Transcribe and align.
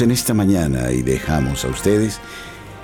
En 0.00 0.10
esta 0.10 0.34
mañana 0.34 0.92
y 0.92 1.02
dejamos 1.02 1.64
a 1.64 1.68
ustedes 1.68 2.20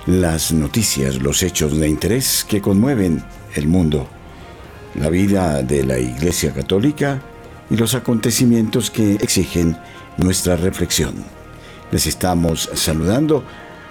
las 0.05 0.51
noticias, 0.51 1.21
los 1.21 1.43
hechos 1.43 1.77
de 1.77 1.87
interés 1.87 2.45
que 2.47 2.61
conmueven 2.61 3.23
el 3.55 3.67
mundo, 3.67 4.07
la 4.95 5.09
vida 5.09 5.63
de 5.63 5.83
la 5.83 5.99
Iglesia 5.99 6.53
Católica 6.53 7.21
y 7.69 7.77
los 7.77 7.95
acontecimientos 7.95 8.91
que 8.91 9.15
exigen 9.15 9.77
nuestra 10.17 10.55
reflexión. 10.55 11.15
Les 11.91 12.07
estamos 12.07 12.69
saludando 12.73 13.43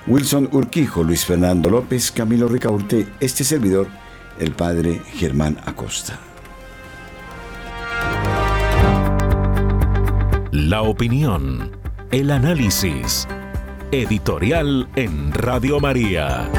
Wilson 0.07 0.49
Urquijo, 0.53 1.03
Luis 1.03 1.25
Fernando 1.25 1.71
López, 1.71 2.13
Camilo 2.13 2.49
Ricaurte, 2.49 3.07
este 3.21 3.45
servidor, 3.45 3.89
el 4.39 4.53
padre 4.53 5.03
Germán 5.15 5.59
Acosta. 5.65 6.19
La 10.53 10.83
opinión 10.83 11.86
el 12.11 12.31
análisis. 12.31 13.27
Editorial 13.91 14.89
en 14.97 15.33
Radio 15.33 15.81
María. 15.81 16.51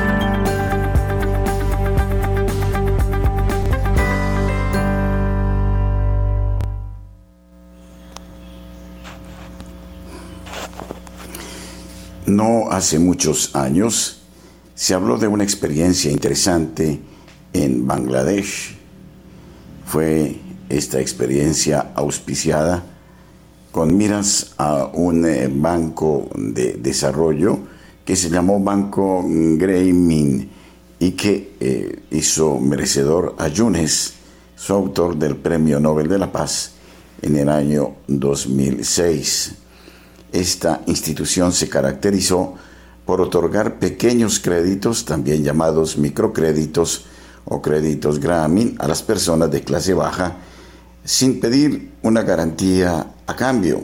No 12.25 12.69
hace 12.71 12.99
muchos 12.99 13.55
años 13.55 14.21
se 14.75 14.93
habló 14.93 15.17
de 15.17 15.27
una 15.27 15.43
experiencia 15.43 16.11
interesante 16.11 16.99
en 17.53 17.87
Bangladesh. 17.87 18.77
Fue 19.85 20.39
esta 20.69 20.99
experiencia 20.99 21.91
auspiciada 21.95 22.96
con 23.77 23.95
miras 23.95 24.55
a 24.57 24.89
un 24.91 25.23
eh, 25.23 25.47
banco 25.53 26.31
de 26.33 26.79
desarrollo 26.81 27.59
que 28.03 28.15
se 28.15 28.27
llamó 28.27 28.59
Banco 28.59 29.23
Greimin 29.23 30.49
y 30.97 31.11
que 31.11 31.53
eh, 31.59 31.99
hizo 32.09 32.57
merecedor 32.57 33.35
a 33.37 33.49
Yunes, 33.49 34.13
su 34.55 34.73
autor 34.73 35.15
del 35.15 35.35
Premio 35.35 35.79
Nobel 35.79 36.07
de 36.07 36.17
la 36.17 36.31
Paz 36.31 36.71
en 37.21 37.37
el 37.37 37.49
año 37.49 37.97
2006. 38.07 39.53
Esta 40.31 40.81
institución 40.87 41.51
se 41.51 41.69
caracterizó 41.69 42.55
por 43.05 43.21
otorgar 43.21 43.77
pequeños 43.77 44.39
créditos, 44.39 45.05
también 45.05 45.43
llamados 45.43 45.99
microcréditos 45.99 47.05
o 47.45 47.61
créditos 47.61 48.19
Grameen, 48.19 48.75
a 48.79 48.87
las 48.87 49.03
personas 49.03 49.51
de 49.51 49.61
clase 49.61 49.93
baja 49.93 50.35
sin 51.03 51.39
pedir 51.39 51.91
una 52.01 52.23
garantía 52.23 53.13
a 53.27 53.35
cambio. 53.35 53.83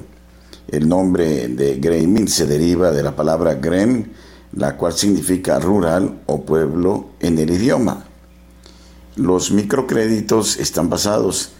El 0.67 0.87
nombre 0.87 1.49
de 1.49 1.75
Greimin 1.75 2.27
se 2.27 2.45
deriva 2.45 2.91
de 2.91 3.03
la 3.03 3.15
palabra 3.15 3.55
Grem, 3.55 4.05
la 4.53 4.77
cual 4.77 4.93
significa 4.93 5.59
rural 5.59 6.21
o 6.25 6.43
pueblo 6.43 7.09
en 7.19 7.37
el 7.37 7.51
idioma. 7.51 8.05
Los 9.15 9.51
microcréditos 9.51 10.57
están 10.57 10.89
basados 10.89 11.51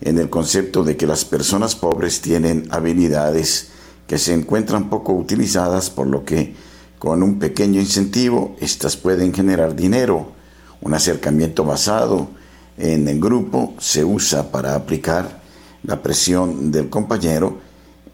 en 0.00 0.18
el 0.18 0.30
concepto 0.30 0.84
de 0.84 0.96
que 0.96 1.06
las 1.06 1.24
personas 1.24 1.74
pobres 1.74 2.20
tienen 2.20 2.68
habilidades 2.70 3.68
que 4.06 4.18
se 4.18 4.34
encuentran 4.34 4.90
poco 4.90 5.12
utilizadas, 5.12 5.90
por 5.90 6.06
lo 6.06 6.24
que 6.24 6.54
con 6.98 7.22
un 7.22 7.38
pequeño 7.38 7.80
incentivo 7.80 8.56
éstas 8.60 8.96
pueden 8.96 9.32
generar 9.32 9.74
dinero, 9.74 10.32
un 10.82 10.94
acercamiento 10.94 11.64
basado 11.64 12.28
en 12.76 13.08
el 13.08 13.20
grupo 13.20 13.74
se 13.78 14.04
usa 14.04 14.50
para 14.50 14.74
aplicar 14.74 15.39
la 15.84 16.02
presión 16.02 16.70
del 16.70 16.88
compañero, 16.88 17.58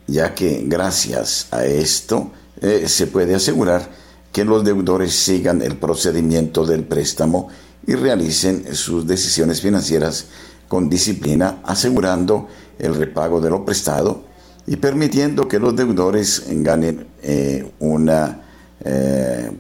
ya 0.07 0.35
que 0.35 0.65
gracias 0.67 1.49
a 1.51 1.65
esto 1.65 2.31
eh, 2.61 2.85
se 2.89 3.07
puede 3.07 3.35
asegurar 3.35 3.89
que 4.33 4.45
los 4.45 4.65
deudores 4.65 5.15
sigan 5.15 5.63
el 5.63 5.77
procedimiento 5.77 6.67
del 6.67 6.85
préstamo 6.85 7.49
y 7.87 7.95
realicen 7.95 8.75
sus 8.75 9.07
decisiones 9.07 9.61
financieras 9.61 10.27
con 10.69 10.89
disciplina, 10.91 11.61
asegurando 11.65 12.49
el 12.79 12.95
repago 12.95 13.41
de 13.41 13.51
lo 13.51 13.65
prestado 13.65 14.25
y 14.67 14.77
permitiendo 14.77 15.47
que 15.49 15.59
los 15.59 15.77
deudores 15.77 16.45
ganen 16.49 17.07
eh, 17.23 17.71
una 17.79 18.43
eh, 18.85 19.51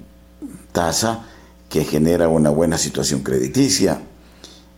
tasa 0.73 1.25
que 1.69 1.85
genera 1.85 2.29
una 2.29 2.51
buena 2.51 2.77
situación 2.77 3.23
crediticia. 3.23 4.01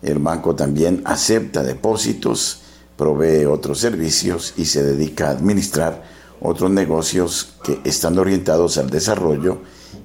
El 0.02 0.18
banco 0.18 0.54
también 0.54 1.02
acepta 1.04 1.62
depósitos, 1.62 2.57
provee 2.98 3.47
otros 3.47 3.78
servicios 3.78 4.53
y 4.59 4.66
se 4.66 4.82
dedica 4.82 5.28
a 5.28 5.31
administrar 5.31 6.03
otros 6.41 6.70
negocios 6.70 7.54
que 7.64 7.81
están 7.84 8.19
orientados 8.19 8.76
al 8.76 8.91
desarrollo, 8.91 9.59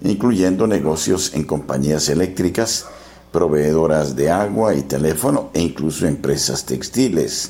incluyendo 0.03 0.67
negocios 0.67 1.33
en 1.33 1.43
compañías 1.43 2.07
eléctricas, 2.07 2.85
proveedoras 3.31 4.15
de 4.15 4.29
agua 4.29 4.75
y 4.75 4.83
teléfono 4.83 5.49
e 5.53 5.61
incluso 5.61 6.05
empresas 6.05 6.65
textiles. 6.65 7.49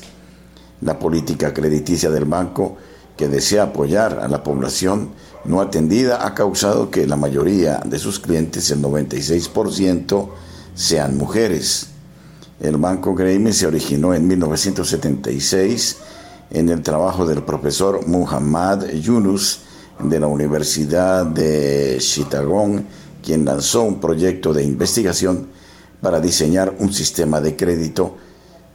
La 0.80 0.98
política 0.98 1.52
crediticia 1.52 2.10
del 2.10 2.24
banco 2.24 2.78
que 3.16 3.28
desea 3.28 3.64
apoyar 3.64 4.20
a 4.20 4.28
la 4.28 4.42
población 4.42 5.10
no 5.44 5.60
atendida 5.60 6.26
ha 6.26 6.34
causado 6.34 6.90
que 6.90 7.06
la 7.06 7.16
mayoría 7.16 7.82
de 7.84 7.98
sus 7.98 8.18
clientes, 8.18 8.70
el 8.70 8.80
96%, 8.80 10.30
sean 10.74 11.18
mujeres. 11.18 11.93
El 12.60 12.76
Banco 12.76 13.14
Greimin 13.14 13.52
se 13.52 13.66
originó 13.66 14.14
en 14.14 14.28
1976 14.28 15.96
en 16.50 16.68
el 16.68 16.82
trabajo 16.82 17.26
del 17.26 17.42
profesor 17.42 18.06
Muhammad 18.06 18.86
Yunus 18.92 19.60
de 19.98 20.20
la 20.20 20.28
Universidad 20.28 21.26
de 21.26 21.96
Chittagong, 21.98 22.84
quien 23.24 23.44
lanzó 23.44 23.82
un 23.82 24.00
proyecto 24.00 24.52
de 24.52 24.62
investigación 24.62 25.48
para 26.00 26.20
diseñar 26.20 26.76
un 26.78 26.92
sistema 26.92 27.40
de 27.40 27.56
crédito 27.56 28.16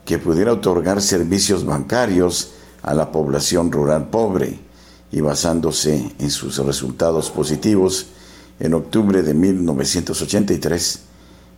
que 0.04 0.18
pudiera 0.18 0.52
otorgar 0.52 1.00
servicios 1.00 1.64
bancarios 1.64 2.50
a 2.82 2.92
la 2.92 3.10
población 3.10 3.72
rural 3.72 4.10
pobre 4.10 4.58
y 5.10 5.20
basándose 5.22 6.12
en 6.18 6.30
sus 6.30 6.58
resultados 6.58 7.30
positivos, 7.30 8.08
en 8.58 8.74
octubre 8.74 9.22
de 9.22 9.32
1983 9.32 11.09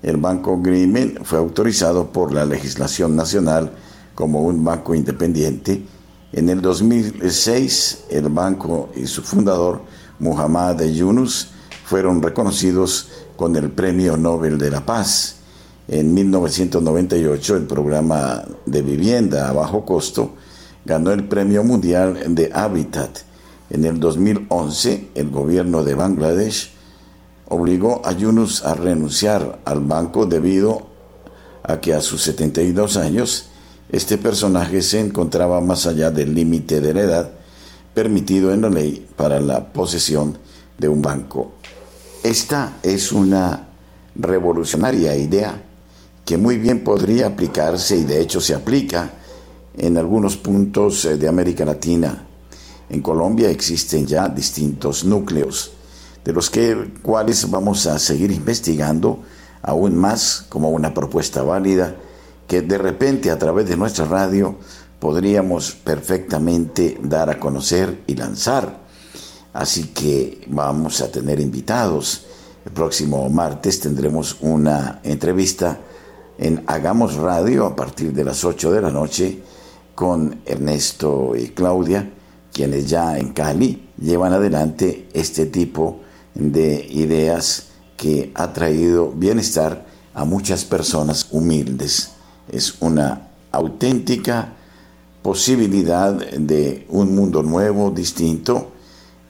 el 0.03 0.17
Banco 0.17 0.61
Greimin 0.61 1.19
fue 1.23 1.39
autorizado 1.39 2.11
por 2.11 2.33
la 2.33 2.45
legislación 2.45 3.15
nacional 3.15 3.71
como 4.15 4.43
un 4.43 4.65
banco 4.65 4.95
independiente. 4.95 5.83
En 6.33 6.49
el 6.49 6.61
2006, 6.61 8.05
el 8.11 8.29
banco 8.29 8.91
y 8.97 9.07
su 9.07 9.23
fundador, 9.23 9.83
Muhammad 10.19 10.83
Yunus, 10.83 11.51
fueron 11.85 12.21
reconocidos 12.21 13.09
con 13.37 13.55
el 13.57 13.71
Premio 13.71 14.17
Nobel 14.17 14.59
de 14.59 14.71
la 14.71 14.85
Paz. 14.85 15.37
En 15.89 16.15
1998, 16.15 17.57
el 17.57 17.67
programa 17.67 18.43
de 18.67 18.83
vivienda 18.83 19.49
a 19.49 19.53
bajo 19.53 19.85
costo 19.85 20.35
ganó 20.85 21.13
el 21.13 21.25
Premio 21.29 21.63
Mundial 21.63 22.35
de 22.35 22.51
Habitat. 22.53 23.19
En 23.71 23.85
el 23.85 24.01
2011, 24.01 25.11
el 25.15 25.31
gobierno 25.31 25.85
de 25.85 25.95
Bangladesh 25.95 26.73
obligó 27.53 28.01
a 28.05 28.13
Yunus 28.13 28.65
a 28.65 28.75
renunciar 28.75 29.61
al 29.67 29.81
banco 29.81 30.25
debido 30.25 30.87
a 31.63 31.81
que 31.81 31.93
a 31.93 32.01
sus 32.01 32.23
72 32.23 32.97
años 32.97 33.51
este 33.91 34.17
personaje 34.17 34.81
se 34.81 35.01
encontraba 35.01 35.61
más 35.61 35.87
allá 35.87 36.11
del 36.11 36.35
límite 36.35 36.81
de 36.81 36.95
la 36.95 37.01
edad 37.03 37.33
permitido 37.93 38.55
en 38.55 38.63
la 38.63 38.71
ley 38.71 39.07
para 39.17 39.39
la 39.39 39.71
posesión 39.71 40.39
de 40.79 40.89
un 40.89 41.03
banco. 41.03 41.53
Esta 42.23 42.79
es 42.83 43.13
una 43.13 43.69
revolucionaria 44.15 45.15
idea 45.15 45.63
que 46.25 46.39
muy 46.39 46.57
bien 46.57 46.83
podría 46.83 47.27
aplicarse 47.27 47.97
y 47.99 48.05
de 48.05 48.23
hecho 48.23 48.41
se 48.41 48.55
aplica 48.55 49.11
en 49.77 49.99
algunos 49.99 50.39
puntos 50.39 51.05
eh, 51.05 51.19
de 51.19 51.29
América 51.29 51.67
Latina. 51.67 52.27
En 52.89 53.03
Colombia 53.03 53.51
existen 53.51 54.07
ya 54.07 54.29
distintos 54.29 55.05
núcleos, 55.05 55.73
de 56.25 56.33
los 56.33 56.51
que, 56.51 56.95
cuales 57.03 57.51
vamos 57.51 57.87
a 57.87 57.99
seguir 57.99 58.31
investigando 58.31 59.23
aún 59.63 59.97
más 59.97 60.47
como 60.49 60.71
una 60.71 60.93
propuesta 60.93 61.43
válida 61.43 61.97
que 62.47 62.63
de 62.63 62.79
repente 62.79 63.31
a 63.31 63.39
través 63.39 63.69
de 63.69 63.77
nuestra 63.77 64.05
radio 64.05 64.57
podríamos 64.99 65.73
perfectamente 65.73 66.99
dar 67.03 67.31
a 67.31 67.41
conocer 67.41 68.03
y 68.07 68.15
lanzar. 68.15 68.83
Así 69.53 69.89
que 69.89 70.47
vamos 70.49 71.01
a 71.01 71.11
tener 71.11 71.41
invitados. 71.41 72.27
El 72.65 72.73
próximo 72.73 73.29
martes 73.29 73.81
tendremos 73.81 74.37
una 74.41 75.01
entrevista 75.03 75.79
en 76.39 76.63
Hagamos 76.67 77.17
Radio 77.17 77.67
a 77.67 77.77
partir 77.77 78.13
de 78.13 78.25
las 78.25 78.45
8 78.45 78.71
de 78.73 78.81
la 78.81 78.91
noche 78.91 79.43
con 79.95 80.41
Ernesto 80.47 81.35
y 81.37 81.49
Claudia, 81.49 82.11
quienes 82.53 82.89
ya 82.89 83.19
en 83.19 83.33
Cali 83.33 83.91
llevan 83.99 84.33
adelante 84.33 85.09
este 85.13 85.47
tipo 85.47 86.01
de 86.07 86.12
ideas 86.35 87.69
que 87.97 88.33
ha 88.35 88.53
traído 88.53 89.13
bienestar 89.13 89.87
a 90.15 90.25
muchas 90.25 90.65
personas 90.65 91.29
humildes. 91.31 92.13
Es 92.51 92.75
una 92.81 93.29
auténtica 93.51 94.55
posibilidad 95.23 96.13
de 96.13 96.87
un 96.89 97.15
mundo 97.15 97.43
nuevo, 97.43 97.91
distinto, 97.91 98.73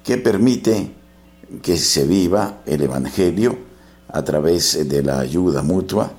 que 0.03 0.19
permite 0.19 0.95
que 1.61 1.77
se 1.77 2.07
viva 2.07 2.63
el 2.67 2.83
Evangelio 2.83 3.59
a 4.09 4.23
través 4.23 4.89
de 4.89 5.03
la 5.03 5.21
ayuda 5.21 5.63
mutua, 5.63 6.13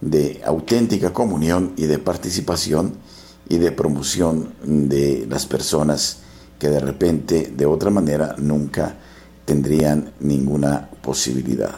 de 0.00 0.40
auténtica 0.44 1.12
comunión 1.12 1.74
y 1.76 1.86
de 1.86 1.98
participación 1.98 2.94
y 3.48 3.58
de 3.58 3.72
promoción 3.72 4.54
de 4.64 5.26
las 5.28 5.46
personas 5.46 6.18
que 6.58 6.68
de 6.68 6.80
repente, 6.80 7.52
de 7.56 7.66
otra 7.66 7.90
manera, 7.90 8.34
nunca 8.38 8.96
tendrían 9.48 10.12
ninguna 10.20 10.90
posibilidad. 11.00 11.74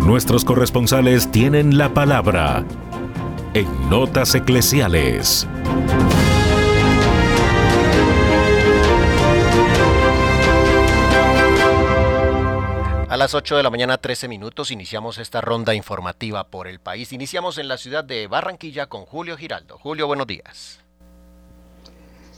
Nuestros 0.00 0.46
corresponsales 0.46 1.30
tienen 1.30 1.76
la 1.76 1.92
palabra 1.92 2.64
en 3.52 3.90
Notas 3.90 4.34
Eclesiales. 4.34 5.46
A 13.10 13.16
las 13.18 13.34
8 13.34 13.58
de 13.58 13.62
la 13.62 13.68
mañana 13.68 13.98
13 13.98 14.26
minutos 14.26 14.70
iniciamos 14.70 15.18
esta 15.18 15.42
ronda 15.42 15.74
informativa 15.74 16.44
por 16.48 16.66
el 16.66 16.80
país. 16.80 17.12
Iniciamos 17.12 17.58
en 17.58 17.68
la 17.68 17.76
ciudad 17.76 18.04
de 18.04 18.26
Barranquilla 18.26 18.86
con 18.86 19.04
Julio 19.04 19.36
Giraldo. 19.36 19.76
Julio, 19.78 20.06
buenos 20.06 20.26
días. 20.26 20.83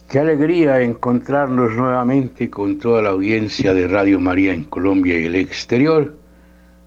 Qué 0.09 0.21
alegría 0.21 0.81
encontrarnos 0.83 1.75
nuevamente 1.75 2.49
con 2.49 2.79
toda 2.79 3.03
la 3.03 3.09
audiencia 3.09 3.75
de 3.75 3.89
Radio 3.89 4.21
María 4.21 4.55
en 4.55 4.63
Colombia 4.63 5.19
y 5.19 5.25
el 5.25 5.35
exterior. 5.35 6.17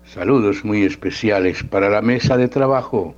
Saludos 0.06 0.64
muy 0.64 0.84
especiales 0.84 1.62
para 1.64 1.90
la 1.90 2.02
mesa 2.02 2.38
de 2.38 2.48
trabajo. 2.48 3.14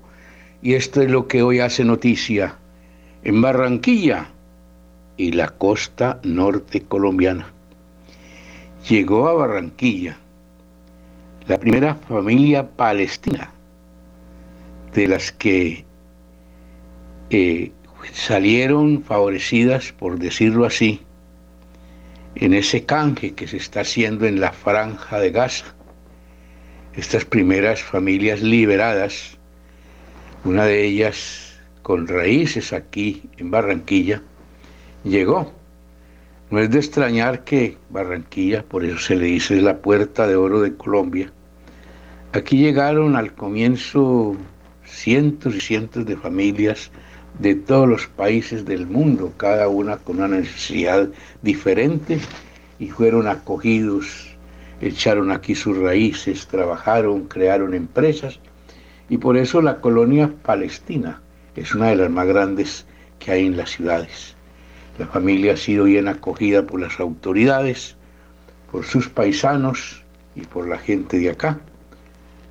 Y 0.63 0.73
esto 0.73 1.03
es 1.03 1.11
lo 1.11 1.27
que 1.27 1.43
hoy 1.43 1.59
hace 1.59 1.85
noticia 1.85 2.55
en 3.23 3.43
Barranquilla 3.43 4.31
y 5.17 5.33
la 5.33 5.49
costa 5.49 6.19
norte 6.23 6.81
colombiana. 6.81 7.53
Llegó 8.89 9.29
a 9.29 9.33
Barranquilla 9.33 10.17
la 11.47 11.59
primera 11.59 11.93
familia 11.93 12.67
palestina 12.67 13.51
de 14.95 15.07
las 15.07 15.31
que 15.31 15.85
eh, 17.29 17.71
salieron 18.13 19.03
favorecidas, 19.03 19.91
por 19.91 20.19
decirlo 20.19 20.65
así, 20.65 21.01
en 22.35 22.53
ese 22.53 22.85
canje 22.85 23.33
que 23.33 23.47
se 23.47 23.57
está 23.57 23.81
haciendo 23.81 24.25
en 24.25 24.39
la 24.39 24.51
franja 24.51 25.19
de 25.19 25.31
Gaza. 25.31 25.75
Estas 26.93 27.25
primeras 27.25 27.81
familias 27.81 28.41
liberadas, 28.41 29.37
una 30.43 30.65
de 30.65 30.85
ellas 30.85 31.59
con 31.81 32.07
raíces 32.07 32.73
aquí 32.73 33.23
en 33.37 33.51
Barranquilla, 33.51 34.21
llegó 35.03 35.53
no 36.51 36.59
es 36.59 36.69
de 36.69 36.79
extrañar 36.79 37.45
que 37.45 37.77
Barranquilla, 37.89 38.63
por 38.63 38.83
eso 38.83 38.99
se 38.99 39.15
le 39.15 39.27
dice 39.27 39.61
la 39.61 39.77
puerta 39.77 40.27
de 40.27 40.35
oro 40.35 40.59
de 40.59 40.75
Colombia, 40.75 41.31
aquí 42.33 42.57
llegaron 42.57 43.15
al 43.15 43.33
comienzo 43.33 44.35
cientos 44.83 45.55
y 45.55 45.61
cientos 45.61 46.05
de 46.05 46.17
familias 46.17 46.91
de 47.39 47.55
todos 47.55 47.87
los 47.87 48.07
países 48.07 48.65
del 48.65 48.87
mundo, 48.87 49.33
cada 49.37 49.67
una 49.67 49.97
con 49.97 50.17
una 50.17 50.27
necesidad 50.27 51.09
diferente, 51.41 52.19
y 52.79 52.89
fueron 52.89 53.27
acogidos, 53.27 54.35
echaron 54.81 55.31
aquí 55.31 55.55
sus 55.55 55.77
raíces, 55.77 56.47
trabajaron, 56.47 57.27
crearon 57.27 57.73
empresas, 57.73 58.39
y 59.09 59.17
por 59.17 59.37
eso 59.37 59.61
la 59.61 59.81
colonia 59.81 60.33
palestina 60.43 61.21
es 61.55 61.75
una 61.75 61.89
de 61.89 61.97
las 61.97 62.09
más 62.09 62.27
grandes 62.27 62.85
que 63.19 63.31
hay 63.31 63.45
en 63.45 63.57
las 63.57 63.71
ciudades. 63.71 64.35
La 64.97 65.07
familia 65.07 65.53
ha 65.53 65.57
sido 65.57 65.85
bien 65.85 66.07
acogida 66.07 66.65
por 66.65 66.79
las 66.79 66.99
autoridades, 66.99 67.95
por 68.71 68.85
sus 68.85 69.09
paisanos 69.09 70.03
y 70.35 70.41
por 70.41 70.67
la 70.67 70.77
gente 70.77 71.19
de 71.19 71.29
acá. 71.29 71.59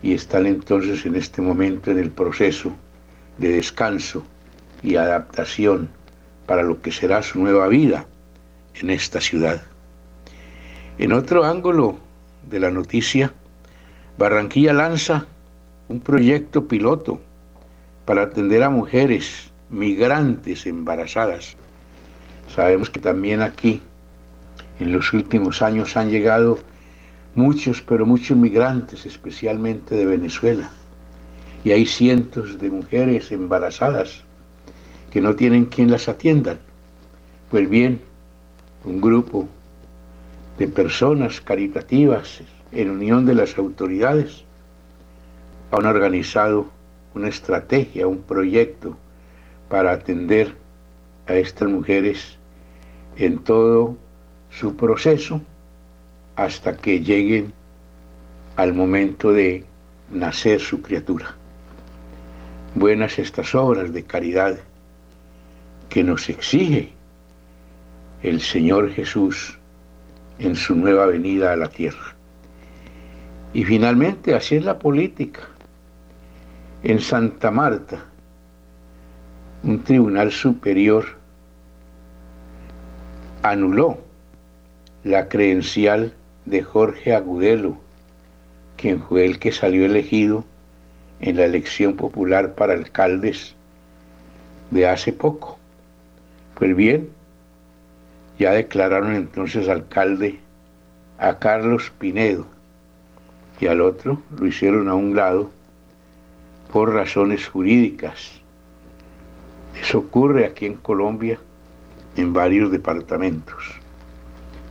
Y 0.03 0.15
están 0.15 0.47
entonces 0.47 1.05
en 1.07 1.17
este 1.17 1.43
momento 1.43 1.91
en 1.91 1.99
el 1.99 2.11
proceso 2.11 2.73
de 3.39 3.49
descanso 3.53 4.25
y 4.83 4.97
adaptación 4.97 5.89
para 6.47 6.63
lo 6.63 6.81
que 6.83 6.93
será 6.93 7.23
su 7.23 7.41
nueva 7.41 7.69
vida 7.69 8.07
en 8.75 8.91
esta 8.91 9.21
ciudad. 9.21 9.63
En 10.99 11.13
otro 11.13 11.45
ángulo 11.45 11.99
de 12.49 12.61
la 12.61 12.71
noticia, 12.71 13.33
Barranquilla 14.19 14.73
lanza 14.73 15.27
un 15.89 16.01
proyecto 16.01 16.67
piloto 16.69 17.21
para 18.05 18.23
atender 18.23 18.63
a 18.63 18.71
mujeres 18.71 19.51
migrantes 19.71 20.67
embarazadas 20.67 21.57
Sabemos 22.55 22.91
que 22.91 22.99
también 22.99 23.43
aquí 23.43 23.81
en 24.81 24.93
los 24.93 25.13
últimos 25.13 25.63
años 25.63 25.97
han 25.97 26.11
llegado 26.11 26.59
muchos, 27.37 27.81
pero 27.81 28.05
muchos 28.05 28.37
migrantes, 28.37 29.07
especialmente 29.07 29.95
de 29.95 30.05
Venezuela. 30.05 30.71
Y 31.63 31.71
hay 31.71 31.87
cientos 31.87 32.59
de 32.59 32.71
mujeres 32.71 33.31
embarazadas 33.31 34.25
que 35.11 35.21
no 35.21 35.35
tienen 35.35 35.67
quien 35.67 35.91
las 35.91 36.09
atiendan. 36.09 36.59
Pues 37.51 37.69
bien, 37.69 38.01
un 38.85 39.01
grupo 39.01 39.49
de 40.59 40.69
personas 40.69 41.41
caritativas 41.41 42.43
en 42.73 42.91
unión 42.91 43.27
de 43.27 43.35
las 43.35 43.59
autoridades 43.59 44.45
han 45.73 45.87
organizado 45.87 46.67
una 47.15 47.29
estrategia, 47.29 48.07
un 48.07 48.23
proyecto 48.23 48.97
para 49.69 49.93
atender 49.93 50.55
a 51.27 51.35
estas 51.35 51.69
mujeres 51.69 52.37
en 53.17 53.39
todo 53.39 53.97
su 54.51 54.77
proceso 54.77 55.41
hasta 56.37 56.77
que 56.77 57.01
lleguen 57.01 57.53
al 58.57 58.75
momento 58.75 59.33
de 59.33 59.65
nacer 60.11 60.61
su 60.61 60.83
criatura. 60.83 61.35
Buenas 62.75 63.19
estas 63.19 63.55
obras 63.55 63.93
de 63.93 64.05
caridad 64.05 64.59
que 65.91 66.05
nos 66.05 66.29
exige 66.29 66.93
el 68.23 68.41
Señor 68.41 68.91
Jesús 68.93 69.59
en 70.39 70.57
su 70.57 70.75
nueva 70.75 71.07
venida 71.07 71.53
a 71.53 71.57
la 71.57 71.69
tierra. 71.69 72.15
Y 73.53 73.65
finalmente, 73.65 74.35
así 74.35 74.57
es 74.57 74.65
la 74.65 74.79
política. 74.79 75.41
En 76.83 77.01
Santa 77.01 77.51
Marta, 77.51 78.05
un 79.65 79.83
tribunal 79.83 80.33
superior 80.33 81.05
anuló 83.43 83.99
la 85.05 85.29
credencial 85.29 86.15
de 86.47 86.63
Jorge 86.63 87.15
Agudelo, 87.15 87.77
quien 88.77 89.03
fue 89.03 89.27
el 89.27 89.39
que 89.39 89.53
salió 89.53 89.85
elegido 89.85 90.45
en 91.21 91.37
la 91.37 91.45
elección 91.45 91.97
popular 91.97 92.55
para 92.55 92.75
alcaldes 92.75 93.55
de 94.71 94.89
hace 94.89 95.13
poco. 95.13 95.60
Pues 96.61 96.77
bien, 96.77 97.09
ya 98.39 98.53
declararon 98.53 99.15
entonces 99.15 99.67
alcalde 99.67 100.41
a 101.19 101.39
Carlos 101.39 101.91
Pinedo 101.99 102.47
y 103.59 103.67
al 103.67 103.81
otro 103.81 104.21
lo 104.39 104.47
hicieron 104.47 104.91
a 104.91 104.95
un 104.95 105.17
lado 105.17 105.51
por 106.71 106.93
razones 106.93 107.49
jurídicas. 107.49 108.43
Eso 109.81 110.01
ocurre 110.01 110.45
aquí 110.45 110.67
en 110.67 110.75
Colombia 110.75 111.39
en 112.17 112.35
varios 112.35 112.71
departamentos. 112.71 113.65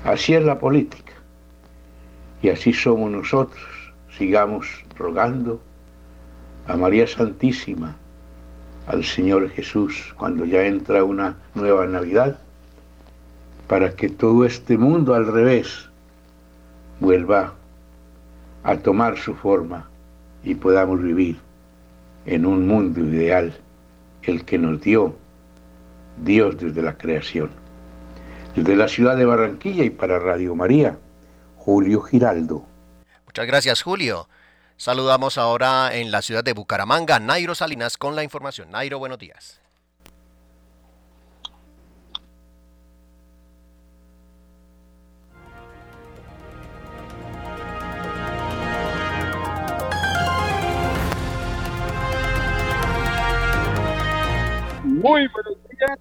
Así 0.03 0.35
es 0.35 0.43
la 0.43 0.59
política 0.59 1.13
y 2.43 2.49
así 2.49 2.71
somos 2.71 3.09
nosotros. 3.09 3.65
Sigamos 4.15 4.85
rogando 4.95 5.59
a 6.67 6.77
María 6.77 7.07
Santísima, 7.07 7.95
al 8.89 9.05
Señor 9.05 9.49
Jesús, 9.51 10.15
cuando 10.17 10.45
ya 10.45 10.65
entra 10.65 11.03
una 11.03 11.37
nueva 11.53 11.85
Navidad, 11.85 12.39
para 13.67 13.95
que 13.95 14.09
todo 14.09 14.45
este 14.45 14.79
mundo 14.79 15.13
al 15.13 15.31
revés 15.31 15.87
vuelva 16.99 17.53
a 18.63 18.77
tomar 18.77 19.19
su 19.19 19.35
forma 19.35 19.87
y 20.43 20.55
podamos 20.55 21.03
vivir 21.03 21.37
en 22.25 22.47
un 22.47 22.67
mundo 22.67 23.01
ideal, 23.01 23.55
el 24.23 24.43
que 24.43 24.57
nos 24.57 24.81
dio 24.81 25.15
Dios 26.23 26.57
desde 26.57 26.81
la 26.81 26.97
creación. 26.97 27.51
Desde 28.55 28.75
la 28.75 28.87
ciudad 28.87 29.15
de 29.15 29.25
Barranquilla 29.25 29.83
y 29.83 29.91
para 29.91 30.17
Radio 30.17 30.55
María, 30.55 30.97
Julio 31.57 32.01
Giraldo. 32.01 32.65
Muchas 33.27 33.45
gracias, 33.45 33.83
Julio. 33.83 34.27
Saludamos 34.79 35.37
ahora 35.37 35.93
en 35.93 36.09
la 36.09 36.21
ciudad 36.21 36.41
de 36.41 36.53
Bucaramanga, 36.53 37.19
Nairo 37.19 37.53
Salinas 37.53 37.97
con 37.97 38.15
la 38.15 38.23
información. 38.23 38.71
Nairo, 38.71 38.97
buenos 38.97 39.19
días. 39.19 39.59
Muy 54.85 55.27
buenos 55.27 55.57
días. 55.69 55.99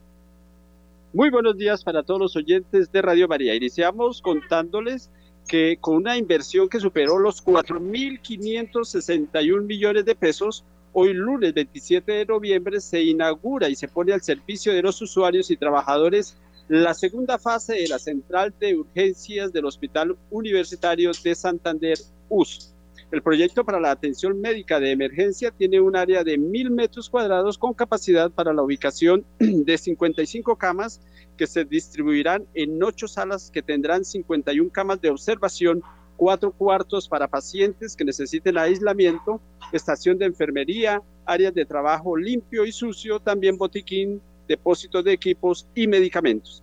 Muy 1.12 1.30
buenos 1.30 1.56
días 1.56 1.82
para 1.82 2.04
todos 2.04 2.20
los 2.20 2.36
oyentes 2.36 2.92
de 2.92 3.02
Radio 3.02 3.26
María. 3.26 3.56
Iniciamos 3.56 4.22
contándoles 4.22 5.10
que 5.48 5.78
con 5.80 5.96
una 5.96 6.16
inversión 6.16 6.68
que 6.68 6.78
superó 6.78 7.18
los 7.18 7.44
4.561 7.44 9.62
millones 9.62 10.04
de 10.04 10.14
pesos, 10.14 10.62
hoy 10.92 11.12
lunes 11.14 11.52
27 11.54 12.12
de 12.12 12.26
noviembre 12.26 12.80
se 12.80 13.02
inaugura 13.02 13.68
y 13.68 13.74
se 13.74 13.88
pone 13.88 14.12
al 14.12 14.22
servicio 14.22 14.72
de 14.72 14.82
los 14.82 15.02
usuarios 15.02 15.50
y 15.50 15.56
trabajadores 15.56 16.36
la 16.68 16.94
segunda 16.94 17.38
fase 17.38 17.74
de 17.74 17.88
la 17.88 17.98
central 17.98 18.54
de 18.60 18.76
urgencias 18.76 19.52
del 19.52 19.64
Hospital 19.64 20.16
Universitario 20.30 21.10
de 21.24 21.34
Santander, 21.34 21.98
US. 22.28 22.72
El 23.10 23.22
proyecto 23.22 23.64
para 23.64 23.80
la 23.80 23.90
atención 23.90 24.38
médica 24.38 24.78
de 24.78 24.90
emergencia 24.90 25.50
tiene 25.50 25.80
un 25.80 25.96
área 25.96 26.22
de 26.24 26.36
mil 26.36 26.70
metros 26.70 27.08
cuadrados 27.08 27.56
con 27.56 27.72
capacidad 27.72 28.30
para 28.30 28.52
la 28.52 28.62
ubicación 28.62 29.24
de 29.38 29.78
55 29.78 30.56
camas 30.56 31.00
que 31.38 31.46
se 31.46 31.64
distribuirán 31.64 32.46
en 32.52 32.82
ocho 32.82 33.08
salas 33.08 33.50
que 33.50 33.62
tendrán 33.62 34.04
51 34.04 34.70
camas 34.70 35.00
de 35.00 35.08
observación, 35.08 35.82
cuatro 36.18 36.52
cuartos 36.52 37.08
para 37.08 37.28
pacientes 37.28 37.96
que 37.96 38.04
necesiten 38.04 38.58
aislamiento, 38.58 39.40
estación 39.72 40.18
de 40.18 40.26
enfermería, 40.26 41.00
áreas 41.24 41.54
de 41.54 41.64
trabajo 41.64 42.14
limpio 42.14 42.66
y 42.66 42.72
sucio, 42.72 43.20
también 43.20 43.56
botiquín, 43.56 44.20
depósitos 44.46 45.02
de 45.02 45.12
equipos 45.12 45.66
y 45.74 45.86
medicamentos. 45.86 46.62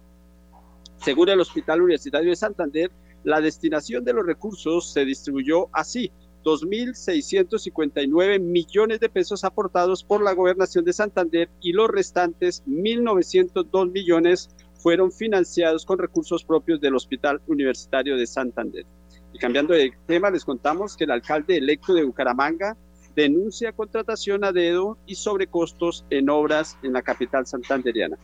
Según 0.97 1.29
el 1.29 1.39
Hospital 1.39 1.81
Universitario 1.81 2.29
de 2.29 2.35
Santander, 2.35 2.91
la 3.23 3.41
destinación 3.41 4.05
de 4.05 4.13
los 4.13 4.25
recursos 4.25 4.93
se 4.93 5.03
distribuyó 5.05 5.69
así. 5.71 6.11
2.659 6.45 8.39
millones 8.39 8.99
de 8.99 9.09
pesos 9.09 9.43
aportados 9.43 10.03
por 10.03 10.23
la 10.23 10.33
gobernación 10.33 10.85
de 10.85 10.93
Santander 10.93 11.49
y 11.59 11.73
los 11.73 11.89
restantes 11.89 12.63
1.902 12.67 13.91
millones 13.91 14.49
fueron 14.75 15.11
financiados 15.11 15.83
con 15.85 15.97
recursos 15.97 16.43
propios 16.43 16.79
del 16.79 16.95
Hospital 16.95 17.41
Universitario 17.47 18.15
de 18.15 18.27
Santander. 18.27 18.85
Y 19.33 19.39
cambiando 19.39 19.73
de 19.73 19.91
tema, 20.05 20.29
les 20.29 20.45
contamos 20.45 20.95
que 20.95 21.05
el 21.05 21.11
alcalde 21.11 21.57
electo 21.57 21.95
de 21.95 22.03
Bucaramanga 22.03 22.77
denuncia 23.15 23.71
contratación 23.71 24.43
a 24.43 24.51
dedo 24.51 24.99
y 25.07 25.15
sobrecostos 25.15 26.05
en 26.11 26.29
obras 26.29 26.77
en 26.83 26.93
la 26.93 27.01
capital 27.01 27.47
santanderiana. 27.47 28.17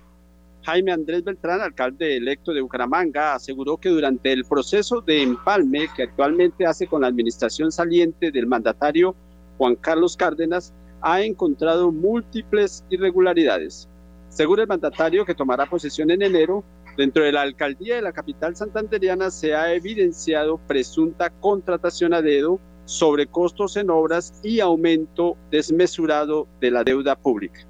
Jaime 0.63 0.91
Andrés 0.91 1.23
Beltrán, 1.23 1.59
alcalde 1.59 2.17
electo 2.17 2.53
de 2.53 2.61
Bucaramanga, 2.61 3.33
aseguró 3.33 3.77
que 3.77 3.89
durante 3.89 4.31
el 4.31 4.45
proceso 4.45 5.01
de 5.01 5.23
empalme 5.23 5.89
que 5.95 6.03
actualmente 6.03 6.67
hace 6.67 6.85
con 6.85 7.01
la 7.01 7.07
administración 7.07 7.71
saliente 7.71 8.31
del 8.31 8.45
mandatario 8.45 9.15
Juan 9.57 9.75
Carlos 9.75 10.15
Cárdenas, 10.15 10.71
ha 11.01 11.21
encontrado 11.21 11.91
múltiples 11.91 12.85
irregularidades. 12.91 13.89
Según 14.29 14.59
el 14.59 14.67
mandatario 14.67 15.25
que 15.25 15.33
tomará 15.33 15.65
posesión 15.65 16.11
en 16.11 16.21
enero, 16.21 16.63
dentro 16.95 17.23
de 17.23 17.31
la 17.31 17.41
alcaldía 17.41 17.95
de 17.95 18.03
la 18.03 18.13
capital 18.13 18.55
santanderiana 18.55 19.31
se 19.31 19.55
ha 19.55 19.73
evidenciado 19.73 20.59
presunta 20.67 21.31
contratación 21.31 22.13
a 22.13 22.21
dedo, 22.21 22.59
sobre 22.85 23.25
costos 23.25 23.77
en 23.77 23.89
obras 23.89 24.39
y 24.43 24.59
aumento 24.59 25.37
desmesurado 25.49 26.47
de 26.59 26.71
la 26.71 26.83
deuda 26.83 27.15
pública. 27.15 27.65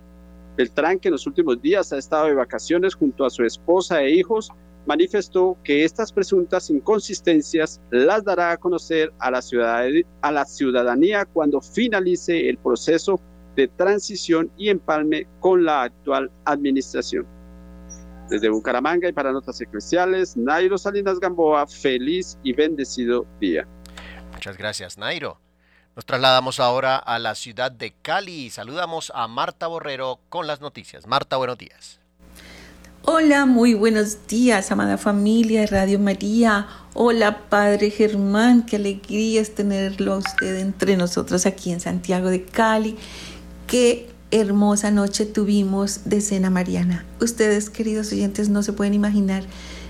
Beltrán, 0.58 1.00
que 1.00 1.08
en 1.08 1.14
los 1.14 1.28
últimos 1.28 1.62
días 1.62 1.92
ha 1.94 1.98
estado 1.98 2.28
de 2.28 2.34
vacaciones 2.34 2.96
junto 2.96 3.26
a 3.26 3.30
su 3.30 3.44
esposa 3.44 4.02
e 4.02 4.12
hijos, 4.12 4.52
manifestó 4.86 5.58
que 5.64 5.84
estas 5.84 6.12
presuntas 6.12 6.70
inconsistencias 6.70 7.80
las 7.92 8.24
dará 8.24 8.52
a 8.52 8.58
conocer 8.58 9.14
a 9.20 9.32
la, 9.32 9.42
a 10.22 10.32
la 10.32 10.46
ciudadanía 10.46 11.26
cuando 11.26 11.62
finalice 11.62 12.50
el 12.50 12.58
proceso 12.58 13.20
de 13.56 13.68
transición 13.68 14.52
y 14.58 14.70
empalme 14.70 15.28
con 15.40 15.66
la 15.66 15.84
actual 15.84 16.32
administración. 16.46 17.28
Desde 18.30 18.50
Bucaramanga 18.50 19.10
y 19.10 19.14
para 19.14 19.34
Notas 19.34 19.60
Eclesiales, 19.60 20.38
Nairo 20.38 20.78
Salinas 20.78 21.20
Gamboa, 21.20 21.68
feliz 21.68 22.38
y 22.44 22.54
bendecido 22.54 23.26
día. 23.42 23.68
Muchas 24.32 24.58
gracias, 24.58 24.98
Nairo. 24.98 25.38
Nos 25.96 26.06
trasladamos 26.06 26.60
ahora 26.60 26.96
a 26.96 27.20
la 27.20 27.36
ciudad 27.36 27.72
de 27.72 27.94
Cali 28.02 28.46
y 28.46 28.50
saludamos 28.50 29.12
a 29.14 29.28
Marta 29.28 29.68
Borrero 29.68 30.20
con 30.30 30.48
las 30.48 30.62
noticias. 30.62 31.06
Marta, 31.06 31.38
buenos 31.38 31.58
días. 31.58 32.00
Hola, 33.04 33.46
muy 33.46 33.74
buenos 33.74 34.28
días, 34.28 34.72
amada 34.72 34.98
familia 34.98 35.62
de 35.62 35.68
Radio 35.68 36.00
María. 36.00 36.68
Hola, 36.94 37.50
Padre 37.50 37.90
Germán, 37.90 38.66
qué 38.66 38.76
alegría 38.76 39.42
es 39.42 39.56
tenerlo 39.56 40.14
a 40.14 40.18
usted 40.18 40.60
entre 40.60 40.96
nosotros 40.96 41.46
aquí 41.46 41.72
en 41.72 41.80
Santiago 41.80 42.30
de 42.30 42.46
Cali 42.46 42.98
qué 43.72 44.10
hermosa 44.32 44.92
noche 44.92 45.26
tuvimos 45.26 46.02
de 46.04 46.20
cena 46.20 46.50
mariana. 46.50 47.06
Ustedes, 47.22 47.70
queridos 47.70 48.12
oyentes, 48.12 48.50
no 48.50 48.64
se 48.64 48.74
pueden 48.74 48.94
imaginar 48.94 49.44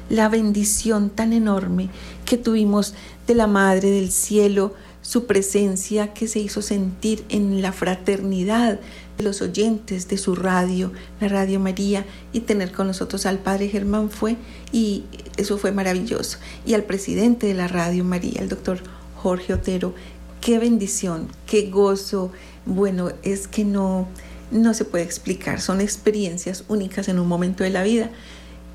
la 0.07 0.29
bendición 0.29 1.09
tan 1.09 1.33
enorme 1.33 1.89
que 2.23 2.37
tuvimos 2.37 2.93
de 3.25 3.33
la 3.33 3.47
Madre 3.47 3.89
del 3.89 4.11
Cielo, 4.11 4.75
su 5.11 5.25
presencia 5.25 6.13
que 6.13 6.25
se 6.25 6.39
hizo 6.39 6.61
sentir 6.61 7.25
en 7.27 7.61
la 7.61 7.73
fraternidad 7.73 8.79
de 9.17 9.23
los 9.25 9.41
oyentes 9.41 10.07
de 10.07 10.17
su 10.17 10.35
radio, 10.35 10.93
la 11.19 11.27
Radio 11.27 11.59
María, 11.59 12.05
y 12.31 12.39
tener 12.39 12.71
con 12.71 12.87
nosotros 12.87 13.25
al 13.25 13.37
Padre 13.39 13.67
Germán 13.67 14.09
fue, 14.09 14.37
y 14.71 15.03
eso 15.35 15.57
fue 15.57 15.73
maravilloso, 15.73 16.37
y 16.65 16.75
al 16.75 16.85
presidente 16.85 17.47
de 17.47 17.55
la 17.55 17.67
Radio 17.67 18.05
María, 18.05 18.39
el 18.39 18.47
doctor 18.47 18.79
Jorge 19.17 19.53
Otero, 19.53 19.93
qué 20.39 20.59
bendición, 20.59 21.27
qué 21.45 21.69
gozo, 21.69 22.31
bueno, 22.65 23.11
es 23.21 23.49
que 23.49 23.65
no, 23.65 24.07
no 24.49 24.73
se 24.73 24.85
puede 24.85 25.03
explicar, 25.03 25.59
son 25.59 25.81
experiencias 25.81 26.63
únicas 26.69 27.09
en 27.09 27.19
un 27.19 27.27
momento 27.27 27.65
de 27.65 27.71
la 27.71 27.83
vida. 27.83 28.11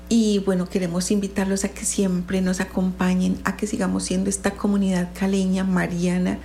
Y 0.09 0.39
bueno, 0.39 0.69
queremos 0.69 1.11
invitarlos 1.11 1.65
a 1.65 1.69
que 1.69 1.83
siempre 1.83 2.41
nos 2.41 2.61
acompañen, 2.61 3.37
a 3.43 3.57
que 3.57 3.67
sigamos 3.67 4.03
siendo 4.03 4.29
esta 4.29 4.51
comunidad 4.51 5.09
caleña, 5.17 5.65
mariana, 5.65 6.39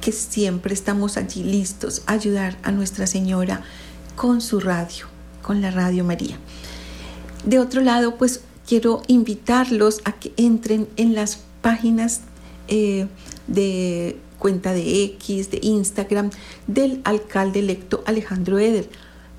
que 0.00 0.10
siempre 0.10 0.74
estamos 0.74 1.16
allí 1.16 1.44
listos 1.44 2.02
a 2.06 2.14
ayudar 2.14 2.58
a 2.64 2.72
Nuestra 2.72 3.06
Señora 3.06 3.62
con 4.16 4.40
su 4.40 4.58
radio, 4.58 5.06
con 5.42 5.60
la 5.60 5.70
Radio 5.70 6.02
María. 6.02 6.38
De 7.44 7.60
otro 7.60 7.82
lado, 7.82 8.16
pues 8.16 8.40
quiero 8.66 9.02
invitarlos 9.06 10.00
a 10.04 10.12
que 10.12 10.32
entren 10.36 10.88
en 10.96 11.14
las 11.14 11.40
páginas 11.60 12.22
eh, 12.66 13.06
de 13.46 14.16
cuenta 14.38 14.72
de 14.72 15.04
X, 15.04 15.52
de 15.52 15.60
Instagram, 15.62 16.30
del 16.66 17.00
alcalde 17.04 17.60
electo 17.60 18.02
Alejandro 18.06 18.58
Eder, 18.58 18.88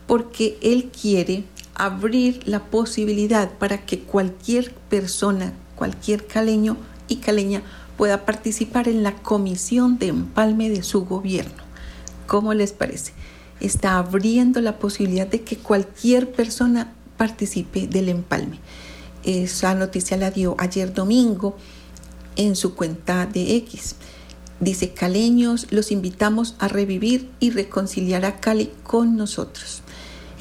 porque 0.07 0.57
él 0.61 0.91
quiere 0.91 1.43
abrir 1.75 2.47
la 2.47 2.59
posibilidad 2.65 3.51
para 3.51 3.85
que 3.85 3.99
cualquier 3.99 4.73
persona, 4.73 5.53
cualquier 5.75 6.27
caleño 6.27 6.77
y 7.07 7.17
caleña 7.17 7.63
pueda 7.97 8.25
participar 8.25 8.87
en 8.87 9.03
la 9.03 9.15
comisión 9.15 9.97
de 9.97 10.07
empalme 10.07 10.69
de 10.69 10.83
su 10.83 11.05
gobierno. 11.05 11.63
¿Cómo 12.27 12.53
les 12.53 12.71
parece? 12.71 13.13
está 13.63 13.97
abriendo 13.97 14.61
la 14.61 14.77
posibilidad 14.77 15.27
de 15.27 15.41
que 15.41 15.57
cualquier 15.57 16.31
persona 16.31 16.93
participe 17.17 17.87
del 17.87 18.09
empalme. 18.09 18.59
Esa 19.23 19.73
noticia 19.73 20.17
la 20.17 20.31
dio 20.31 20.55
ayer 20.59 20.93
domingo 20.93 21.55
en 22.35 22.55
su 22.55 22.75
cuenta 22.75 23.25
de 23.25 23.55
X. 23.55 23.95
Dice, 24.59 24.93
caleños, 24.93 25.67
los 25.71 25.91
invitamos 25.91 26.55
a 26.59 26.67
revivir 26.67 27.29
y 27.39 27.51
reconciliar 27.51 28.25
a 28.25 28.39
Cali 28.39 28.71
con 28.83 29.15
nosotros. 29.15 29.82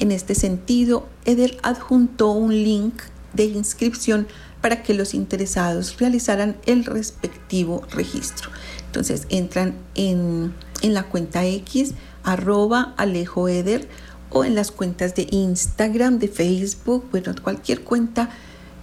En 0.03 0.11
este 0.11 0.35
sentido, 0.35 1.07
Eder 1.23 1.57
adjuntó 1.63 2.31
un 2.31 2.51
link 2.51 2.93
de 3.31 3.45
inscripción 3.45 4.27
para 4.59 4.83
que 4.83 4.93
los 4.93 5.13
interesados 5.13 5.97
realizaran 5.97 6.57
el 6.65 6.83
respectivo 6.83 7.83
registro. 7.89 8.49
Entonces 8.85 9.25
entran 9.29 9.75
en, 9.95 10.53
la 10.81 11.03
cuenta 11.03 11.45
X, 11.45 11.93
arroba 12.25 12.93
Alejo 12.97 13.47
Eder, 13.47 13.87
o 14.29 14.43
en 14.43 14.55
las 14.55 14.71
cuentas 14.71 15.15
de 15.15 15.25
Instagram, 15.31 16.19
de 16.19 16.27
Facebook, 16.27 17.05
bueno, 17.09 17.33
cualquier 17.41 17.85
cuenta 17.85 18.29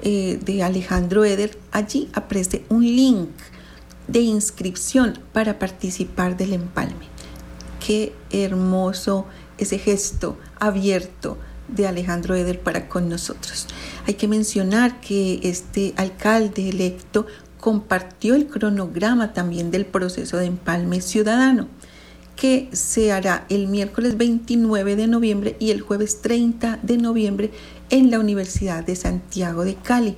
eh, 0.01 0.41
de 0.43 0.63
Alejandro 0.63 1.27
Eder, 1.27 1.59
allí 1.71 2.09
aparece 2.15 2.65
un 2.71 2.83
link 2.83 3.29
de 4.09 4.21
inscripción 4.21 5.19
para 5.35 5.59
participar 5.59 6.39
del 6.39 6.55
empalme. 6.55 7.11
Qué 7.87 8.15
hermoso 8.31 9.27
ese 9.61 9.79
gesto 9.79 10.39
abierto 10.59 11.39
de 11.69 11.87
Alejandro 11.87 12.35
Eder 12.35 12.61
para 12.61 12.89
con 12.89 13.09
nosotros. 13.09 13.67
Hay 14.07 14.15
que 14.15 14.29
mencionar 14.29 15.01
que 15.01 15.41
este 15.43 15.95
alcalde 15.97 16.69
electo 16.69 17.27
compartió 17.61 18.35
el 18.35 18.47
cronograma 18.47 19.33
también 19.33 19.71
del 19.71 19.87
proceso 19.87 20.39
de 20.39 20.47
empalme 20.47 21.01
ciudadano 21.01 21.69
que 22.41 22.71
se 22.73 23.13
hará 23.13 23.45
el 23.51 23.69
miércoles 23.69 24.17
29 24.17 24.97
de 24.97 25.07
noviembre 25.07 25.57
y 25.59 25.73
el 25.73 25.83
jueves 25.83 26.23
30 26.23 26.79
de 26.83 26.97
noviembre 26.97 27.51
en 27.91 28.11
la 28.11 28.19
Universidad 28.19 28.83
de 28.83 28.97
Santiago 28.97 29.63
de 29.63 29.75
Cali. 29.75 30.17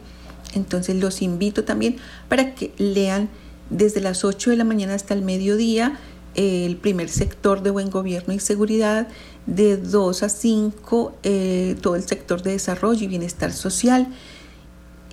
Entonces 0.54 0.94
los 0.94 1.20
invito 1.20 1.64
también 1.64 1.96
para 2.28 2.54
que 2.54 2.72
lean 2.78 3.28
desde 3.70 4.00
las 4.00 4.24
8 4.24 4.50
de 4.50 4.56
la 4.56 4.62
mañana 4.62 4.94
hasta 4.94 5.14
el 5.14 5.22
mediodía 5.22 5.98
el 6.34 6.76
primer 6.76 7.08
sector 7.08 7.62
de 7.62 7.70
buen 7.70 7.90
gobierno 7.90 8.32
y 8.32 8.38
seguridad, 8.38 9.08
de 9.46 9.76
2 9.76 10.22
a 10.22 10.28
5 10.28 11.14
eh, 11.22 11.76
todo 11.80 11.96
el 11.96 12.06
sector 12.06 12.42
de 12.42 12.52
desarrollo 12.52 13.04
y 13.04 13.08
bienestar 13.08 13.52
social, 13.52 14.08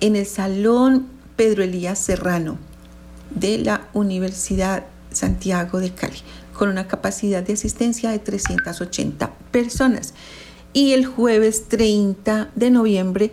en 0.00 0.16
el 0.16 0.26
Salón 0.26 1.08
Pedro 1.36 1.62
Elías 1.62 1.98
Serrano 1.98 2.58
de 3.34 3.58
la 3.58 3.88
Universidad 3.92 4.86
Santiago 5.12 5.80
de 5.80 5.92
Cali 5.92 6.18
con 6.60 6.68
una 6.68 6.86
capacidad 6.86 7.42
de 7.42 7.54
asistencia 7.54 8.10
de 8.10 8.18
380 8.18 9.32
personas. 9.50 10.12
Y 10.74 10.92
el 10.92 11.06
jueves 11.06 11.68
30 11.68 12.50
de 12.54 12.70
noviembre, 12.70 13.32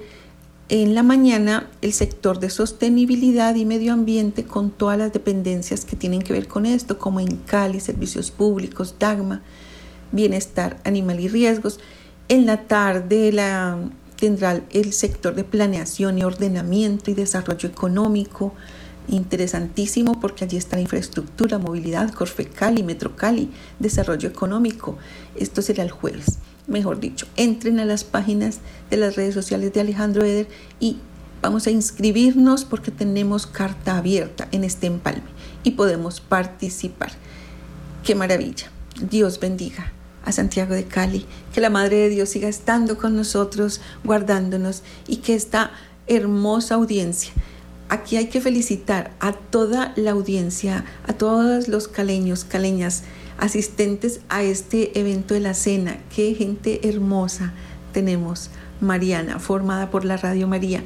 en 0.69 0.95
la 0.95 1.03
mañana, 1.03 1.69
el 1.81 1.91
sector 1.91 2.39
de 2.39 2.49
sostenibilidad 2.49 3.53
y 3.55 3.65
medio 3.65 3.91
ambiente 3.91 4.45
con 4.45 4.71
todas 4.71 4.97
las 4.97 5.11
dependencias 5.11 5.83
que 5.83 5.97
tienen 5.97 6.21
que 6.21 6.31
ver 6.31 6.47
con 6.47 6.65
esto, 6.65 6.97
como 6.97 7.19
en 7.19 7.35
Cali, 7.35 7.81
servicios 7.81 8.31
públicos, 8.31 8.95
DAGMA, 8.97 9.43
bienestar 10.11 10.77
animal 10.83 11.19
y 11.19 11.27
riesgos. 11.27 11.79
En 12.29 12.45
la 12.45 12.67
tarde 12.67 13.31
la, 13.31 13.79
tendrá 14.17 14.61
el 14.71 14.91
sector 14.91 15.35
de 15.35 15.43
planeación 15.43 16.17
y 16.17 16.23
ordenamiento 16.23 17.09
y 17.11 17.13
desarrollo 17.13 17.69
económico, 17.69 18.53
interesantísimo 19.07 20.19
porque 20.19 20.43
allí 20.43 20.57
está 20.57 20.75
la 20.75 20.81
infraestructura, 20.81 21.59
movilidad, 21.59 22.11
Corfecali, 22.11 22.83
Metrocali, 22.83 23.49
desarrollo 23.79 24.27
económico. 24.27 24.97
Esto 25.35 25.61
será 25.61 25.83
el 25.83 25.91
jueves. 25.91 26.39
Mejor 26.67 26.99
dicho, 26.99 27.27
entren 27.37 27.79
a 27.79 27.85
las 27.85 28.03
páginas 28.03 28.59
de 28.89 28.97
las 28.97 29.15
redes 29.15 29.33
sociales 29.33 29.71
de 29.71 29.79
Alejandro 29.79 30.25
Eder 30.25 30.49
y 30.81 30.97
vamos 31.41 31.67
a 31.67 31.71
inscribirnos 31.71 32.65
porque 32.65 32.91
tenemos 32.91 33.47
carta 33.47 33.97
abierta 33.97 34.49
en 34.51 34.65
este 34.65 34.87
empalme 34.87 35.29
y 35.63 35.71
podemos 35.71 36.19
participar. 36.19 37.11
Qué 38.03 38.15
maravilla. 38.15 38.69
Dios 38.99 39.39
bendiga 39.39 39.93
a 40.23 40.31
Santiago 40.31 40.73
de 40.73 40.85
Cali, 40.85 41.25
que 41.53 41.61
la 41.61 41.69
Madre 41.69 41.97
de 41.97 42.09
Dios 42.09 42.29
siga 42.29 42.49
estando 42.49 42.97
con 42.97 43.15
nosotros, 43.15 43.81
guardándonos 44.03 44.83
y 45.07 45.17
que 45.17 45.35
esta 45.35 45.71
hermosa 46.07 46.75
audiencia 46.75 47.33
aquí 47.89 48.17
hay 48.17 48.27
que 48.27 48.41
felicitar 48.41 49.11
a 49.19 49.33
toda 49.33 49.93
la 49.95 50.11
audiencia, 50.11 50.85
a 51.05 51.13
todos 51.13 51.67
los 51.67 51.87
caleños, 51.87 52.43
caleñas, 52.43 53.03
asistentes 53.37 54.21
a 54.29 54.43
este 54.43 54.99
evento 54.99 55.33
de 55.33 55.41
la 55.41 55.53
cena. 55.53 55.97
Qué 56.13 56.33
gente 56.35 56.87
hermosa 56.87 57.53
tenemos, 57.93 58.49
Mariana, 58.81 59.39
formada 59.39 59.89
por 59.89 60.05
la 60.05 60.17
Radio 60.17 60.47
María. 60.47 60.83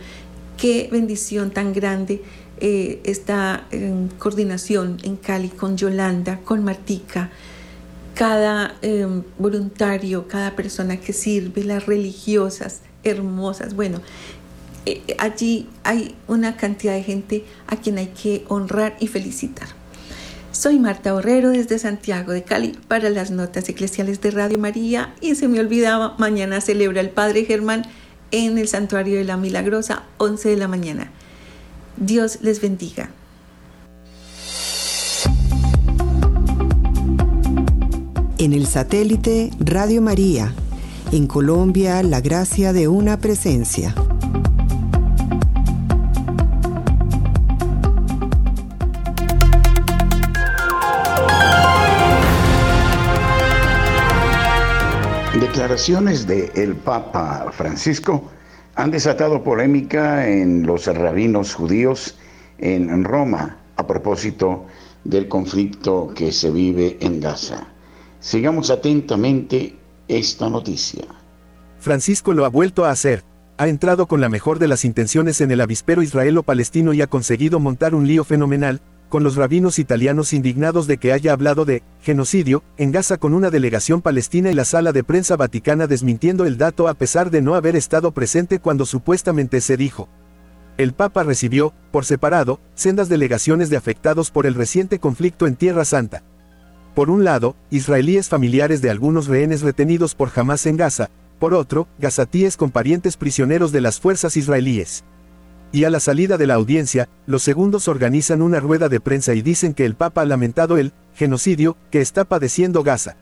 Qué 0.58 0.90
bendición 0.92 1.52
tan 1.52 1.74
grande 1.74 2.22
eh, 2.60 3.02
esta 3.04 3.66
em, 3.72 4.08
coordinación 4.20 4.98
en 5.04 5.16
Cali 5.16 5.50
con 5.50 5.78
Yolanda, 5.78 6.42
con 6.44 6.64
Martica, 6.64 7.32
cada 8.22 8.76
em, 8.84 9.24
voluntario, 9.40 10.28
cada 10.28 10.56
persona 10.56 10.98
que 10.98 11.12
sirve, 11.12 11.64
las 11.64 11.88
religiosas 11.88 12.82
hermosas. 13.04 13.74
Bueno, 13.74 14.00
eh, 14.86 15.02
allí 15.18 15.68
hay 15.84 16.14
una 16.28 16.56
cantidad 16.56 16.94
de 16.94 17.02
gente 17.02 17.46
a 17.66 17.78
quien 17.78 17.98
hay 17.98 18.10
que 18.10 18.46
honrar 18.48 18.96
y 19.00 19.08
felicitar. 19.08 19.70
Soy 20.52 20.78
Marta 20.78 21.14
Borrero 21.14 21.50
desde 21.50 21.80
Santiago 21.80 22.32
de 22.32 22.44
Cali 22.44 22.78
para 22.88 23.10
las 23.10 23.32
notas 23.32 23.68
eclesiales 23.70 24.22
de 24.22 24.30
Radio 24.30 24.60
María 24.60 25.16
y 25.20 25.34
se 25.34 25.48
me 25.48 25.60
olvidaba, 25.60 26.14
mañana 26.20 26.62
celebra 26.62 27.02
el 27.02 27.10
Padre 27.10 27.46
Germán 27.46 27.88
en 28.30 28.60
el 28.60 28.68
Santuario 28.68 29.18
de 29.18 29.24
la 29.24 29.38
Milagrosa, 29.38 30.04
11 30.20 30.48
de 30.48 30.58
la 30.58 30.68
mañana. 30.68 31.10
Dios 31.98 32.38
les 32.44 32.62
bendiga. 32.62 33.10
En 38.42 38.54
el 38.54 38.66
satélite 38.66 39.52
Radio 39.60 40.02
María, 40.02 40.52
en 41.12 41.28
Colombia, 41.28 42.02
la 42.02 42.22
gracia 42.22 42.74
de 42.74 42.88
una 42.88 43.18
presencia. 43.18 43.94
declaraciones 55.40 56.26
del 56.26 56.76
Papa 56.78 57.52
Francisco 57.52 58.24
han 58.74 58.90
desatado 58.90 59.44
polémica 59.44 60.28
en 60.28 60.66
los 60.66 60.88
rabinos 60.88 61.54
judíos 61.54 62.18
en 62.58 63.04
Roma 63.04 63.58
a 63.76 63.86
propósito 63.86 64.66
del 65.04 65.28
conflicto 65.28 66.12
que 66.16 66.32
se 66.32 66.50
vive 66.50 66.98
en 67.02 67.20
Gaza. 67.20 67.68
Sigamos 68.22 68.70
atentamente 68.70 69.76
esta 70.08 70.48
noticia. 70.48 71.04
Francisco 71.80 72.34
lo 72.34 72.46
ha 72.46 72.50
vuelto 72.50 72.86
a 72.86 72.92
hacer. 72.92 73.24
Ha 73.58 73.68
entrado 73.68 74.08
con 74.08 74.22
la 74.22 74.30
mejor 74.30 74.60
de 74.60 74.68
las 74.68 74.86
intenciones 74.86 75.42
en 75.42 75.50
el 75.50 75.60
avispero 75.60 76.04
israelo-palestino 76.04 76.94
y 76.94 77.02
ha 77.02 77.08
conseguido 77.08 77.60
montar 77.60 77.96
un 77.96 78.06
lío 78.06 78.24
fenomenal, 78.24 78.80
con 79.10 79.24
los 79.24 79.36
rabinos 79.36 79.80
italianos 79.80 80.34
indignados 80.34 80.86
de 80.86 80.98
que 80.98 81.14
haya 81.14 81.34
hablado 81.34 81.66
de 81.66 81.82
genocidio 82.02 82.64
en 82.78 82.92
Gaza 82.92 83.18
con 83.18 83.34
una 83.34 83.50
delegación 83.50 84.04
palestina 84.04 84.52
y 84.52 84.54
la 84.54 84.66
sala 84.66 84.94
de 84.94 85.04
prensa 85.04 85.36
vaticana 85.36 85.88
desmintiendo 85.88 86.46
el 86.46 86.60
dato 86.60 86.88
a 86.88 86.94
pesar 86.94 87.32
de 87.32 87.42
no 87.42 87.56
haber 87.56 87.76
estado 87.76 88.12
presente 88.12 88.60
cuando 88.60 88.86
supuestamente 88.86 89.62
se 89.62 89.78
dijo. 89.78 90.10
El 90.78 90.94
Papa 90.94 91.24
recibió, 91.24 91.74
por 91.92 92.06
separado, 92.06 92.60
sendas 92.76 93.10
delegaciones 93.10 93.72
de 93.72 93.78
afectados 93.78 94.30
por 94.30 94.46
el 94.46 94.54
reciente 94.54 95.00
conflicto 95.00 95.48
en 95.48 95.56
Tierra 95.56 95.86
Santa. 95.86 96.24
Por 96.96 97.10
un 97.10 97.24
lado, 97.24 97.56
israelíes 97.70 98.28
familiares 98.28 98.82
de 98.82 98.90
algunos 98.90 99.28
rehenes 99.28 99.62
retenidos 99.62 100.14
por 100.14 100.30
Hamas 100.36 100.66
en 100.66 100.76
Gaza, 100.76 101.10
por 101.40 101.54
otro, 101.54 101.88
gazatíes 101.98 102.58
con 102.58 102.70
parientes 102.70 103.18
prisioneros 103.18 103.72
de 103.72 103.82
las 103.82 104.00
fuerzas 104.00 104.38
israelíes. 104.38 105.04
Y 105.72 105.86
a 105.86 105.90
la 105.90 106.02
salida 106.02 106.38
de 106.38 106.48
la 106.48 106.56
audiencia, 106.56 107.08
los 107.26 107.44
segundos 107.44 107.88
organizan 107.88 108.42
una 108.42 108.60
rueda 108.60 108.90
de 108.90 109.00
prensa 109.00 109.34
y 109.34 109.42
dicen 109.42 109.74
que 109.74 109.86
el 109.86 109.96
Papa 109.96 110.22
ha 110.22 110.26
lamentado 110.26 110.78
el 110.78 110.92
genocidio 111.16 111.78
que 111.90 112.02
está 112.02 112.26
padeciendo 112.26 112.84
Gaza. 112.84 113.16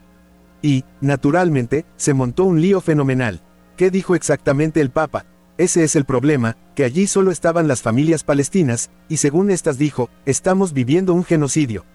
Y, 0.63 0.83
naturalmente, 0.99 1.85
se 1.95 2.15
montó 2.15 2.45
un 2.45 2.59
lío 2.59 2.81
fenomenal. 2.81 3.41
¿Qué 3.77 3.91
dijo 3.91 4.15
exactamente 4.15 4.81
el 4.81 4.89
Papa? 4.89 5.25
Ese 5.59 5.83
es 5.83 5.95
el 5.95 6.05
problema, 6.05 6.57
que 6.75 6.85
allí 6.85 7.05
solo 7.05 7.31
estaban 7.31 7.67
las 7.67 7.81
familias 7.81 8.23
palestinas, 8.23 8.89
y 9.07 9.17
según 9.17 9.51
estas 9.51 9.77
dijo, 9.77 10.09
estamos 10.25 10.73
viviendo 10.73 11.13
un 11.13 11.23
genocidio. 11.23 11.85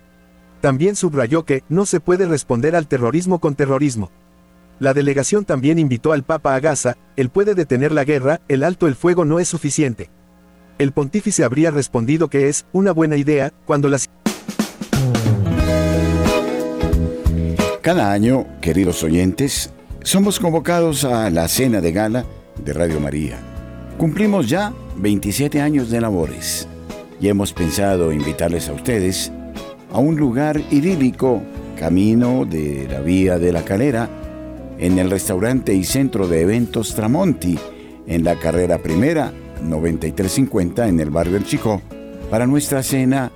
También 0.65 0.97
subrayó 0.97 1.45
que 1.45 1.63
no 1.69 1.85
se 1.85 2.01
puede 2.01 2.25
responder 2.25 2.75
al 2.75 2.87
terrorismo 2.87 3.39
con 3.39 3.55
terrorismo. 3.55 4.11
La 4.79 4.95
delegación 4.95 5.45
también 5.45 5.79
invitó 5.79 6.15
al 6.15 6.23
Papa 6.23 6.55
a 6.55 6.61
Gaza, 6.61 6.97
él 7.17 7.29
puede 7.29 7.55
detener 7.55 7.93
la 7.93 8.05
guerra, 8.05 8.41
el 8.49 8.65
alto 8.65 8.87
el 8.87 8.95
fuego 8.95 9.27
no 9.27 9.41
es 9.41 9.47
suficiente. 9.47 10.09
El 10.79 10.93
pontífice 10.93 11.45
habría 11.45 11.71
respondido 11.71 12.31
que 12.31 12.49
es 12.49 12.65
una 12.73 12.93
buena 12.93 13.19
idea 13.19 13.53
cuando 13.67 13.91
las 13.91 14.09
Cada 17.83 18.11
año, 18.11 18.47
queridos 18.63 19.03
oyentes, 19.03 19.71
somos 20.03 20.41
convocados 20.41 21.05
a 21.05 21.29
la 21.29 21.47
cena 21.47 21.83
de 21.83 21.93
gala 21.93 22.25
de 22.65 22.73
Radio 22.73 23.01
María. 23.01 23.37
Cumplimos 23.99 24.49
ya 24.49 24.73
27 24.97 25.61
años 25.61 25.91
de 25.91 26.01
labores 26.01 26.67
y 27.21 27.29
hemos 27.29 27.53
pensado 27.53 28.15
invitarles 28.15 28.71
a 28.71 28.73
ustedes 28.73 29.31
a 29.95 29.99
un 29.99 30.17
lugar 30.17 30.61
idílico, 30.73 31.41
camino 31.79 32.45
de 32.45 32.89
la 32.91 32.99
Vía 32.99 33.39
de 33.39 33.53
la 33.53 33.65
Calera, 33.65 34.11
en 34.77 34.99
el 34.99 35.09
restaurante 35.09 35.73
y 35.73 35.85
centro 35.85 36.27
de 36.27 36.41
eventos 36.41 36.97
Tramonti, 36.97 37.57
en 38.09 38.25
la 38.25 38.35
carrera 38.35 38.79
primera 38.79 39.33
9350 39.63 40.89
en 40.89 40.99
el 40.99 41.11
barrio 41.11 41.37
El 41.37 41.45
Chico, 41.45 41.81
para 42.29 42.45
nuestra 42.45 42.83
cena 42.83 43.31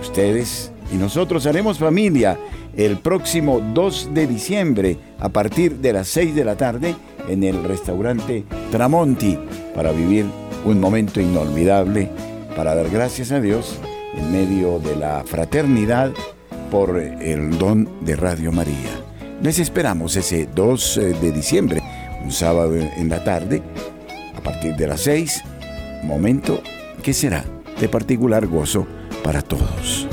ustedes 0.00 0.72
y 0.92 0.96
nosotros 0.96 1.46
haremos 1.46 1.78
familia 1.78 2.38
el 2.76 2.98
próximo 2.98 3.60
2 3.60 4.10
de 4.12 4.26
diciembre 4.26 4.96
a 5.18 5.28
partir 5.28 5.76
de 5.76 5.92
las 5.92 6.08
6 6.08 6.34
de 6.34 6.44
la 6.44 6.56
tarde 6.56 6.94
en 7.28 7.42
el 7.42 7.64
restaurante 7.64 8.44
Tramonti 8.70 9.38
para 9.74 9.92
vivir 9.92 10.26
un 10.64 10.80
momento 10.80 11.20
inolvidable, 11.20 12.10
para 12.54 12.74
dar 12.74 12.88
gracias 12.90 13.32
a 13.32 13.40
Dios 13.40 13.78
en 14.14 14.32
medio 14.32 14.78
de 14.78 14.96
la 14.96 15.24
fraternidad 15.24 16.12
por 16.70 16.98
el 16.98 17.58
don 17.58 17.88
de 18.04 18.16
Radio 18.16 18.52
María. 18.52 19.06
Les 19.42 19.58
esperamos 19.58 20.16
ese 20.16 20.48
2 20.54 20.96
eh, 20.96 21.00
de 21.20 21.32
diciembre, 21.32 21.82
un 22.24 22.32
sábado 22.32 22.74
en 22.74 23.08
la 23.08 23.22
tarde, 23.22 23.62
a 24.34 24.40
partir 24.40 24.74
de 24.76 24.86
las 24.86 25.02
6, 25.02 25.42
momento 26.04 26.62
que 27.02 27.12
será 27.12 27.44
de 27.80 27.88
particular 27.88 28.46
gozo 28.46 28.86
para 29.22 29.42
todos. 29.42 30.08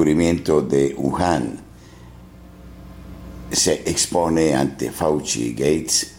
El 0.00 0.06
encubrimiento 0.08 0.62
de 0.62 0.94
Wuhan 0.96 1.60
se 3.52 3.82
expone 3.84 4.54
ante 4.54 4.90
Fauci 4.90 5.48
y 5.48 5.52
Gates 5.52 6.12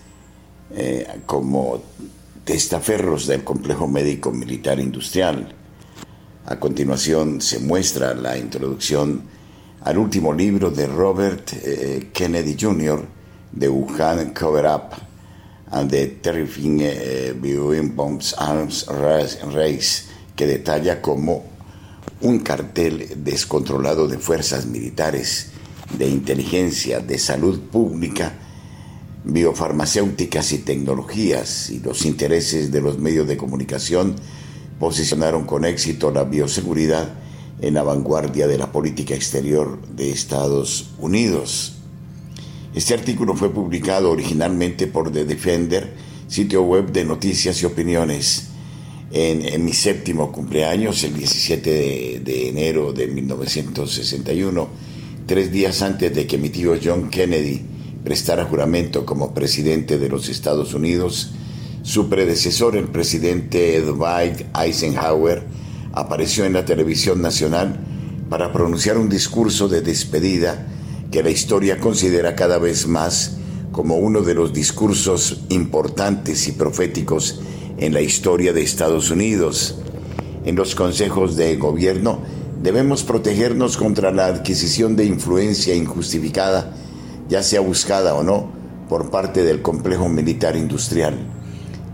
eh, 0.69 1.07
como 1.25 1.81
testaferros 2.43 3.25
del 3.25 3.43
complejo 3.43 3.87
médico 3.87 4.31
militar 4.31 4.79
industrial. 4.79 5.55
A 6.45 6.59
continuación 6.59 7.41
se 7.41 7.57
muestra 7.57 8.13
la 8.13 8.37
introducción 8.37 9.23
al 9.83 9.97
último 9.97 10.31
libro 10.31 10.69
de 10.69 10.85
Robert 10.85 11.51
eh, 11.51 12.11
Kennedy 12.13 12.55
Jr. 12.59 13.03
de 13.51 13.67
Wuhan 13.67 14.31
Cover 14.35 14.65
Up 14.67 14.91
and 15.71 15.89
the 15.89 16.05
Terrifying 16.21 16.81
eh, 16.83 17.33
Bombs 17.95 18.35
Arms 18.37 18.85
Race, 18.85 20.03
que 20.35 20.45
detalla 20.45 21.01
como 21.01 21.50
un 22.21 22.39
cartel 22.39 23.23
descontrolado 23.23 24.07
de 24.07 24.17
fuerzas 24.17 24.65
militares 24.65 25.51
de 25.97 26.07
inteligencia, 26.07 26.99
de 26.99 27.17
salud 27.17 27.59
pública, 27.59 28.33
biofarmacéuticas 29.23 30.51
y 30.51 30.59
tecnologías 30.59 31.69
y 31.69 31.79
los 31.79 32.05
intereses 32.05 32.71
de 32.71 32.81
los 32.81 32.97
medios 32.97 33.27
de 33.27 33.37
comunicación 33.37 34.15
posicionaron 34.79 35.45
con 35.45 35.65
éxito 35.65 36.11
la 36.11 36.23
bioseguridad 36.23 37.13
en 37.61 37.75
la 37.75 37.83
vanguardia 37.83 38.47
de 38.47 38.57
la 38.57 38.71
política 38.71 39.13
exterior 39.13 39.79
de 39.95 40.11
Estados 40.11 40.91
Unidos. 40.97 41.75
Este 42.73 42.93
artículo 42.93 43.35
fue 43.35 43.51
publicado 43.51 44.11
originalmente 44.11 44.87
por 44.87 45.11
The 45.11 45.25
Defender, 45.25 45.93
sitio 46.27 46.63
web 46.63 46.91
de 46.91 47.03
noticias 47.03 47.61
y 47.61 47.65
opiniones, 47.65 48.50
en, 49.13 49.65
mi 49.65 49.73
séptimo 49.73 50.31
cumpleaños, 50.31 51.03
el 51.03 51.15
17 51.15 51.69
de, 51.69 52.21
de 52.23 52.49
enero 52.49 52.93
de 52.93 53.07
1961 53.07 54.91
tres 55.31 55.49
días 55.49 55.81
antes 55.81 56.13
de 56.13 56.27
que 56.27 56.37
mi 56.37 56.49
tío 56.49 56.73
John 56.83 57.09
Kennedy 57.09 57.61
prestara 58.03 58.43
juramento 58.43 59.05
como 59.05 59.33
presidente 59.33 59.97
de 59.97 60.09
los 60.09 60.27
Estados 60.27 60.73
Unidos, 60.73 61.31
su 61.83 62.09
predecesor, 62.09 62.75
el 62.75 62.89
presidente 62.89 63.81
Dwight 63.81 64.41
Eisenhower, 64.59 65.43
apareció 65.93 66.43
en 66.43 66.51
la 66.51 66.65
televisión 66.65 67.21
nacional 67.21 67.79
para 68.29 68.51
pronunciar 68.51 68.97
un 68.97 69.07
discurso 69.07 69.69
de 69.69 69.79
despedida 69.79 70.67
que 71.11 71.23
la 71.23 71.29
historia 71.29 71.79
considera 71.79 72.35
cada 72.35 72.57
vez 72.57 72.87
más 72.87 73.37
como 73.71 73.95
uno 73.95 74.23
de 74.23 74.33
los 74.33 74.51
discursos 74.51 75.43
importantes 75.47 76.47
y 76.49 76.51
proféticos 76.51 77.39
en 77.81 77.93
la 77.93 77.99
historia 77.99 78.53
de 78.53 78.61
Estados 78.61 79.11
Unidos. 79.11 79.75
En 80.45 80.55
los 80.55 80.75
consejos 80.75 81.35
de 81.35 81.57
gobierno, 81.57 82.21
Debemos 82.61 83.03
protegernos 83.03 83.75
contra 83.75 84.11
la 84.11 84.27
adquisición 84.27 84.95
de 84.95 85.05
influencia 85.05 85.73
injustificada, 85.73 86.75
ya 87.27 87.41
sea 87.41 87.59
buscada 87.59 88.13
o 88.13 88.21
no, 88.21 88.51
por 88.87 89.09
parte 89.09 89.43
del 89.43 89.63
complejo 89.63 90.07
militar 90.09 90.55
industrial. 90.55 91.15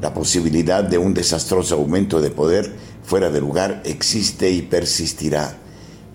La 0.02 0.14
posibilidad 0.14 0.84
de 0.84 0.98
un 0.98 1.14
desastroso 1.14 1.76
aumento 1.76 2.20
de 2.20 2.32
poder 2.32 2.74
fuera 3.02 3.30
de 3.30 3.40
lugar 3.40 3.82
existe 3.86 4.52
y 4.52 4.62
persistirá. 4.62 5.58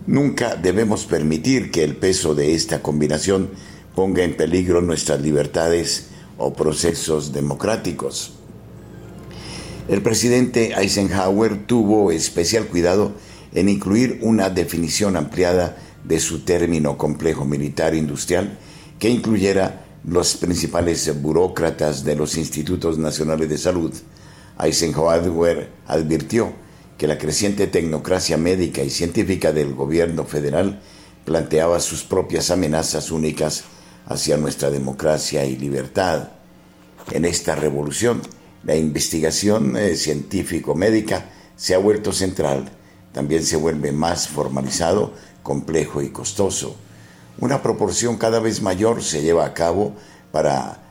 Nunca 0.06 0.54
debemos 0.54 1.06
permitir 1.06 1.70
que 1.70 1.82
el 1.82 1.96
peso 1.96 2.34
de 2.34 2.54
esta 2.54 2.82
combinación 2.82 3.48
ponga 3.94 4.22
en 4.22 4.36
peligro 4.36 4.82
nuestras 4.82 5.22
libertades 5.22 6.08
o 6.36 6.52
procesos 6.52 7.32
democráticos. 7.32 8.34
El 9.88 10.00
presidente 10.00 10.74
Eisenhower 10.76 11.66
tuvo 11.66 12.12
especial 12.12 12.66
cuidado 12.66 13.12
en 13.52 13.68
incluir 13.68 14.20
una 14.22 14.48
definición 14.48 15.16
ampliada 15.16 15.76
de 16.04 16.20
su 16.20 16.44
término 16.44 16.96
complejo 16.96 17.44
militar 17.44 17.94
industrial 17.94 18.58
que 19.00 19.10
incluyera 19.10 19.84
los 20.04 20.36
principales 20.36 21.20
burócratas 21.20 22.04
de 22.04 22.14
los 22.14 22.36
institutos 22.36 22.96
nacionales 22.96 23.48
de 23.48 23.58
salud. 23.58 23.92
Eisenhower 24.60 25.68
advirtió 25.88 26.52
que 26.96 27.08
la 27.08 27.18
creciente 27.18 27.66
tecnocracia 27.66 28.36
médica 28.36 28.84
y 28.84 28.90
científica 28.90 29.52
del 29.52 29.74
gobierno 29.74 30.24
federal 30.24 30.80
planteaba 31.24 31.80
sus 31.80 32.04
propias 32.04 32.52
amenazas 32.52 33.10
únicas 33.10 33.64
hacia 34.06 34.36
nuestra 34.36 34.70
democracia 34.70 35.44
y 35.44 35.56
libertad. 35.56 36.28
En 37.10 37.24
esta 37.24 37.56
revolución, 37.56 38.22
la 38.64 38.76
investigación 38.76 39.76
eh, 39.76 39.96
científico-médica 39.96 41.26
se 41.56 41.74
ha 41.74 41.78
vuelto 41.78 42.12
central 42.12 42.70
también 43.12 43.44
se 43.44 43.56
vuelve 43.56 43.92
más 43.92 44.26
formalizado, 44.26 45.12
complejo 45.42 46.02
y 46.02 46.08
costoso. 46.08 46.76
Una 47.38 47.62
proporción 47.62 48.16
cada 48.16 48.40
vez 48.40 48.62
mayor 48.62 49.02
se 49.02 49.22
lleva 49.22 49.44
a 49.44 49.54
cabo 49.54 49.94
para, 50.32 50.82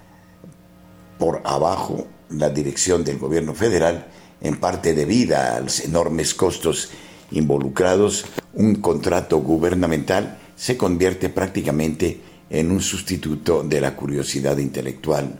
por 1.17 1.41
abajo, 1.43 2.07
la 2.29 2.49
dirección 2.49 3.03
del 3.03 3.17
gobierno 3.17 3.53
federal, 3.53 4.07
en 4.41 4.59
parte 4.59 4.93
debida 4.93 5.55
a 5.55 5.59
los 5.59 5.81
enormes 5.81 6.33
costos 6.33 6.89
involucrados, 7.31 8.25
un 8.53 8.75
contrato 8.75 9.39
gubernamental 9.39 10.39
se 10.55 10.77
convierte 10.77 11.29
prácticamente 11.29 12.21
en 12.49 12.71
un 12.71 12.81
sustituto 12.81 13.63
de 13.63 13.81
la 13.81 13.95
curiosidad 13.95 14.57
intelectual. 14.57 15.39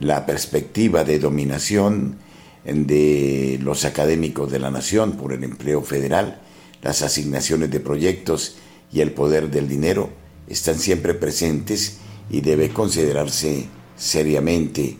La 0.00 0.26
perspectiva 0.26 1.04
de 1.04 1.18
dominación 1.18 2.18
de 2.64 3.58
los 3.62 3.84
académicos 3.84 4.50
de 4.50 4.58
la 4.58 4.70
nación 4.70 5.12
por 5.12 5.32
el 5.32 5.42
empleo 5.44 5.82
federal, 5.82 6.40
las 6.82 7.02
asignaciones 7.02 7.70
de 7.70 7.80
proyectos 7.80 8.56
y 8.92 9.00
el 9.00 9.12
poder 9.12 9.50
del 9.50 9.68
dinero 9.68 10.10
están 10.48 10.78
siempre 10.78 11.14
presentes 11.14 11.98
y 12.30 12.40
debe 12.40 12.70
considerarse 12.70 13.66
seriamente. 13.96 14.96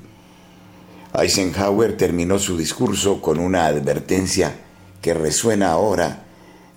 Eisenhower 1.15 1.97
terminó 1.97 2.39
su 2.39 2.57
discurso 2.57 3.21
con 3.21 3.39
una 3.39 3.67
advertencia 3.67 4.55
que 5.01 5.15
resuena 5.15 5.71
ahora 5.71 6.25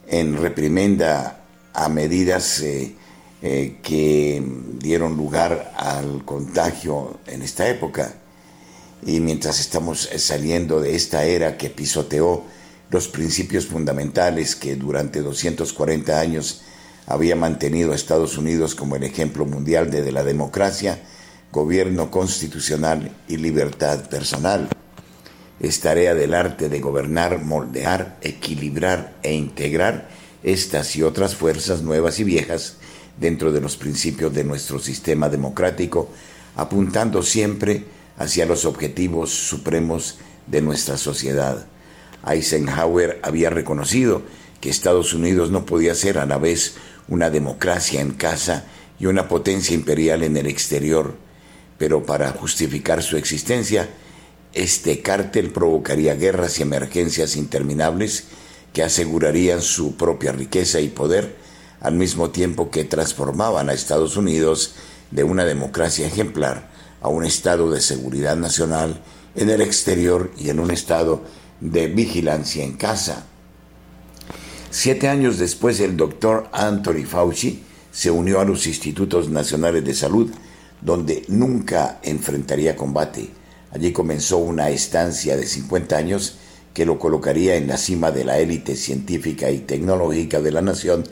en 0.08 0.38
reprimenda 0.38 1.44
a 1.74 1.90
medidas 1.90 2.62
eh, 2.62 2.96
eh, 3.42 3.78
que 3.82 4.44
dieron 4.78 5.18
lugar 5.18 5.74
al 5.76 6.24
contagio 6.26 7.20
en 7.26 7.42
esta 7.42 7.68
época 7.68 8.14
y 9.04 9.20
mientras 9.20 9.60
estamos 9.60 10.10
saliendo 10.18 10.80
de 10.80 10.96
esta 10.96 11.26
era 11.26 11.58
que 11.58 11.72
pisoteó 11.72 12.44
los 12.92 13.08
principios 13.08 13.66
fundamentales 13.66 14.56
que 14.56 14.76
durante 14.76 15.22
240 15.22 16.20
años 16.20 16.62
había 17.08 17.36
mantenido 17.36 17.94
a 17.94 17.96
Estados 17.96 18.38
Unidos 18.38 18.76
como 18.76 18.96
el 18.96 19.04
ejemplo 19.04 19.46
mundial 19.46 19.90
de 19.90 20.12
la 20.12 20.24
democracia, 20.24 21.02
gobierno 21.52 22.12
constitucional 22.12 23.12
y 23.28 23.38
libertad 23.38 24.08
personal. 24.10 24.70
es 25.60 25.80
tarea 25.80 26.16
del 26.16 26.34
arte 26.34 26.70
de 26.70 26.80
gobernar, 26.80 27.44
moldear, 27.44 28.18
equilibrar 28.22 29.16
e 29.24 29.34
integrar 29.34 30.10
estas 30.44 30.96
y 30.96 31.04
otras 31.04 31.36
fuerzas 31.36 31.82
nuevas 31.82 32.20
y 32.20 32.24
viejas 32.24 32.78
dentro 33.22 33.52
de 33.52 33.62
los 33.62 33.78
principios 33.78 34.34
de 34.34 34.44
nuestro 34.44 34.80
sistema 34.80 35.30
democrático, 35.30 36.10
apuntando 36.56 37.22
siempre 37.22 37.86
hacia 38.18 38.48
los 38.48 38.66
objetivos 38.66 39.30
supremos 39.30 40.18
de 40.48 40.62
nuestra 40.62 40.98
sociedad. 40.98 41.68
Eisenhower 42.28 43.20
había 43.22 43.52
reconocido 43.52 44.24
que 44.60 44.72
Estados 44.72 45.14
Unidos 45.14 45.52
no 45.52 45.68
podía 45.68 45.94
ser 45.94 46.18
a 46.18 46.26
la 46.26 46.40
vez 46.40 46.74
una 47.08 47.30
democracia 47.30 48.02
en 48.02 48.12
casa 48.12 48.66
y 49.00 49.06
una 49.06 49.28
potencia 49.28 49.76
imperial 49.76 50.24
en 50.24 50.36
el 50.36 50.48
exterior, 50.48 51.16
pero 51.78 52.04
para 52.04 52.32
justificar 52.32 53.04
su 53.04 53.18
existencia, 53.18 53.88
este 54.54 55.02
cártel 55.02 55.52
provocaría 55.52 56.16
guerras 56.16 56.58
y 56.58 56.64
emergencias 56.64 57.36
interminables 57.36 58.26
que 58.74 58.82
asegurarían 58.82 59.62
su 59.62 59.96
propia 59.96 60.32
riqueza 60.32 60.80
y 60.80 60.90
poder, 60.90 61.41
al 61.82 61.96
mismo 61.96 62.30
tiempo 62.30 62.72
que 62.72 62.86
transformaban 62.86 63.70
a 63.70 63.74
Estados 63.74 64.18
Unidos 64.18 64.76
de 65.12 65.24
una 65.24 65.44
democracia 65.44 66.08
ejemplar 66.08 66.70
a 67.02 67.10
un 67.10 67.26
estado 67.26 67.70
de 67.72 67.82
seguridad 67.82 68.36
nacional 68.36 69.02
en 69.36 69.50
el 69.50 69.62
exterior 69.62 70.32
y 70.38 70.50
en 70.50 70.60
un 70.60 70.72
estado 70.72 71.22
de 71.60 71.88
vigilancia 71.88 72.64
en 72.64 72.74
casa. 72.74 73.26
Siete 74.70 75.10
años 75.10 75.38
después, 75.38 75.80
el 75.80 75.98
doctor 75.98 76.48
Anthony 76.54 77.06
Fauci 77.06 77.64
se 77.92 78.10
unió 78.10 78.40
a 78.40 78.46
los 78.46 78.68
Institutos 78.68 79.30
Nacionales 79.30 79.84
de 79.84 79.94
Salud, 79.94 80.32
donde 80.82 81.26
nunca 81.28 82.00
enfrentaría 82.04 82.76
combate 82.76 83.42
Allí 83.72 83.94
comenzó 83.94 84.38
una 84.38 84.70
estancia 84.70 85.38
de 85.38 85.46
50 85.46 85.96
años 85.96 86.36
que 86.74 86.86
lo 86.86 87.00
colocaría 87.00 87.56
en 87.56 87.68
la 87.68 87.78
cima 87.78 88.12
de 88.12 88.26
la 88.26 88.38
élite 88.38 88.76
científica 88.76 89.50
y 89.50 89.60
tecnológica 89.60 90.42
de 90.42 90.52
la 90.52 90.62
nación, 90.62 91.04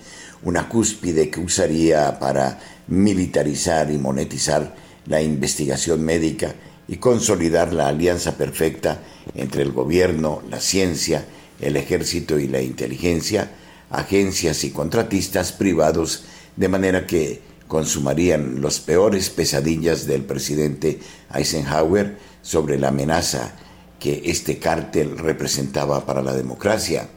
una 0.44 0.70
cúspide 0.70 1.30
que 1.30 1.40
usaría 1.40 2.20
para 2.20 2.60
militarizar 2.88 3.92
y 3.92 3.98
monetizar 3.98 4.76
la 5.06 5.22
investigación 5.22 6.04
médica 6.04 6.56
y 6.88 6.98
consolidar 6.98 7.74
la 7.74 7.88
alianza 7.88 8.38
perfecta 8.38 9.00
entre 9.36 9.64
el 9.64 9.72
gobierno, 9.72 10.42
la 10.50 10.60
ciencia, 10.60 11.26
el 11.60 11.76
ejército 11.76 12.40
y 12.40 12.48
la 12.48 12.62
inteligencia, 12.62 13.52
agencias 13.90 14.64
y 14.64 14.72
contratistas 14.72 15.52
privados, 15.52 16.24
de 16.56 16.68
manera 16.68 17.06
que 17.06 17.42
consumarían 17.68 18.62
los 18.62 18.80
peores 18.80 19.30
pesadillas 19.30 20.08
del 20.08 20.24
presidente 20.24 21.00
Eisenhower, 21.34 22.18
sobre 22.42 22.80
la 22.80 22.88
amenaza 22.88 23.54
que 24.00 24.24
este 24.26 24.58
cártel 24.58 25.18
representaba 25.18 26.06
para 26.06 26.24
la 26.24 26.34
democracia. 26.34 27.10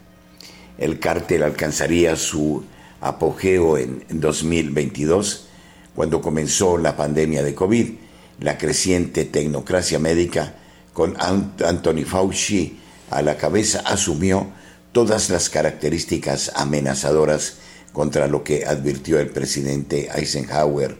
El 0.77 0.99
cártel 0.99 1.45
alcanzaría 1.45 2.17
su 2.17 2.65
apogeo 3.03 3.77
en 3.77 4.05
2022, 4.09 5.49
cuando 5.95 6.23
comenzó 6.23 6.79
la 6.79 6.97
pandemia 6.97 7.43
de 7.43 7.55
COVID. 7.55 7.91
La 8.41 8.57
creciente 8.57 9.25
tecnocracia 9.25 9.99
médica, 9.99 10.55
con 10.95 11.15
Anthony 11.19 12.05
Fauci 12.07 12.79
a 13.11 13.21
la 13.23 13.37
cabeza, 13.37 13.81
asumió 13.81 14.47
todas 14.93 15.31
las 15.31 15.51
características 15.51 16.53
amenazadoras 16.55 17.59
contra 17.93 18.27
lo 18.27 18.43
que 18.43 18.65
advirtió 18.65 19.21
el 19.21 19.31
presidente 19.31 20.09
Eisenhower. 20.15 20.97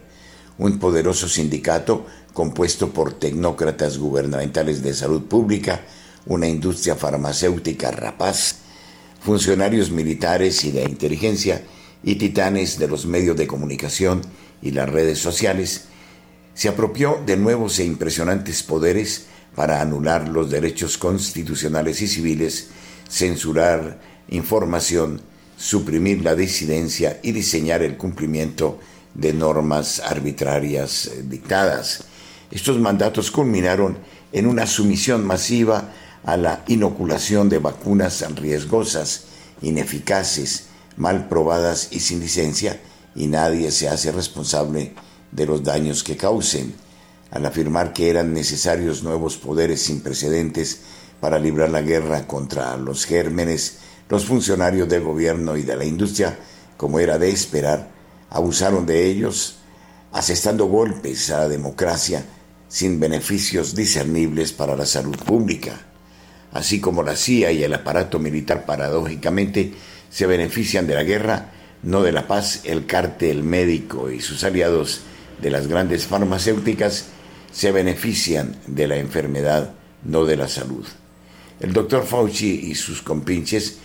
Un 0.57 0.79
poderoso 0.79 1.27
sindicato 1.27 2.05
compuesto 2.33 2.89
por 2.89 3.13
tecnócratas 3.13 3.97
gubernamentales 3.97 4.83
de 4.83 4.93
salud 4.93 5.23
pública, 5.23 5.81
una 6.25 6.47
industria 6.47 6.95
farmacéutica 6.95 7.91
rapaz, 7.91 8.57
funcionarios 9.19 9.89
militares 9.89 10.63
y 10.63 10.71
de 10.71 10.83
inteligencia 10.83 11.63
y 12.03 12.15
titanes 12.15 12.77
de 12.77 12.87
los 12.87 13.05
medios 13.05 13.37
de 13.37 13.47
comunicación 13.47 14.21
y 14.61 14.71
las 14.71 14.89
redes 14.89 15.19
sociales, 15.19 15.85
se 16.53 16.69
apropió 16.69 17.21
de 17.25 17.37
nuevos 17.37 17.79
e 17.79 17.85
impresionantes 17.85 18.61
poderes 18.61 19.25
para 19.55 19.81
anular 19.81 20.27
los 20.27 20.49
derechos 20.49 20.97
constitucionales 20.97 22.01
y 22.01 22.07
civiles, 22.07 22.69
censurar 23.09 23.99
información, 24.29 25.21
suprimir 25.57 26.23
la 26.23 26.35
disidencia 26.35 27.19
y 27.23 27.31
diseñar 27.31 27.81
el 27.83 27.97
cumplimiento 27.97 28.79
de 29.13 29.33
normas 29.33 29.99
arbitrarias 29.99 31.11
dictadas. 31.23 32.05
Estos 32.51 32.79
mandatos 32.79 33.31
culminaron 33.31 33.97
en 34.31 34.47
una 34.47 34.65
sumisión 34.65 35.25
masiva 35.25 35.91
a 36.23 36.37
la 36.37 36.63
inoculación 36.67 37.49
de 37.49 37.59
vacunas 37.59 38.23
riesgosas, 38.35 39.25
ineficaces, 39.61 40.67
mal 40.97 41.27
probadas 41.27 41.89
y 41.91 41.99
sin 41.99 42.19
licencia, 42.19 42.79
y 43.15 43.27
nadie 43.27 43.71
se 43.71 43.89
hace 43.89 44.11
responsable 44.11 44.93
de 45.31 45.45
los 45.45 45.63
daños 45.63 46.03
que 46.03 46.17
causen. 46.17 46.73
Al 47.31 47.45
afirmar 47.45 47.93
que 47.93 48.09
eran 48.09 48.33
necesarios 48.33 49.03
nuevos 49.03 49.37
poderes 49.37 49.81
sin 49.81 50.01
precedentes 50.01 50.81
para 51.19 51.39
librar 51.39 51.69
la 51.69 51.81
guerra 51.81 52.27
contra 52.27 52.77
los 52.77 53.05
gérmenes, 53.05 53.77
los 54.09 54.25
funcionarios 54.25 54.87
del 54.89 55.03
gobierno 55.03 55.57
y 55.57 55.63
de 55.63 55.75
la 55.75 55.85
industria, 55.85 56.37
como 56.77 56.99
era 56.99 57.17
de 57.17 57.29
esperar, 57.29 57.89
abusaron 58.29 58.85
de 58.85 59.05
ellos, 59.05 59.57
asestando 60.11 60.65
golpes 60.65 61.31
a 61.31 61.39
la 61.39 61.47
democracia 61.47 62.23
sin 62.67 62.99
beneficios 62.99 63.75
discernibles 63.75 64.51
para 64.51 64.75
la 64.75 64.85
salud 64.85 65.15
pública. 65.15 65.79
Así 66.51 66.79
como 66.79 67.01
la 67.01 67.15
CIA 67.15 67.51
y 67.51 67.63
el 67.63 67.73
aparato 67.73 68.19
militar 68.19 68.65
paradójicamente 68.65 69.73
se 70.13 70.27
benefician 70.27 70.85
de 70.85 70.93
la 70.93 71.03
guerra, 71.03 71.49
no 71.81 72.03
de 72.03 72.11
la 72.11 72.27
paz, 72.27 72.61
el 72.65 72.85
cártel 72.85 73.41
médico 73.41 74.11
y 74.11 74.21
sus 74.21 74.43
aliados 74.43 75.01
de 75.41 75.49
las 75.49 75.67
grandes 75.67 76.05
farmacéuticas 76.05 77.07
se 77.51 77.71
benefician 77.71 78.55
de 78.67 78.87
la 78.87 78.97
enfermedad, 78.97 79.73
no 80.03 80.25
de 80.25 80.37
la 80.37 80.47
salud. 80.47 80.85
El 81.59 81.73
doctor 81.73 82.05
Fauci 82.05 82.69
y 82.69 82.75
sus 82.75 83.01
compinches 83.01 83.79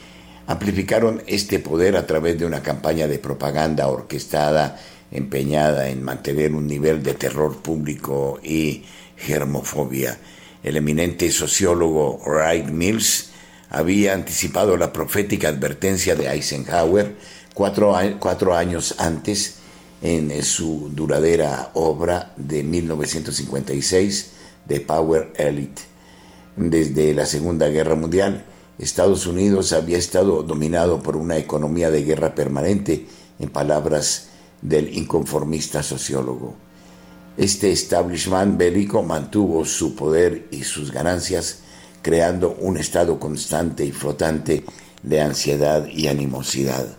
amplificaron 0.47 1.23
este 1.27 1.61
poder 1.61 1.97
a 1.97 2.07
través 2.07 2.39
de 2.39 2.45
una 2.45 2.63
campaña 2.63 3.09
de 3.09 3.19
propaganda 3.19 3.89
orquestada 3.89 4.79
empeñada 5.11 5.89
en 5.89 6.03
mantener 6.03 6.53
un 6.53 6.67
nivel 6.67 7.03
de 7.03 7.15
terror 7.15 7.63
público 7.63 8.39
y 8.43 8.85
germofobia. 9.17 10.19
El 10.63 10.77
eminente 10.77 11.31
sociólogo 11.31 12.21
Wright 12.27 12.67
Mills 12.67 13.28
había 13.71 14.15
anticipado 14.15 14.77
la 14.77 14.93
profética 14.93 15.49
advertencia 15.49 16.15
de 16.15 16.29
Eisenhower 16.29 17.17
cuatro, 17.55 18.55
años 18.55 18.95
antes 18.99 19.57
en 20.01 20.43
su 20.45 20.91
duradera 20.95 21.71
obra 21.75 22.33
de 22.37 22.63
1956, 22.63 24.31
The 24.69 24.81
Power 24.81 25.33
Elite. 25.37 25.83
Desde 26.57 27.15
la 27.15 27.27
Segunda 27.27 27.69
Guerra 27.69 27.97
Mundial, 27.97 28.45
Estados 28.79 29.27
Unidos 29.27 29.73
había 29.73 29.99
estado 29.99 30.45
dominado 30.45 31.03
por 31.03 31.17
una 31.17 31.37
economía 31.37 31.91
de 31.91 32.05
guerra 32.05 32.35
permanente, 32.35 33.07
en 33.41 33.51
palabras 33.51 34.29
del 34.63 34.97
inconformista 34.97 35.83
sociólogo. 35.83 36.55
Este 37.37 37.71
establishment 37.73 38.57
bélico 38.57 39.03
mantuvo 39.03 39.65
su 39.65 39.95
poder 39.95 40.47
y 40.51 40.65
sus 40.65 40.93
ganancias, 40.93 41.59
creando 42.03 42.57
un 42.61 42.77
estado 42.77 43.19
constante 43.19 43.85
y 43.85 43.93
flotante 43.93 44.65
de 45.03 45.21
ansiedad 45.21 45.87
y 45.87 46.09
animosidad. 46.09 46.97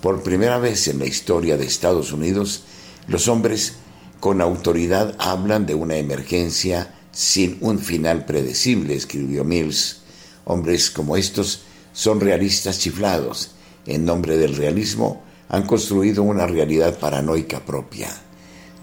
Por 0.00 0.22
primera 0.22 0.58
vez 0.58 0.88
en 0.88 0.98
la 0.98 1.06
historia 1.06 1.56
de 1.56 1.66
Estados 1.66 2.12
Unidos, 2.12 2.64
los 3.08 3.28
hombres 3.28 3.74
con 4.20 4.40
autoridad 4.40 5.14
hablan 5.18 5.66
de 5.66 5.74
una 5.74 5.96
emergencia 5.96 6.94
sin 7.12 7.58
un 7.60 7.78
final 7.78 8.24
predecible, 8.26 8.94
escribió 8.94 9.44
Mills. 9.44 10.02
Hombres 10.44 10.90
como 10.90 11.16
estos 11.16 11.62
son 11.92 12.20
realistas 12.20 12.78
chiflados. 12.78 13.52
En 13.86 14.04
nombre 14.04 14.36
del 14.36 14.54
realismo, 14.56 15.22
han 15.48 15.66
construido 15.66 16.22
una 16.22 16.46
realidad 16.46 16.98
paranoica 16.98 17.64
propia. 17.64 18.10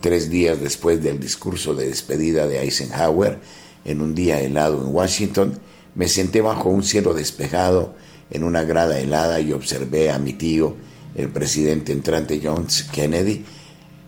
Tres 0.01 0.29
días 0.29 0.59
después 0.59 1.01
del 1.03 1.19
discurso 1.19 1.75
de 1.75 1.87
despedida 1.87 2.47
de 2.47 2.61
Eisenhower, 2.61 3.39
en 3.85 4.01
un 4.01 4.15
día 4.15 4.41
helado 4.41 4.81
en 4.81 4.93
Washington, 4.93 5.59
me 5.95 6.07
senté 6.07 6.41
bajo 6.41 6.69
un 6.69 6.83
cielo 6.83 7.13
despejado 7.13 7.93
en 8.31 8.43
una 8.43 8.63
grada 8.63 8.99
helada 8.99 9.39
y 9.39 9.53
observé 9.53 10.09
a 10.09 10.17
mi 10.19 10.33
tío, 10.33 10.75
el 11.15 11.29
presidente 11.29 11.91
entrante 11.91 12.41
John 12.43 12.65
Kennedy, 12.91 13.45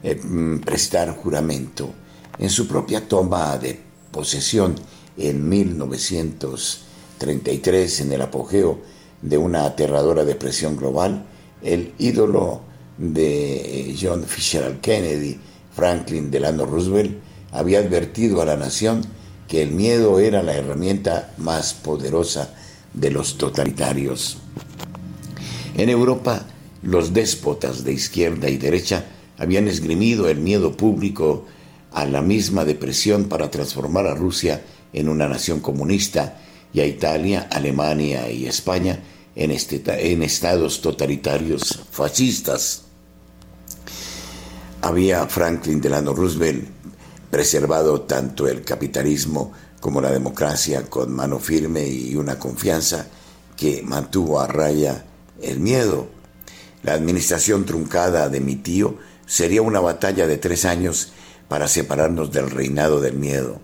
eh, 0.01 0.15
mm, 0.15 0.59
prestar 0.59 1.15
juramento. 1.15 1.93
En 2.39 2.49
su 2.49 2.67
propia 2.67 3.07
toma 3.07 3.55
de 3.57 3.79
posesión 4.11 4.75
en 5.17 5.47
1933, 5.47 8.01
en 8.01 8.11
el 8.11 8.21
apogeo 8.21 8.81
de 9.21 9.37
una 9.37 9.65
aterradora 9.65 10.25
depresión 10.25 10.75
global, 10.75 11.25
el 11.61 11.93
ídolo 11.99 12.61
de 12.97 13.91
eh, 13.91 13.95
John 13.99 14.23
Fisher 14.23 14.79
Kennedy, 14.81 15.39
Franklin 15.73 16.31
Delano 16.31 16.65
Roosevelt, 16.65 17.17
había 17.51 17.79
advertido 17.79 18.41
a 18.41 18.45
la 18.45 18.57
nación 18.57 19.03
que 19.47 19.61
el 19.61 19.71
miedo 19.71 20.19
era 20.19 20.41
la 20.43 20.55
herramienta 20.55 21.33
más 21.37 21.73
poderosa 21.73 22.53
de 22.93 23.11
los 23.11 23.37
totalitarios. 23.37 24.37
En 25.77 25.89
Europa, 25.89 26.45
los 26.81 27.13
déspotas 27.13 27.83
de 27.83 27.93
izquierda 27.93 28.49
y 28.49 28.57
derecha 28.57 29.05
habían 29.37 29.67
esgrimido 29.67 30.29
el 30.29 30.39
miedo 30.39 30.77
público 30.77 31.45
a 31.91 32.05
la 32.05 32.21
misma 32.21 32.65
depresión 32.65 33.25
para 33.25 33.51
transformar 33.51 34.07
a 34.07 34.15
Rusia 34.15 34.61
en 34.93 35.09
una 35.09 35.27
nación 35.27 35.59
comunista 35.59 36.39
y 36.73 36.79
a 36.79 36.85
Italia, 36.85 37.47
Alemania 37.51 38.29
y 38.29 38.45
España 38.45 38.99
en, 39.35 39.51
este, 39.51 39.81
en 40.11 40.23
estados 40.23 40.81
totalitarios 40.81 41.83
fascistas. 41.91 42.83
Había 44.81 45.25
Franklin 45.27 45.81
Delano 45.81 46.13
Roosevelt 46.13 46.74
preservado 47.35 48.03
tanto 48.03 48.47
el 48.47 48.61
capitalismo 48.61 49.51
como 49.81 49.99
la 49.99 50.09
democracia 50.09 50.89
con 50.89 51.13
mano 51.13 51.37
firme 51.37 51.85
y 51.85 52.15
una 52.15 52.39
confianza 52.39 53.07
que 53.57 53.83
mantuvo 53.83 54.39
a 54.39 54.47
raya 54.47 55.03
el 55.41 55.59
miedo. 55.59 56.07
La 56.81 56.93
administración 56.93 57.65
truncada 57.65 58.29
de 58.29 58.39
mi 58.39 58.55
tío 58.55 58.99
sería 59.25 59.61
una 59.61 59.81
batalla 59.81 60.27
de 60.27 60.37
tres 60.37 60.63
años 60.63 61.11
para 61.49 61.67
separarnos 61.67 62.31
del 62.31 62.49
reinado 62.49 63.01
del 63.01 63.15
miedo. 63.15 63.59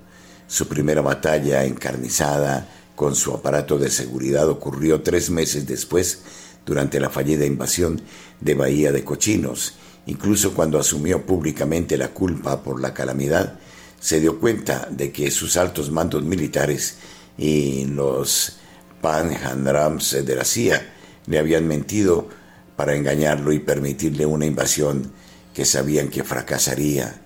Su 0.47 0.67
primera 0.67 0.99
batalla 1.01 1.63
encarnizada 1.63 2.67
con 2.97 3.15
su 3.15 3.33
aparato 3.33 3.79
de 3.79 3.89
seguridad 3.89 4.49
ocurrió 4.49 5.01
tres 5.01 5.29
meses 5.29 5.65
después, 5.65 6.23
durante 6.65 6.99
la 6.99 7.09
fallida 7.09 7.45
invasión 7.45 8.01
de 8.41 8.53
Bahía 8.53 8.91
de 8.91 9.05
Cochinos. 9.05 9.75
Incluso 10.05 10.53
cuando 10.53 10.79
asumió 10.79 11.25
públicamente 11.25 11.97
la 11.97 12.09
culpa 12.09 12.63
por 12.63 12.81
la 12.81 12.93
calamidad, 12.93 13.59
se 13.99 14.19
dio 14.19 14.39
cuenta 14.39 14.87
de 14.89 15.11
que 15.11 15.29
sus 15.29 15.57
altos 15.57 15.91
mandos 15.91 16.23
militares 16.23 16.97
y 17.37 17.85
los 17.85 18.57
panhandrums 19.01 20.25
de 20.25 20.35
la 20.35 20.43
CIA 20.43 20.93
le 21.27 21.37
habían 21.37 21.67
mentido 21.67 22.27
para 22.75 22.95
engañarlo 22.95 23.51
y 23.51 23.59
permitirle 23.59 24.25
una 24.25 24.45
invasión 24.45 25.11
que 25.53 25.65
sabían 25.65 26.09
que 26.09 26.23
fracasaría. 26.23 27.21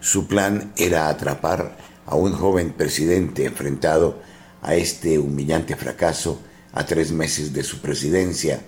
Su 0.00 0.26
plan 0.26 0.72
era 0.76 1.08
atrapar 1.08 1.76
a 2.06 2.14
un 2.14 2.32
joven 2.32 2.72
presidente 2.72 3.46
enfrentado 3.46 4.20
a 4.62 4.76
este 4.76 5.18
humillante 5.18 5.76
fracaso 5.76 6.40
a 6.72 6.86
tres 6.86 7.12
meses 7.12 7.52
de 7.52 7.64
su 7.64 7.80
presidencia 7.80 8.62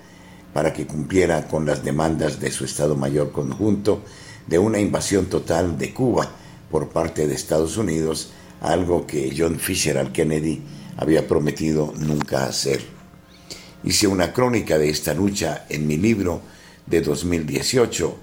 para 0.54 0.72
que 0.72 0.86
cumpliera 0.86 1.48
con 1.48 1.66
las 1.66 1.84
demandas 1.84 2.40
de 2.40 2.50
su 2.52 2.64
Estado 2.64 2.94
Mayor 2.94 3.32
conjunto 3.32 4.02
de 4.46 4.58
una 4.58 4.78
invasión 4.78 5.26
total 5.26 5.76
de 5.76 5.92
Cuba 5.92 6.30
por 6.70 6.90
parte 6.90 7.26
de 7.26 7.34
Estados 7.34 7.76
Unidos, 7.76 8.30
algo 8.60 9.06
que 9.06 9.34
John 9.36 9.58
Fisher 9.58 9.98
al 9.98 10.12
Kennedy 10.12 10.62
había 10.96 11.26
prometido 11.26 11.92
nunca 11.98 12.46
hacer. 12.46 12.80
Hice 13.82 14.06
una 14.06 14.32
crónica 14.32 14.78
de 14.78 14.88
esta 14.88 15.12
lucha 15.12 15.66
en 15.68 15.88
mi 15.88 15.96
libro 15.96 16.40
de 16.86 17.00
2018, 17.00 18.16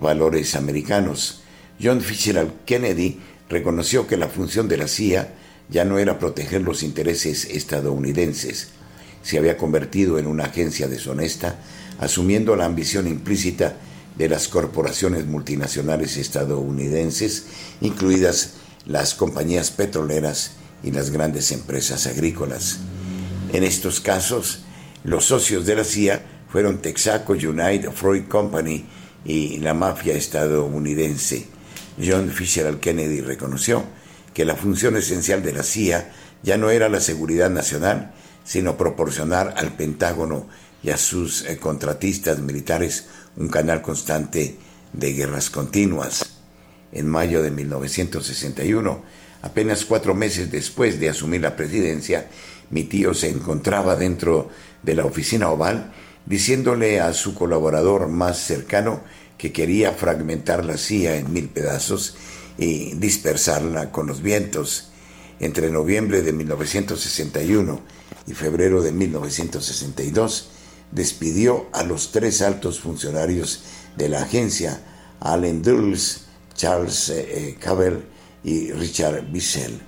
Valores 0.00 0.54
Americanos. 0.54 1.42
John 1.82 2.00
Fisher 2.00 2.38
al 2.38 2.54
Kennedy 2.64 3.18
reconoció 3.48 4.06
que 4.06 4.16
la 4.16 4.28
función 4.28 4.68
de 4.68 4.76
la 4.76 4.86
CIA 4.86 5.34
ya 5.68 5.84
no 5.84 5.98
era 5.98 6.18
proteger 6.20 6.62
los 6.62 6.84
intereses 6.84 7.44
estadounidenses. 7.44 8.68
Se 9.26 9.38
había 9.38 9.56
convertido 9.56 10.20
en 10.20 10.28
una 10.28 10.44
agencia 10.44 10.86
deshonesta, 10.86 11.58
asumiendo 11.98 12.54
la 12.54 12.64
ambición 12.64 13.08
implícita 13.08 13.74
de 14.16 14.28
las 14.28 14.46
corporaciones 14.46 15.26
multinacionales 15.26 16.16
estadounidenses, 16.16 17.46
incluidas 17.80 18.52
las 18.86 19.14
compañías 19.14 19.72
petroleras 19.72 20.52
y 20.84 20.92
las 20.92 21.10
grandes 21.10 21.50
empresas 21.50 22.06
agrícolas. 22.06 22.78
En 23.52 23.64
estos 23.64 24.00
casos, 24.00 24.60
los 25.02 25.24
socios 25.24 25.66
de 25.66 25.74
la 25.74 25.82
CIA 25.82 26.24
fueron 26.48 26.78
Texaco 26.78 27.32
United 27.32 27.90
Fruit 27.90 28.28
Company 28.28 28.84
y 29.24 29.58
la 29.58 29.74
mafia 29.74 30.14
estadounidense. 30.14 31.48
John 32.00 32.30
Fisher 32.30 32.78
Kennedy 32.78 33.22
reconoció 33.22 33.82
que 34.32 34.44
la 34.44 34.54
función 34.54 34.96
esencial 34.96 35.42
de 35.42 35.52
la 35.52 35.64
CIA 35.64 36.12
ya 36.44 36.56
no 36.56 36.70
era 36.70 36.88
la 36.88 37.00
seguridad 37.00 37.50
nacional, 37.50 38.12
sino 38.46 38.78
proporcionar 38.78 39.54
al 39.58 39.72
Pentágono 39.72 40.46
y 40.82 40.90
a 40.90 40.96
sus 40.96 41.44
eh, 41.44 41.58
contratistas 41.58 42.38
militares 42.38 43.08
un 43.36 43.48
canal 43.48 43.82
constante 43.82 44.56
de 44.92 45.12
guerras 45.12 45.50
continuas. 45.50 46.24
En 46.92 47.08
mayo 47.08 47.42
de 47.42 47.50
1961, 47.50 49.02
apenas 49.42 49.84
cuatro 49.84 50.14
meses 50.14 50.50
después 50.50 50.98
de 51.00 51.10
asumir 51.10 51.42
la 51.42 51.56
presidencia, 51.56 52.28
mi 52.70 52.84
tío 52.84 53.12
se 53.14 53.28
encontraba 53.28 53.96
dentro 53.96 54.48
de 54.82 54.94
la 54.94 55.04
oficina 55.04 55.50
oval 55.50 55.92
diciéndole 56.24 57.00
a 57.00 57.12
su 57.12 57.34
colaborador 57.34 58.08
más 58.08 58.38
cercano 58.38 59.02
que 59.38 59.52
quería 59.52 59.92
fragmentar 59.92 60.64
la 60.64 60.76
CIA 60.76 61.16
en 61.16 61.32
mil 61.32 61.48
pedazos 61.48 62.16
y 62.58 62.94
dispersarla 62.94 63.90
con 63.90 64.06
los 64.06 64.22
vientos. 64.22 64.88
Entre 65.38 65.70
noviembre 65.70 66.22
de 66.22 66.32
1961 66.32 67.95
y 68.26 68.34
febrero 68.34 68.82
de 68.82 68.92
1962, 68.92 70.48
despidió 70.90 71.66
a 71.72 71.82
los 71.82 72.12
tres 72.12 72.42
altos 72.42 72.80
funcionarios 72.80 73.62
de 73.96 74.08
la 74.08 74.22
agencia, 74.22 74.80
Allen 75.20 75.62
Dulles, 75.62 76.22
Charles 76.54 77.08
eh, 77.10 77.26
eh, 77.28 77.56
Cavell 77.60 78.04
y 78.44 78.72
Richard 78.72 79.30
Bissell. 79.30 79.80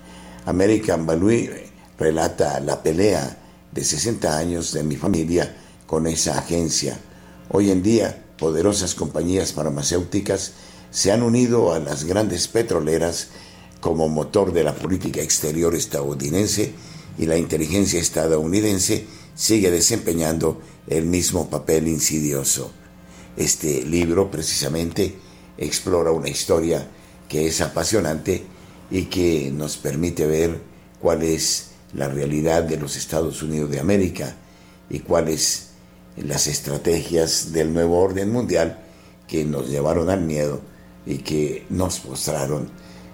American 0.47 1.07
Balloon 1.07 1.51
relata 1.99 2.61
la 2.61 2.83
pelea 2.83 3.39
de 3.73 3.85
60 3.85 4.37
años 4.37 4.73
de 4.73 4.83
mi 4.83 4.97
familia 4.97 5.57
con 5.87 6.07
esa 6.07 6.39
agencia. 6.39 6.99
Hoy 7.51 7.71
en 7.71 7.83
día, 7.83 8.25
poderosas 8.39 8.95
compañías 8.95 9.53
farmacéuticas 9.53 10.53
se 10.91 11.13
han 11.13 11.23
unido 11.23 11.73
a 11.73 11.79
las 11.79 12.05
grandes 12.05 12.49
petroleras 12.49 13.29
como 13.81 14.09
motor 14.09 14.53
de 14.53 14.65
la 14.65 14.75
política 14.75 15.21
exterior 15.23 15.75
estadounidense 15.75 16.73
y 17.19 17.27
la 17.27 17.37
inteligencia 17.37 18.01
estadounidense 18.01 19.07
sigue 19.35 19.71
desempeñando 19.71 20.61
el 20.87 21.05
mismo 21.05 21.51
papel 21.51 21.89
insidioso. 21.89 22.71
Este 23.37 23.83
libro 23.85 24.31
precisamente 24.31 25.15
explora 25.59 26.11
una 26.11 26.29
historia 26.29 26.89
que 27.29 27.47
es 27.47 27.61
apasionante 27.61 28.43
y 28.91 29.05
que 29.05 29.51
nos 29.53 29.77
permite 29.77 30.27
ver 30.27 30.61
cuál 31.01 31.23
es 31.23 31.71
la 31.95 32.09
realidad 32.09 32.63
de 32.63 32.79
los 32.79 32.97
Estados 32.97 33.43
Unidos 33.43 33.71
de 33.71 33.81
América 33.81 34.37
y 34.89 35.01
cuáles 35.01 35.69
las 36.17 36.47
estrategias 36.47 37.53
del 37.53 37.73
nuevo 37.73 38.01
orden 38.01 38.33
mundial 38.33 38.79
que 39.27 39.45
nos 39.45 39.69
llevaron 39.69 40.11
al 40.11 40.23
miedo 40.23 40.61
y 41.07 41.19
que 41.19 41.67
nos 41.71 42.01
postraron 42.01 42.69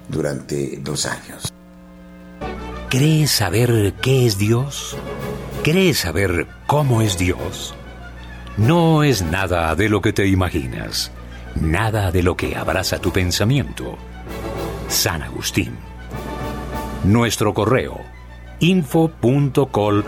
durante 0.08 0.78
dos 0.82 1.06
años. 1.06 1.53
¿Crees 2.96 3.32
saber 3.32 3.94
qué 4.00 4.24
es 4.24 4.38
Dios? 4.38 4.96
¿Crees 5.64 5.98
saber 5.98 6.46
cómo 6.68 7.02
es 7.02 7.18
Dios? 7.18 7.74
No 8.56 9.02
es 9.02 9.20
nada 9.20 9.74
de 9.74 9.88
lo 9.88 10.00
que 10.00 10.12
te 10.12 10.28
imaginas, 10.28 11.10
nada 11.60 12.12
de 12.12 12.22
lo 12.22 12.36
que 12.36 12.54
abraza 12.54 13.00
tu 13.00 13.10
pensamiento. 13.10 13.98
San 14.86 15.22
Agustín. 15.22 15.76
Nuestro 17.02 17.52
correo 17.52 18.00
info.col 18.60 20.04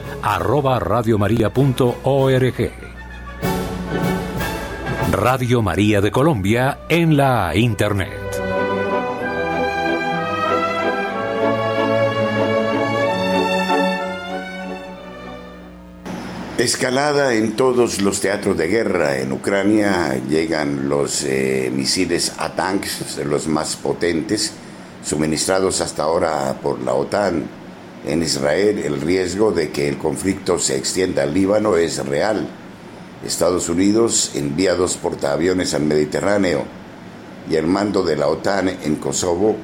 Radio 5.10 5.60
María 5.60 6.00
de 6.00 6.12
Colombia 6.12 6.78
en 6.88 7.16
la 7.16 7.50
Internet. 7.56 8.25
Escalada 16.58 17.34
en 17.34 17.54
todos 17.54 18.00
los 18.00 18.20
teatros 18.20 18.56
de 18.56 18.68
guerra. 18.68 19.18
En 19.18 19.32
Ucrania 19.32 20.20
llegan 20.28 20.88
los 20.88 21.22
eh, 21.24 21.70
misiles 21.74 22.32
ATANKS, 22.38 23.18
los 23.26 23.46
más 23.46 23.76
potentes, 23.76 24.52
suministrados 25.04 25.80
hasta 25.80 26.04
ahora 26.04 26.56
por 26.62 26.80
la 26.80 26.94
OTAN. 26.94 27.44
En 28.06 28.22
Israel 28.22 28.78
el 28.78 29.00
riesgo 29.00 29.52
de 29.52 29.70
que 29.70 29.88
el 29.88 29.98
conflicto 29.98 30.58
se 30.58 30.76
extienda 30.76 31.24
al 31.24 31.34
Líbano 31.34 31.76
es 31.76 32.04
real 32.06 32.48
Estados 33.24 33.68
Unidos 33.68 34.32
envía 34.34 34.74
dos 34.74 34.96
portaaviones 34.96 35.74
al 35.74 35.82
Mediterráneo 35.82 36.64
y 37.50 37.56
el 37.56 37.66
mando 37.66 38.02
de 38.02 38.16
la 38.16 38.28
OTAN 38.28 38.68
en 38.68 38.96
Kosovo 38.96 39.56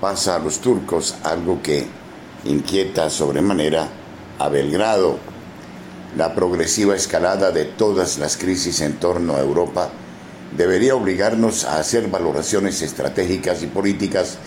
pasa 0.00 0.36
a 0.36 0.38
los 0.38 0.60
turcos, 0.60 1.16
algo 1.24 1.60
que 1.62 1.86
inquieta 2.44 3.10
sobremanera 3.10 3.88
a 4.38 4.48
Belgrado. 4.48 5.18
La 6.16 6.34
progresiva 6.34 6.96
escalada 6.96 7.50
de 7.50 7.66
todas 7.66 8.18
las 8.18 8.38
crisis 8.38 8.80
en 8.80 8.94
torno 8.94 9.36
a 9.36 9.40
Europa 9.40 9.90
debería 10.56 10.94
obligarnos 10.94 11.64
a 11.64 11.78
hacer 11.78 12.08
valoraciones 12.08 12.80
estratégicas 12.80 13.62
y 13.62 13.66
políticas 13.66 14.38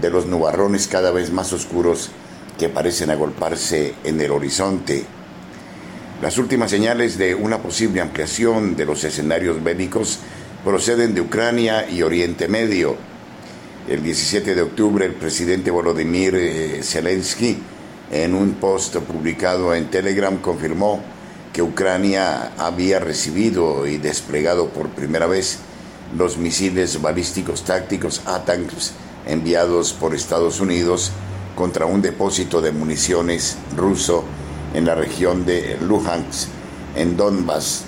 de 0.00 0.10
los 0.10 0.26
nubarrones 0.26 0.86
cada 0.86 1.10
vez 1.10 1.32
más 1.32 1.52
oscuros 1.52 2.10
que 2.56 2.68
parecen 2.68 3.10
agolparse 3.10 3.94
en 4.04 4.20
el 4.20 4.30
horizonte. 4.30 5.04
Las 6.22 6.38
últimas 6.38 6.70
señales 6.70 7.18
de 7.18 7.34
una 7.34 7.58
posible 7.58 8.00
ampliación 8.00 8.76
de 8.76 8.84
los 8.84 9.02
escenarios 9.02 9.62
bélicos 9.62 10.20
proceden 10.64 11.14
de 11.14 11.20
Ucrania 11.20 11.88
y 11.90 12.02
Oriente 12.02 12.46
Medio. 12.46 12.96
El 13.88 14.04
17 14.04 14.54
de 14.54 14.62
octubre 14.62 15.04
el 15.04 15.14
presidente 15.14 15.70
Volodymyr 15.70 16.34
eh, 16.36 16.80
Zelensky 16.82 17.58
en 18.10 18.34
un 18.34 18.54
post 18.54 18.96
publicado 18.96 19.74
en 19.74 19.90
Telegram 19.90 20.36
confirmó 20.38 21.00
que 21.52 21.62
Ucrania 21.62 22.52
había 22.58 23.00
recibido 23.00 23.86
y 23.86 23.98
desplegado 23.98 24.68
por 24.68 24.88
primera 24.88 25.26
vez 25.26 25.58
los 26.16 26.38
misiles 26.38 27.02
balísticos 27.02 27.64
tácticos 27.64 28.22
ATACMS 28.26 28.92
enviados 29.26 29.92
por 29.92 30.14
Estados 30.14 30.60
Unidos 30.60 31.12
contra 31.54 31.86
un 31.86 32.00
depósito 32.00 32.62
de 32.62 32.72
municiones 32.72 33.58
ruso 33.76 34.24
en 34.74 34.86
la 34.86 34.94
región 34.94 35.44
de 35.44 35.76
Luhansk, 35.80 36.48
en 36.96 37.16
Donbass, 37.16 37.84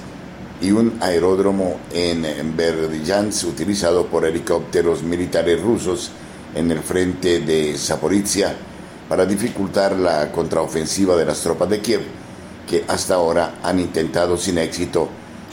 y 0.61 0.73
un 0.73 0.99
aeródromo 1.01 1.79
en 1.93 2.57
Berdyansk 2.57 3.47
utilizado 3.47 4.07
por 4.07 4.27
helicópteros 4.27 5.03
militares 5.03 5.63
rusos 5.63 6.11
en 6.55 6.71
el 6.71 6.81
frente 6.81 7.41
de 7.41 7.79
Zaporizhia 7.79 8.55
para 9.11 9.27
dificultar 9.27 9.97
la 9.97 10.31
contraofensiva 10.31 11.17
de 11.17 11.25
las 11.25 11.41
tropas 11.41 11.69
de 11.69 11.81
Kiev, 11.81 12.03
que 12.69 12.85
hasta 12.87 13.15
ahora 13.15 13.57
han 13.61 13.81
intentado 13.81 14.37
sin 14.37 14.57
éxito 14.57 15.09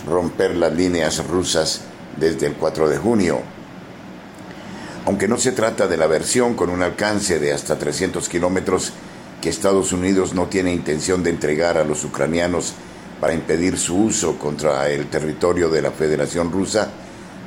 romper 0.07 0.55
las 0.55 0.71
líneas 0.73 1.25
rusas 1.25 1.81
desde 2.17 2.45
el 2.45 2.53
4 2.53 2.87
de 2.87 2.97
junio. 2.99 3.39
Aunque 5.07 5.27
no 5.27 5.37
se 5.37 5.53
trata 5.53 5.87
de 5.87 5.97
la 5.97 6.05
versión 6.05 6.53
con 6.53 6.69
un 6.69 6.83
alcance 6.83 7.39
de 7.39 7.51
hasta 7.51 7.79
300 7.79 8.29
kilómetros 8.29 8.91
que 9.41 9.49
Estados 9.49 9.91
Unidos 9.91 10.35
no 10.35 10.45
tiene 10.45 10.71
intención 10.71 11.23
de 11.23 11.31
entregar 11.31 11.79
a 11.79 11.83
los 11.83 12.03
ucranianos 12.03 12.73
para 13.19 13.33
impedir 13.33 13.79
su 13.79 13.97
uso 13.97 14.37
contra 14.37 14.87
el 14.91 15.07
territorio 15.07 15.69
de 15.69 15.81
la 15.81 15.89
Federación 15.89 16.51
Rusa, 16.51 16.89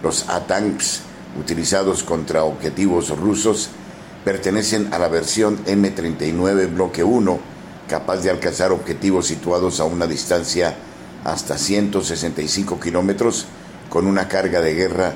los 0.03 0.29
ATANKs 0.29 1.03
utilizados 1.39 2.03
contra 2.03 2.43
objetivos 2.43 3.17
rusos 3.17 3.71
pertenecen 4.25 4.93
a 4.93 4.99
la 4.99 5.09
versión 5.09 5.65
M39 5.65 6.73
Bloque 6.75 7.03
1, 7.03 7.39
capaz 7.89 8.19
de 8.19 8.31
alcanzar 8.31 8.73
objetivos 8.73 9.27
situados 9.27 9.81
a 9.81 9.85
una 9.85 10.07
distancia 10.07 10.77
hasta 11.25 11.59
165 11.59 12.79
kilómetros 12.79 13.47
con 13.89 14.07
una 14.07 14.29
carga 14.29 14.61
de 14.61 14.75
guerra 14.75 15.15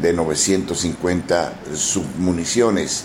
de 0.00 0.12
950 0.12 1.52
submuniciones. 1.74 3.04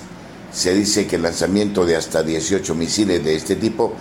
Se 0.52 0.74
dice 0.74 1.08
que 1.08 1.16
el 1.18 1.24
lanzamiento 1.24 1.86
de 1.86 1.95
hasta 1.95 2.24
18 2.24 2.76
misiles 2.76 3.24
de 3.24 3.36
este 3.36 3.56
tipo 3.56 3.93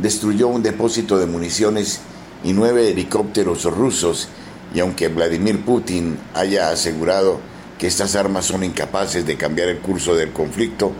destruyó 0.00 0.48
un 0.48 0.62
depósito 0.62 1.18
de 1.18 1.26
municiones 1.26 2.00
y 2.44 2.52
nueve 2.52 2.90
helicópteros 2.90 3.64
rusos, 3.64 4.28
y 4.74 4.80
aunque 4.80 5.08
Vladimir 5.08 5.64
Putin 5.64 6.18
haya 6.34 6.70
asegurado 6.70 7.40
que 7.78 7.86
estas 7.86 8.16
armas 8.16 8.44
son 8.44 8.64
incapaces 8.64 9.24
de 9.24 9.36
cambiar 9.36 9.68
el 9.68 9.78
curso 9.78 10.14
del 10.14 10.32
conflicto, 10.32 10.92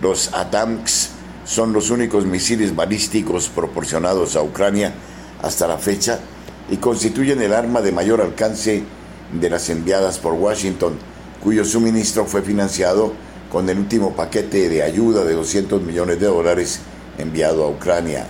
los 0.00 0.32
ATAMS 0.34 1.10
son 1.44 1.72
los 1.72 1.90
únicos 1.90 2.26
misiles 2.26 2.76
balísticos 2.76 3.48
proporcionados 3.48 4.36
a 4.36 4.42
Ucrania 4.42 4.92
hasta 5.42 5.66
la 5.66 5.78
fecha 5.78 6.20
y 6.70 6.76
constituyen 6.76 7.40
el 7.40 7.54
arma 7.54 7.80
de 7.80 7.92
mayor 7.92 8.20
alcance 8.20 8.82
de 9.32 9.50
las 9.50 9.70
enviadas 9.70 10.18
por 10.18 10.34
Washington, 10.34 10.98
cuyo 11.42 11.64
suministro 11.64 12.26
fue 12.26 12.42
financiado 12.42 13.14
con 13.50 13.68
el 13.70 13.78
último 13.78 14.14
paquete 14.14 14.68
de 14.68 14.82
ayuda 14.82 15.24
de 15.24 15.32
200 15.32 15.82
millones 15.82 16.20
de 16.20 16.26
dólares 16.26 16.80
enviado 17.16 17.64
a 17.64 17.70
Ucrania. 17.70 18.26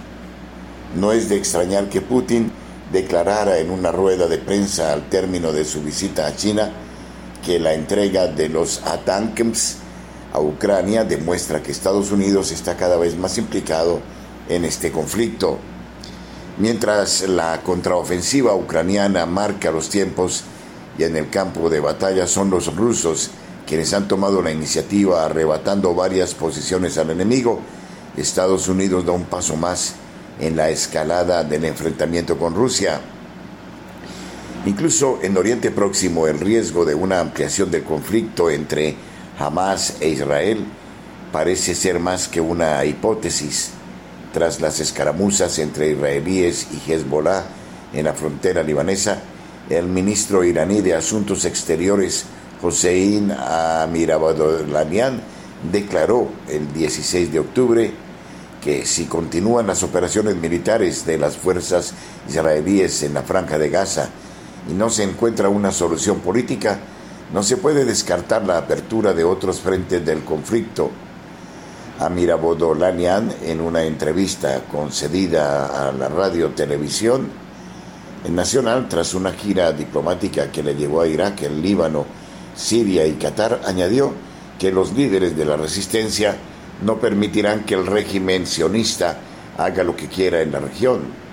No 0.97 1.13
es 1.13 1.29
de 1.29 1.37
extrañar 1.37 1.89
que 1.89 2.01
Putin 2.01 2.53
declarara 2.93 3.59
en 3.59 3.71
una 3.71 3.91
rueda 3.91 4.29
de 4.29 4.39
prensa 4.39 4.93
al 4.93 5.09
término 5.09 5.53
de 5.53 5.65
su 5.65 5.83
visita 5.83 6.27
a 6.27 6.37
China 6.37 6.71
que 7.45 7.59
la 7.59 7.74
entrega 7.74 8.26
de 8.26 8.49
los 8.49 8.82
ATACMS 8.84 9.76
a 10.32 10.41
Ucrania 10.41 11.05
demuestra 11.05 11.62
que 11.62 11.72
Estados 11.72 12.11
Unidos 12.11 12.53
está 12.53 12.76
cada 12.76 12.97
vez 12.97 13.16
más 13.16 13.39
implicado 13.39 14.01
en 14.49 14.64
este 14.64 14.93
conflicto. 14.93 15.59
Mientras 16.59 17.22
la 17.22 17.62
contraofensiva 17.62 18.55
ucraniana 18.55 19.26
marca 19.26 19.70
los 19.70 19.89
tiempos 19.89 20.45
y 20.99 21.05
en 21.05 21.16
el 21.16 21.30
campo 21.30 21.70
de 21.70 21.80
batalla 21.80 22.26
son 22.26 22.51
los 22.51 22.74
rusos 22.74 23.30
quienes 23.68 23.93
han 23.93 24.09
tomado 24.09 24.41
la 24.41 24.51
iniciativa 24.51 25.26
arrebatando 25.26 25.95
varias 25.95 26.32
posiciones 26.32 26.97
al 26.97 27.11
enemigo, 27.11 27.61
Estados 28.16 28.66
Unidos 28.66 29.05
da 29.05 29.12
un 29.12 29.24
paso 29.24 29.57
más 29.57 29.95
en 30.41 30.57
la 30.57 30.70
escalada 30.70 31.45
del 31.45 31.66
enfrentamiento 31.66 32.39
con 32.39 32.55
Rusia. 32.55 32.99
Incluso 34.67 35.21
en 35.23 35.37
Oriente 35.37 35.71
Próximo 35.71 36.27
el 36.27 36.41
riesgo 36.41 36.85
de 36.85 36.95
una 36.95 37.21
ampliación 37.21 37.71
del 37.71 37.85
conflicto 37.85 38.51
entre 38.51 38.97
Hamas 39.39 39.97
e 40.01 40.09
Israel 40.09 40.65
parece 41.33 41.75
ser 41.75 42.01
más 42.01 42.29
que 42.29 42.41
una 42.41 42.85
hipótesis. 42.85 43.71
Tras 44.33 44.61
las 44.61 44.81
escaramuzas 44.81 45.59
entre 45.59 45.93
israelíes 45.93 46.67
y 46.73 46.91
Hezbollah 46.91 47.45
en 47.95 48.05
la 48.05 48.15
frontera 48.15 48.63
libanesa, 48.63 49.23
el 49.71 49.87
ministro 49.87 50.45
iraní 50.45 50.81
de 50.81 50.95
Asuntos 50.95 51.45
Exteriores, 51.45 52.25
Hossein 52.61 53.31
Amirabadolanian, 53.31 55.21
declaró 55.71 56.29
el 56.49 56.73
16 56.73 57.33
de 57.33 57.39
octubre 57.39 57.93
que 58.63 58.85
si 58.85 59.07
continúan 59.07 59.67
las 59.69 59.83
operaciones 59.83 60.37
militares 60.37 61.07
de 61.07 61.17
las 61.17 61.37
fuerzas 61.37 61.95
israelíes 62.29 63.03
en 63.05 63.15
la 63.15 63.23
franja 63.23 63.59
de 63.59 63.71
Gaza 63.71 64.11
y 64.69 64.73
no 64.73 64.91
se 64.91 65.03
encuentra 65.03 65.49
una 65.49 65.73
solución 65.73 66.21
política, 66.21 66.79
no 67.33 67.43
se 67.43 67.57
puede 67.57 67.85
descartar 67.85 68.47
la 68.47 68.59
apertura 68.59 69.12
de 69.12 69.25
otros 69.25 69.61
frentes 69.61 70.05
del 70.05 70.25
conflicto. 70.25 70.91
Amirabodolanian, 72.01 73.33
en 73.43 73.61
una 73.61 73.83
entrevista 73.83 74.62
concedida 74.71 75.89
a 75.89 75.93
la 75.93 76.09
radio 76.09 76.51
televisión 76.51 77.29
nacional 78.31 78.89
tras 78.89 79.14
una 79.14 79.33
gira 79.33 79.73
diplomática 79.73 80.51
que 80.51 80.62
le 80.62 80.75
llevó 80.75 81.01
a 81.01 81.09
Irak, 81.09 81.43
el 81.43 81.61
Líbano, 81.61 82.05
Siria 82.55 83.07
y 83.07 83.14
Qatar, 83.14 83.62
añadió 83.66 84.12
que 84.59 84.73
los 84.73 84.93
líderes 84.93 85.37
de 85.37 85.45
la 85.45 85.57
resistencia 85.57 86.37
no 86.83 86.99
permitirán 86.99 87.64
que 87.64 87.75
el 87.75 87.87
régimen 87.87 88.47
sionista 88.47 89.19
haga 89.57 89.83
lo 89.83 89.97
que 89.97 90.09
quiera 90.09 90.41
en 90.41 90.53
la 90.53 90.61
región. 90.61 91.28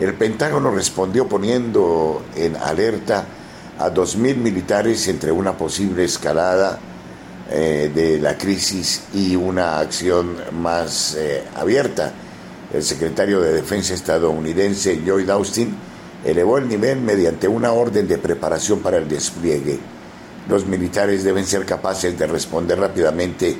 El 0.00 0.14
Pentágono 0.14 0.70
respondió 0.70 1.28
poniendo 1.28 2.22
en 2.34 2.56
alerta 2.56 3.26
a 3.78 3.90
2.000 3.90 4.36
militares 4.36 5.06
entre 5.08 5.30
una 5.30 5.58
posible 5.58 6.04
escalada 6.04 6.78
eh, 7.50 7.90
de 7.94 8.18
la 8.18 8.38
crisis 8.38 9.02
y 9.12 9.36
una 9.36 9.78
acción 9.78 10.36
más 10.52 11.16
eh, 11.16 11.44
abierta. 11.54 12.12
El 12.72 12.82
secretario 12.82 13.42
de 13.42 13.52
Defensa 13.52 13.92
estadounidense 13.92 15.02
Lloyd 15.04 15.28
Austin 15.28 15.76
elevó 16.24 16.56
el 16.56 16.66
nivel 16.66 17.02
mediante 17.02 17.46
una 17.46 17.72
orden 17.72 18.08
de 18.08 18.16
preparación 18.16 18.78
para 18.78 18.96
el 18.96 19.06
despliegue. 19.06 19.78
Los 20.48 20.64
militares 20.64 21.24
deben 21.24 21.44
ser 21.44 21.66
capaces 21.66 22.18
de 22.18 22.26
responder 22.26 22.78
rápidamente 22.78 23.54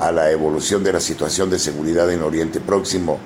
a 0.00 0.10
la 0.10 0.30
evolución 0.30 0.82
de 0.82 0.94
la 0.94 1.00
situación 1.00 1.50
de 1.50 1.58
seguridad 1.58 2.10
en 2.10 2.22
Oriente 2.22 2.60
Próximo. 2.60 3.18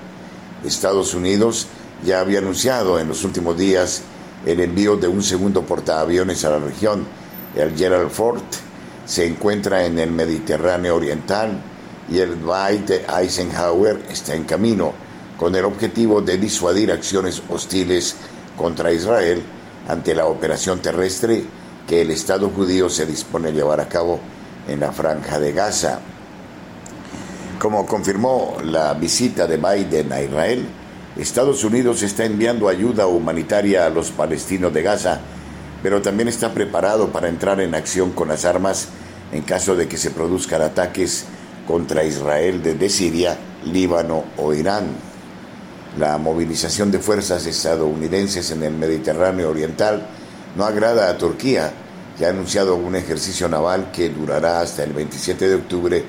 Estados 0.65 1.13
Unidos 1.13 1.67
ya 2.03 2.19
había 2.19 2.39
anunciado 2.39 2.99
en 2.99 3.07
los 3.07 3.23
últimos 3.23 3.57
días 3.57 4.01
el 4.45 4.59
envío 4.59 4.95
de 4.95 5.07
un 5.07 5.23
segundo 5.23 5.63
portaaviones 5.63 6.45
a 6.45 6.51
la 6.51 6.59
región. 6.59 7.05
El 7.55 7.75
Gerald 7.75 8.11
Ford 8.11 8.41
se 9.05 9.25
encuentra 9.25 9.85
en 9.85 9.99
el 9.99 10.11
Mediterráneo 10.11 10.95
Oriental 10.95 11.59
y 12.09 12.19
el 12.19 12.39
Dwight 12.41 12.91
Eisenhower 13.09 14.05
está 14.09 14.35
en 14.35 14.43
camino 14.43 14.93
con 15.37 15.55
el 15.55 15.65
objetivo 15.65 16.21
de 16.21 16.37
disuadir 16.37 16.91
acciones 16.91 17.41
hostiles 17.49 18.15
contra 18.57 18.91
Israel 18.91 19.43
ante 19.87 20.15
la 20.15 20.25
operación 20.25 20.79
terrestre 20.79 21.43
que 21.87 22.01
el 22.01 22.11
Estado 22.11 22.49
judío 22.49 22.89
se 22.89 23.05
dispone 23.05 23.49
a 23.49 23.51
llevar 23.51 23.79
a 23.79 23.87
cabo 23.87 24.19
en 24.67 24.79
la 24.79 24.91
franja 24.91 25.39
de 25.39 25.53
Gaza. 25.53 25.99
Como 27.59 27.85
confirmó 27.85 28.57
la 28.63 28.93
visita 28.93 29.47
de 29.47 29.57
Biden 29.57 30.11
a 30.11 30.21
Israel, 30.21 30.67
Estados 31.17 31.63
Unidos 31.63 32.03
está 32.03 32.25
enviando 32.25 32.69
ayuda 32.69 33.07
humanitaria 33.07 33.87
a 33.87 33.89
los 33.89 34.11
palestinos 34.11 34.71
de 34.71 34.83
Gaza, 34.83 35.19
pero 35.81 35.99
también 35.99 36.27
está 36.27 36.53
preparado 36.53 37.11
para 37.11 37.27
entrar 37.27 37.59
en 37.59 37.73
acción 37.73 38.11
con 38.11 38.27
las 38.27 38.45
armas 38.45 38.89
en 39.31 39.41
caso 39.41 39.75
de 39.75 39.87
que 39.87 39.97
se 39.97 40.11
produzcan 40.11 40.61
ataques 40.61 41.25
contra 41.67 42.03
Israel 42.03 42.61
desde 42.61 42.89
Siria, 42.89 43.35
Líbano 43.65 44.25
o 44.37 44.53
Irán. 44.53 44.89
La 45.97 46.19
movilización 46.19 46.91
de 46.91 46.99
fuerzas 46.99 47.47
estadounidenses 47.47 48.51
en 48.51 48.61
el 48.61 48.73
Mediterráneo 48.73 49.49
Oriental 49.49 50.05
no 50.55 50.65
agrada 50.65 51.09
a 51.09 51.17
Turquía, 51.17 51.71
que 52.15 52.27
ha 52.27 52.29
anunciado 52.29 52.75
un 52.75 52.95
ejercicio 52.95 53.49
naval 53.49 53.91
que 53.91 54.09
durará 54.09 54.61
hasta 54.61 54.83
el 54.83 54.93
27 54.93 55.49
de 55.49 55.55
octubre 55.55 56.03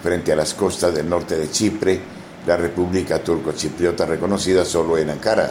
frente 0.00 0.32
a 0.32 0.36
las 0.36 0.54
costas 0.54 0.94
del 0.94 1.08
norte 1.08 1.36
de 1.36 1.50
Chipre, 1.50 2.13
la 2.46 2.56
República 2.56 3.18
Turco-Chipriota 3.20 4.06
reconocida 4.06 4.64
solo 4.64 4.98
en 4.98 5.10
Ankara. 5.10 5.50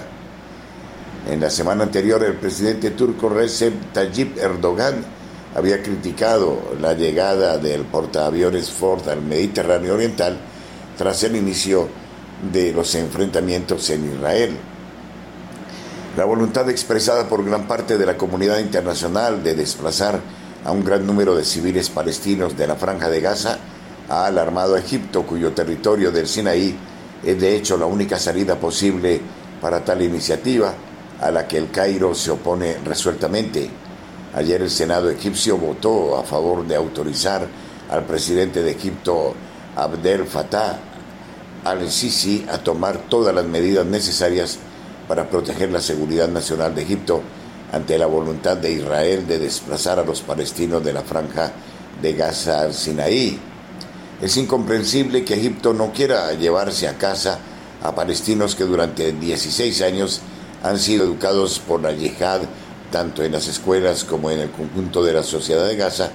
En 1.29 1.39
la 1.39 1.49
semana 1.49 1.83
anterior, 1.83 2.23
el 2.23 2.35
presidente 2.35 2.91
turco 2.91 3.29
Recep 3.29 3.93
Tayyip 3.93 4.37
Erdogan 4.37 5.03
había 5.55 5.81
criticado 5.81 6.59
la 6.81 6.93
llegada 6.93 7.57
del 7.57 7.83
portaaviones 7.83 8.71
Ford 8.71 9.07
al 9.07 9.21
Mediterráneo 9.21 9.93
Oriental 9.93 10.37
tras 10.97 11.23
el 11.23 11.35
inicio 11.35 11.87
de 12.51 12.73
los 12.73 12.93
enfrentamientos 12.95 13.89
en 13.89 14.13
Israel. 14.13 14.57
La 16.17 16.25
voluntad 16.25 16.69
expresada 16.69 17.27
por 17.27 17.43
gran 17.45 17.67
parte 17.67 17.97
de 17.97 18.05
la 18.05 18.17
comunidad 18.17 18.59
internacional 18.59 19.43
de 19.43 19.55
desplazar 19.55 20.19
a 20.65 20.71
un 20.71 20.83
gran 20.83 21.05
número 21.05 21.35
de 21.35 21.45
civiles 21.45 21.89
palestinos 21.89 22.57
de 22.57 22.67
la 22.67 22.75
franja 22.75 23.09
de 23.09 23.21
Gaza 23.21 23.57
ha 24.09 24.25
alarmado 24.25 24.75
a 24.75 24.79
Egipto, 24.79 25.23
cuyo 25.23 25.53
territorio 25.53 26.11
del 26.11 26.27
Sinaí 26.27 26.75
es 27.23 27.39
de 27.39 27.55
hecho 27.55 27.77
la 27.77 27.85
única 27.85 28.19
salida 28.19 28.55
posible 28.55 29.21
para 29.61 29.83
tal 29.83 30.01
iniciativa, 30.01 30.73
a 31.21 31.31
la 31.31 31.47
que 31.47 31.57
el 31.57 31.71
Cairo 31.71 32.13
se 32.13 32.31
opone 32.31 32.77
resueltamente. 32.83 33.69
Ayer 34.35 34.61
el 34.61 34.69
Senado 34.69 35.09
egipcio 35.09 35.57
votó 35.57 36.17
a 36.17 36.23
favor 36.23 36.67
de 36.67 36.75
autorizar 36.75 37.47
al 37.89 38.03
presidente 38.03 38.61
de 38.61 38.71
Egipto, 38.71 39.33
Abdel 39.75 40.25
Fattah 40.25 40.79
al-Sisi, 41.63 42.45
a 42.51 42.57
tomar 42.57 42.97
todas 43.09 43.33
las 43.33 43.45
medidas 43.45 43.85
necesarias 43.85 44.57
para 45.07 45.29
proteger 45.29 45.71
la 45.71 45.79
seguridad 45.79 46.27
nacional 46.27 46.75
de 46.75 46.81
Egipto 46.81 47.21
ante 47.71 47.97
la 47.97 48.05
voluntad 48.05 48.57
de 48.57 48.71
Israel 48.71 49.25
de 49.27 49.39
desplazar 49.39 49.99
a 49.99 50.03
los 50.03 50.21
palestinos 50.21 50.83
de 50.83 50.93
la 50.93 51.01
franja 51.01 51.51
de 52.01 52.13
Gaza 52.13 52.61
al 52.61 52.73
Sinaí. 52.73 53.39
Es 54.23 54.37
incomprensible 54.37 55.25
que 55.25 55.33
Egipto 55.33 55.73
no 55.73 55.91
quiera 55.91 56.31
llevarse 56.31 56.87
a 56.87 56.97
casa 56.97 57.39
a 57.81 57.93
palestinos 57.93 58.55
que 58.55 58.63
durante 58.63 59.11
16 59.11 59.81
años 59.81 60.21
han 60.63 60.79
sido 60.79 61.03
educados 61.03 61.59
por 61.59 61.81
la 61.81 61.91
yihad 61.91 62.43
tanto 62.89 63.21
en 63.21 63.33
las 63.33 63.49
escuelas 63.49 64.05
como 64.05 64.31
en 64.31 64.39
el 64.39 64.49
conjunto 64.49 65.03
de 65.03 65.11
la 65.11 65.23
sociedad 65.23 65.67
de 65.67 65.75
Gaza, 65.75 66.11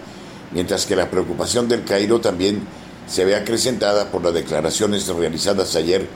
mientras 0.53 0.87
que 0.87 0.97
la 0.97 1.11
preocupación 1.11 1.69
del 1.69 1.85
Cairo 1.85 2.19
también 2.19 2.63
se 3.07 3.27
ve 3.27 3.37
acrecentada 3.37 4.11
por 4.11 4.25
las 4.25 4.33
declaraciones 4.33 5.07
realizadas 5.09 5.77
ayer 5.77 6.09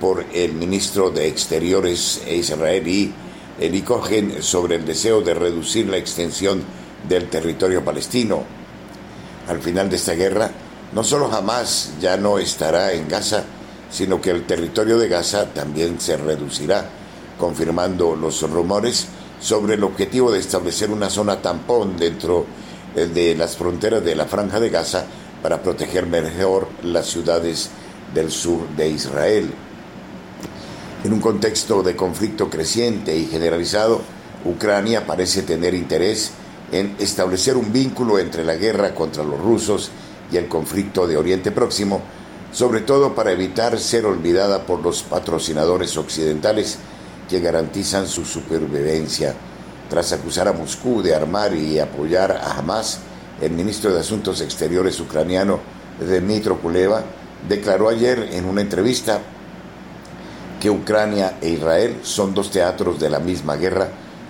por 0.00 0.24
el 0.32 0.54
ministro 0.54 1.10
de 1.10 1.28
Exteriores 1.28 2.22
israelí 2.26 3.12
Eli 3.60 3.82
Cohen 3.82 4.42
sobre 4.42 4.76
el 4.76 4.86
deseo 4.86 5.20
de 5.20 5.34
reducir 5.34 5.88
la 5.90 5.98
extensión 5.98 6.62
del 7.06 7.28
territorio 7.28 7.84
palestino. 7.84 8.44
Al 9.46 9.60
final 9.60 9.90
de 9.90 9.96
esta 9.96 10.14
guerra, 10.14 10.50
no 10.94 11.02
solo 11.02 11.30
Hamas 11.32 11.90
ya 12.00 12.16
no 12.16 12.38
estará 12.38 12.92
en 12.92 13.08
Gaza, 13.08 13.42
sino 13.90 14.20
que 14.20 14.30
el 14.30 14.46
territorio 14.46 14.96
de 14.96 15.08
Gaza 15.08 15.46
también 15.52 16.00
se 16.00 16.16
reducirá, 16.16 16.88
confirmando 17.38 18.14
los 18.14 18.48
rumores 18.48 19.08
sobre 19.40 19.74
el 19.74 19.82
objetivo 19.82 20.30
de 20.30 20.38
establecer 20.38 20.90
una 20.90 21.10
zona 21.10 21.42
tampón 21.42 21.96
dentro 21.96 22.46
eh, 22.94 23.06
de 23.06 23.34
las 23.34 23.56
fronteras 23.56 24.04
de 24.04 24.14
la 24.14 24.26
franja 24.26 24.60
de 24.60 24.70
Gaza 24.70 25.04
para 25.42 25.60
proteger 25.62 26.06
mejor 26.06 26.68
las 26.84 27.06
ciudades 27.06 27.70
del 28.14 28.30
sur 28.30 28.60
de 28.76 28.88
Israel. 28.88 29.50
En 31.02 31.12
un 31.12 31.20
contexto 31.20 31.82
de 31.82 31.96
conflicto 31.96 32.48
creciente 32.48 33.16
y 33.16 33.26
generalizado, 33.26 34.00
Ucrania 34.44 35.06
parece 35.06 35.42
tener 35.42 35.74
interés 35.74 36.30
en 36.70 36.94
establecer 36.98 37.56
un 37.56 37.72
vínculo 37.72 38.18
entre 38.18 38.44
la 38.44 38.54
guerra 38.54 38.94
contra 38.94 39.24
los 39.24 39.40
rusos 39.40 39.90
y 40.30 40.36
el 40.36 40.48
conflicto 40.48 41.06
de 41.06 41.16
Oriente 41.16 41.50
Próximo, 41.50 42.00
sobre 42.52 42.80
todo 42.80 43.14
para 43.14 43.32
evitar 43.32 43.78
ser 43.78 44.06
olvidada 44.06 44.64
por 44.64 44.80
los 44.80 45.02
patrocinadores 45.02 45.96
occidentales 45.96 46.78
que 47.28 47.40
garantizan 47.40 48.06
su 48.06 48.24
supervivencia. 48.24 49.34
Tras 49.88 50.12
acusar 50.12 50.48
a 50.48 50.52
Moscú 50.52 51.02
de 51.02 51.14
armar 51.14 51.54
y 51.54 51.78
apoyar 51.78 52.32
a 52.32 52.58
Hamas, 52.58 53.00
el 53.40 53.50
ministro 53.50 53.92
de 53.92 54.00
Asuntos 54.00 54.40
Exteriores 54.40 54.98
ucraniano 55.00 55.60
Dmitro 56.00 56.60
Kuleva 56.60 57.02
declaró 57.48 57.88
ayer 57.88 58.30
en 58.32 58.46
una 58.46 58.60
entrevista 58.60 59.20
que 60.60 60.70
Ucrania 60.70 61.38
e 61.40 61.50
Israel 61.50 61.98
son 62.02 62.32
dos 62.32 62.50
teatros 62.50 62.98
de 62.98 63.10
la 63.10 63.18
misma 63.18 63.56
guerra 63.56 63.88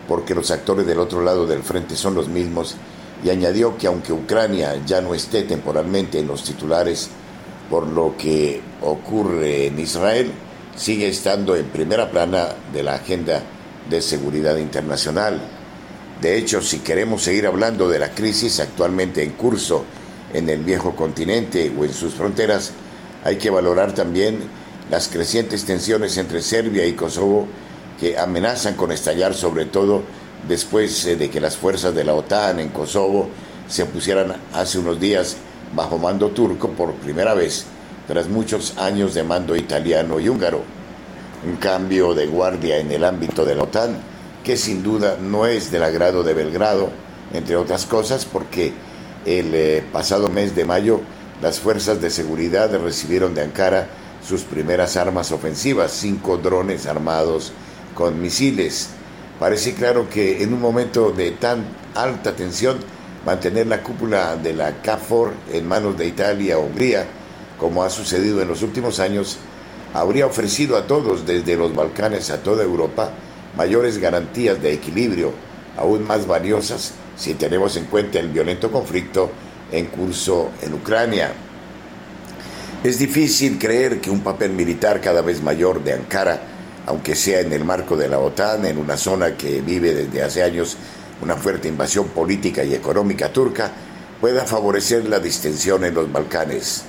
porque 0.09 0.35
los 0.35 0.51
actores 0.51 0.87
del 0.87 0.99
otro 0.99 1.23
lado 1.23 1.47
del 1.47 1.63
frente 1.63 1.97
son 1.97 2.15
los 2.15 2.29
mismos 2.29 2.77
y 3.25 3.31
añadió 3.31 3.77
que 3.79 3.87
aunque 3.87 4.13
Ucrania 4.13 4.81
ya 4.85 5.01
no 5.01 5.15
esté 5.15 5.45
temporalmente 5.45 6.19
en 6.19 6.29
los 6.29 6.45
titulares 6.45 7.09
por 7.71 7.89
lo 7.89 8.17
que 8.19 8.61
ocurre 8.83 9.67
en 9.67 9.79
Israel, 9.79 10.31
sigue 10.77 11.09
estando 11.09 11.57
en 11.57 11.65
primera 11.67 12.11
plana 12.11 12.49
de 12.73 12.83
la 12.83 12.97
agenda 12.97 13.43
de 13.89 14.03
seguridad 14.03 14.59
internacional. 14.59 15.41
De 16.21 16.37
hecho, 16.37 16.61
si 16.61 16.81
queremos 16.81 17.23
seguir 17.23 17.47
hablando 17.47 17.89
de 17.89 17.99
la 17.99 18.11
crisis 18.11 18.61
actualmente 18.61 19.23
en 19.23 19.31
curso 19.31 19.85
en 20.35 20.49
el 20.51 20.63
viejo 20.63 20.95
continente 20.95 21.73
o 21.79 21.85
en 21.85 21.95
sus 21.95 22.15
fronteras, 22.15 22.73
hay 23.25 23.37
que 23.37 23.51
valorar 23.51 23.95
también 23.95 24.41
las 24.91 25.09
crecientes 25.09 25.65
tensiones 25.65 26.19
entre 26.19 26.43
Serbia 26.43 26.87
y 26.87 26.93
Kosovo 26.93 27.49
que 27.99 28.19
amenazan 28.19 28.75
con 28.75 28.93
estallar 28.93 29.33
sobre 29.33 29.65
todo 29.65 30.03
después 30.49 31.07
eh, 31.07 31.17
de 31.17 31.31
que 31.31 31.41
las 31.41 31.57
fuerzas 31.57 31.95
de 31.95 32.05
la 32.05 32.15
OTAN 32.15 32.61
en 32.61 32.69
Kosovo 32.69 33.29
se 33.69 33.87
pusieran 33.87 34.35
hace 34.53 34.79
unos 34.79 35.01
días 35.01 35.37
bajo 35.75 35.99
mando 35.99 36.31
turco 36.31 36.69
por 36.71 36.95
primera 36.95 37.35
vez 37.35 37.67
tras 38.07 38.29
muchos 38.29 38.77
años 38.79 39.15
de 39.15 39.23
mando 39.23 39.57
italiano 39.57 40.21
y 40.21 40.29
húngaro. 40.29 40.63
Un 41.47 41.57
cambio 41.57 42.15
de 42.15 42.27
guardia 42.27 42.79
en 42.79 42.91
el 42.93 43.05
ámbito 43.05 43.45
de 43.45 43.55
la 43.55 43.65
OTAN 43.65 43.97
que 44.45 44.57
sin 44.57 44.83
duda 44.83 45.17
no 45.21 45.47
es 45.47 45.71
del 45.71 45.83
agrado 45.83 46.23
de 46.23 46.35
Belgrado, 46.35 46.91
entre 47.33 47.57
otras 47.57 47.87
cosas 47.87 48.27
porque 48.27 48.73
el 49.25 49.55
eh, 49.55 49.83
pasado 49.91 50.29
mes 50.29 50.55
de 50.55 50.67
mayo 50.67 51.01
las 51.43 51.59
fuerzas 51.59 52.01
de 52.01 52.11
seguridad 52.11 52.71
recibieron 52.79 53.35
de 53.35 53.43
Ankara 53.43 53.89
sus 54.27 54.43
primeras 54.43 54.97
armas 54.97 55.33
ofensivas, 55.33 55.93
cinco 55.93 56.37
drones 56.37 56.87
armados 56.87 57.53
con 57.95 58.21
misiles. 58.21 58.91
Parece 59.39 59.75
claro 59.75 60.09
que 60.09 60.43
en 60.43 60.55
un 60.55 60.61
momento 60.61 61.11
de 61.11 61.33
tan 61.33 61.65
alta 61.95 62.37
tensión, 62.37 62.79
mantener 63.27 63.67
la 63.67 63.83
cúpula 63.83 64.37
de 64.37 64.53
la 64.53 64.81
CAFOR 64.81 65.33
en 65.53 65.67
manos 65.67 65.99
de 65.99 66.07
Italia 66.07 66.59
o 66.59 66.63
Hungría, 66.63 67.07
como 67.59 67.83
ha 67.83 67.91
sucedido 67.91 68.41
en 68.43 68.49
los 68.49 68.63
últimos 68.63 69.01
años, 69.01 69.39
habría 69.93 70.27
ofrecido 70.27 70.77
a 70.77 70.87
todos, 70.87 71.27
desde 71.27 71.57
los 71.57 71.75
Balcanes 71.75 72.31
a 72.31 72.43
toda 72.43 72.63
Europa, 72.63 73.11
mayores 73.57 73.99
garantías 73.99 74.61
de 74.63 74.73
equilibrio, 74.73 75.33
aún 75.77 76.07
más 76.07 76.27
valiosas 76.27 76.93
si 77.17 77.35
tenemos 77.35 77.77
en 77.77 77.85
cuenta 77.85 78.19
el 78.19 78.29
violento 78.29 78.71
conflicto 78.71 79.31
en 79.73 79.87
curso 79.87 80.51
en 80.63 80.75
Ucrania. 80.75 81.33
Es 82.83 82.99
difícil 82.99 83.59
creer 83.59 84.01
que 84.01 84.11
un 84.11 84.21
papel 84.21 84.53
militar 84.53 85.01
cada 85.01 85.23
vez 85.23 85.43
mayor 85.43 85.83
de 85.83 85.95
Ankara, 85.95 86.54
aunque 86.87 87.15
sea 87.15 87.41
en 87.41 87.53
el 87.53 87.65
marco 87.65 87.97
de 87.97 88.09
la 88.09 88.19
OTAN, 88.19 88.67
en 88.67 88.79
una 88.79 88.97
zona 88.97 89.37
que 89.37 89.61
vive 89.61 89.95
desde 89.95 90.23
hace 90.23 90.43
años 90.43 90.77
una 91.23 91.37
fuerte 91.37 91.69
invasión 91.69 92.09
política 92.09 92.65
y 92.65 92.75
económica 92.75 93.33
turca, 93.33 93.71
pueda 94.21 94.45
favorecer 94.45 95.09
la 95.09 95.19
distensión 95.19 95.85
en 95.85 95.95
los 95.95 96.11
Balcanes. 96.11 96.85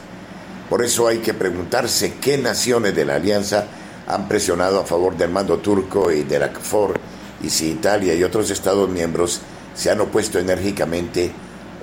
Por 0.70 0.84
eso 0.84 1.08
hay 1.08 1.20
que 1.20 1.34
preguntarse 1.34 2.16
qué 2.22 2.38
naciones 2.38 2.96
de 2.96 3.06
la 3.06 3.16
alianza 3.16 3.66
han 4.08 4.28
presionado 4.28 4.80
a 4.80 4.86
favor 4.86 5.16
del 5.18 5.30
mando 5.30 5.58
turco 5.60 6.12
y 6.12 6.24
de 6.24 6.39
la 6.39 6.52
KFOR 6.52 7.00
y 7.43 7.50
si 7.50 7.70
Italia 7.70 8.14
y 8.14 8.24
otros 8.24 8.50
Estados 8.50 8.89
miembros 8.89 9.41
se 9.76 9.91
han 9.91 10.02
opuesto 10.02 10.39
enérgicamente 10.39 11.32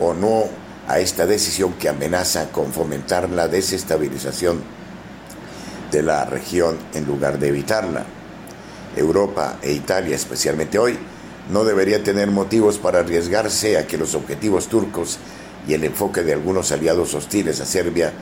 o 0.01 0.15
no 0.15 0.45
a 0.89 0.99
esta 0.99 1.27
decisión 1.27 1.75
que 1.75 1.89
amenaza 1.89 2.51
con 2.51 2.73
fomentar 2.73 3.31
la 3.31 3.49
desestabilización 3.49 4.61
de 5.93 6.03
la 6.03 6.25
región 6.25 6.77
en 6.95 7.05
lugar 7.05 7.39
de 7.39 7.49
evitarla. 7.49 8.05
Europa 8.97 9.59
e 9.63 9.73
Italia, 9.73 10.17
especialmente 10.17 10.79
hoy, 10.79 10.99
no 11.51 11.65
debería 11.65 12.03
tener 12.03 12.31
motivos 12.31 12.79
para 12.79 13.01
arriesgarse 13.01 13.79
a 13.79 13.87
que 13.87 13.99
los 13.99 14.15
objetivos 14.15 14.69
turcos 14.69 15.19
y 15.69 15.75
el 15.75 15.85
enfoque 15.85 16.23
de 16.23 16.33
algunos 16.33 16.73
aliados 16.73 17.15
hostiles 17.15 17.61
a 17.61 17.67
Serbia 17.67 18.13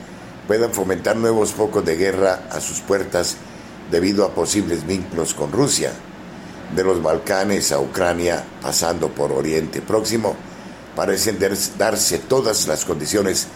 puedan 0.47 0.71
fomentar 0.71 1.15
nuevos 1.15 1.53
focos 1.53 1.85
de 1.85 1.95
guerra 1.95 2.43
a 2.51 2.59
sus 2.59 2.81
puertas 2.81 3.37
debido 3.89 4.25
a 4.25 4.33
posibles 4.33 4.85
vínculos 4.85 5.33
con 5.33 5.51
Rusia, 5.51 5.91
de 6.75 6.83
los 6.83 7.01
Balcanes 7.01 7.71
a 7.71 7.79
Ucrania, 7.79 8.43
pasando 8.61 9.09
por 9.09 9.31
Oriente 9.31 9.81
Próximo, 9.81 10.35
parecen 10.95 11.37
darse 11.77 12.19
todas 12.19 12.67
las 12.67 12.85
condiciones 12.85 13.47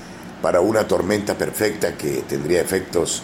para 0.41 0.59
una 0.59 0.88
tormenta 0.88 1.38
perfecta 1.38 1.97
que 1.97 2.24
tendría 2.28 2.61
efectos 2.61 3.24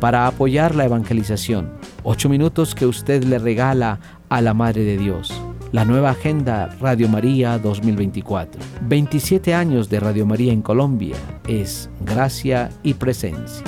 para 0.00 0.26
apoyar 0.26 0.74
la 0.74 0.86
evangelización. 0.86 1.72
8 2.02 2.28
minutos 2.28 2.74
que 2.74 2.86
usted 2.86 3.22
le 3.24 3.38
regala 3.38 4.00
a 4.28 4.40
la 4.40 4.54
Madre 4.54 4.82
de 4.84 4.96
Dios 4.96 5.32
la 5.72 5.84
nueva 5.84 6.10
agenda 6.10 6.66
Radio 6.80 7.08
María 7.08 7.58
2024. 7.58 8.60
27 8.88 9.54
años 9.54 9.88
de 9.88 10.00
Radio 10.00 10.26
María 10.26 10.52
en 10.52 10.62
Colombia 10.62 11.16
es 11.46 11.88
gracia 12.00 12.70
y 12.82 12.94
presencia. 12.94 13.62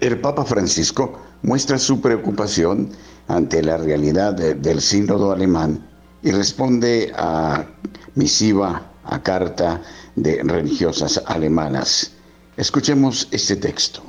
El 0.00 0.20
Papa 0.20 0.44
Francisco 0.44 1.20
muestra 1.42 1.78
su 1.78 2.00
preocupación 2.00 2.90
ante 3.28 3.62
la 3.62 3.76
realidad 3.76 4.34
del 4.34 4.80
sínodo 4.80 5.32
alemán 5.32 5.86
y 6.22 6.30
responde 6.30 7.12
a 7.16 7.66
misiva, 8.14 8.90
a 9.04 9.22
carta 9.22 9.82
de 10.16 10.42
religiosas 10.42 11.22
alemanas. 11.26 12.13
Escuchemos 12.56 13.28
este 13.32 13.56
texto. 13.56 14.02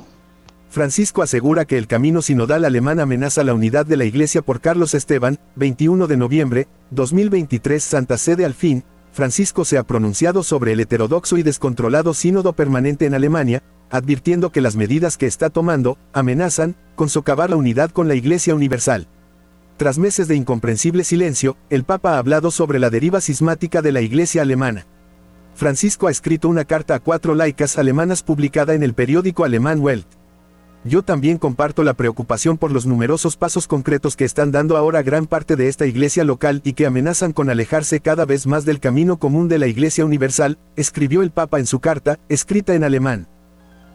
Francisco 0.70 1.22
asegura 1.22 1.64
que 1.64 1.78
el 1.78 1.86
camino 1.86 2.22
sinodal 2.22 2.64
alemán 2.64 3.00
amenaza 3.00 3.42
la 3.42 3.54
unidad 3.54 3.86
de 3.86 3.96
la 3.96 4.04
Iglesia 4.04 4.42
por 4.42 4.60
Carlos 4.60 4.94
Esteban, 4.94 5.38
21 5.56 6.06
de 6.06 6.16
noviembre, 6.16 6.68
2023 6.90 7.82
Santa 7.82 8.18
Sede 8.18 8.44
al 8.44 8.54
fin, 8.54 8.84
Francisco 9.10 9.64
se 9.64 9.78
ha 9.78 9.82
pronunciado 9.82 10.42
sobre 10.42 10.72
el 10.72 10.80
heterodoxo 10.80 11.38
y 11.38 11.42
descontrolado 11.42 12.12
sínodo 12.12 12.52
permanente 12.52 13.06
en 13.06 13.14
Alemania, 13.14 13.62
advirtiendo 13.90 14.52
que 14.52 14.60
las 14.60 14.76
medidas 14.76 15.16
que 15.16 15.26
está 15.26 15.48
tomando 15.48 15.96
amenazan 16.12 16.76
con 16.94 17.08
socavar 17.08 17.50
la 17.50 17.56
unidad 17.56 17.90
con 17.90 18.08
la 18.08 18.14
Iglesia 18.14 18.54
Universal. 18.54 19.08
Tras 19.78 19.98
meses 19.98 20.28
de 20.28 20.36
incomprensible 20.36 21.02
silencio, 21.02 21.56
el 21.70 21.84
Papa 21.84 22.14
ha 22.14 22.18
hablado 22.18 22.50
sobre 22.50 22.78
la 22.78 22.90
deriva 22.90 23.20
sismática 23.20 23.82
de 23.82 23.92
la 23.92 24.02
Iglesia 24.02 24.42
alemana. 24.42 24.86
Francisco 25.56 26.06
ha 26.06 26.10
escrito 26.10 26.50
una 26.50 26.66
carta 26.66 26.94
a 26.94 27.00
cuatro 27.00 27.34
laicas 27.34 27.78
alemanas 27.78 28.22
publicada 28.22 28.74
en 28.74 28.82
el 28.82 28.92
periódico 28.92 29.42
alemán 29.42 29.80
Welt. 29.80 30.06
Yo 30.84 31.02
también 31.02 31.38
comparto 31.38 31.82
la 31.82 31.94
preocupación 31.94 32.58
por 32.58 32.70
los 32.70 32.84
numerosos 32.84 33.38
pasos 33.38 33.66
concretos 33.66 34.16
que 34.16 34.26
están 34.26 34.52
dando 34.52 34.76
ahora 34.76 35.02
gran 35.02 35.26
parte 35.26 35.56
de 35.56 35.68
esta 35.68 35.86
iglesia 35.86 36.24
local 36.24 36.60
y 36.62 36.74
que 36.74 36.84
amenazan 36.84 37.32
con 37.32 37.48
alejarse 37.48 38.00
cada 38.00 38.26
vez 38.26 38.46
más 38.46 38.66
del 38.66 38.80
camino 38.80 39.16
común 39.16 39.48
de 39.48 39.58
la 39.58 39.66
Iglesia 39.66 40.04
Universal, 40.04 40.58
escribió 40.76 41.22
el 41.22 41.30
Papa 41.30 41.58
en 41.58 41.66
su 41.66 41.80
carta, 41.80 42.18
escrita 42.28 42.74
en 42.74 42.84
alemán. 42.84 43.26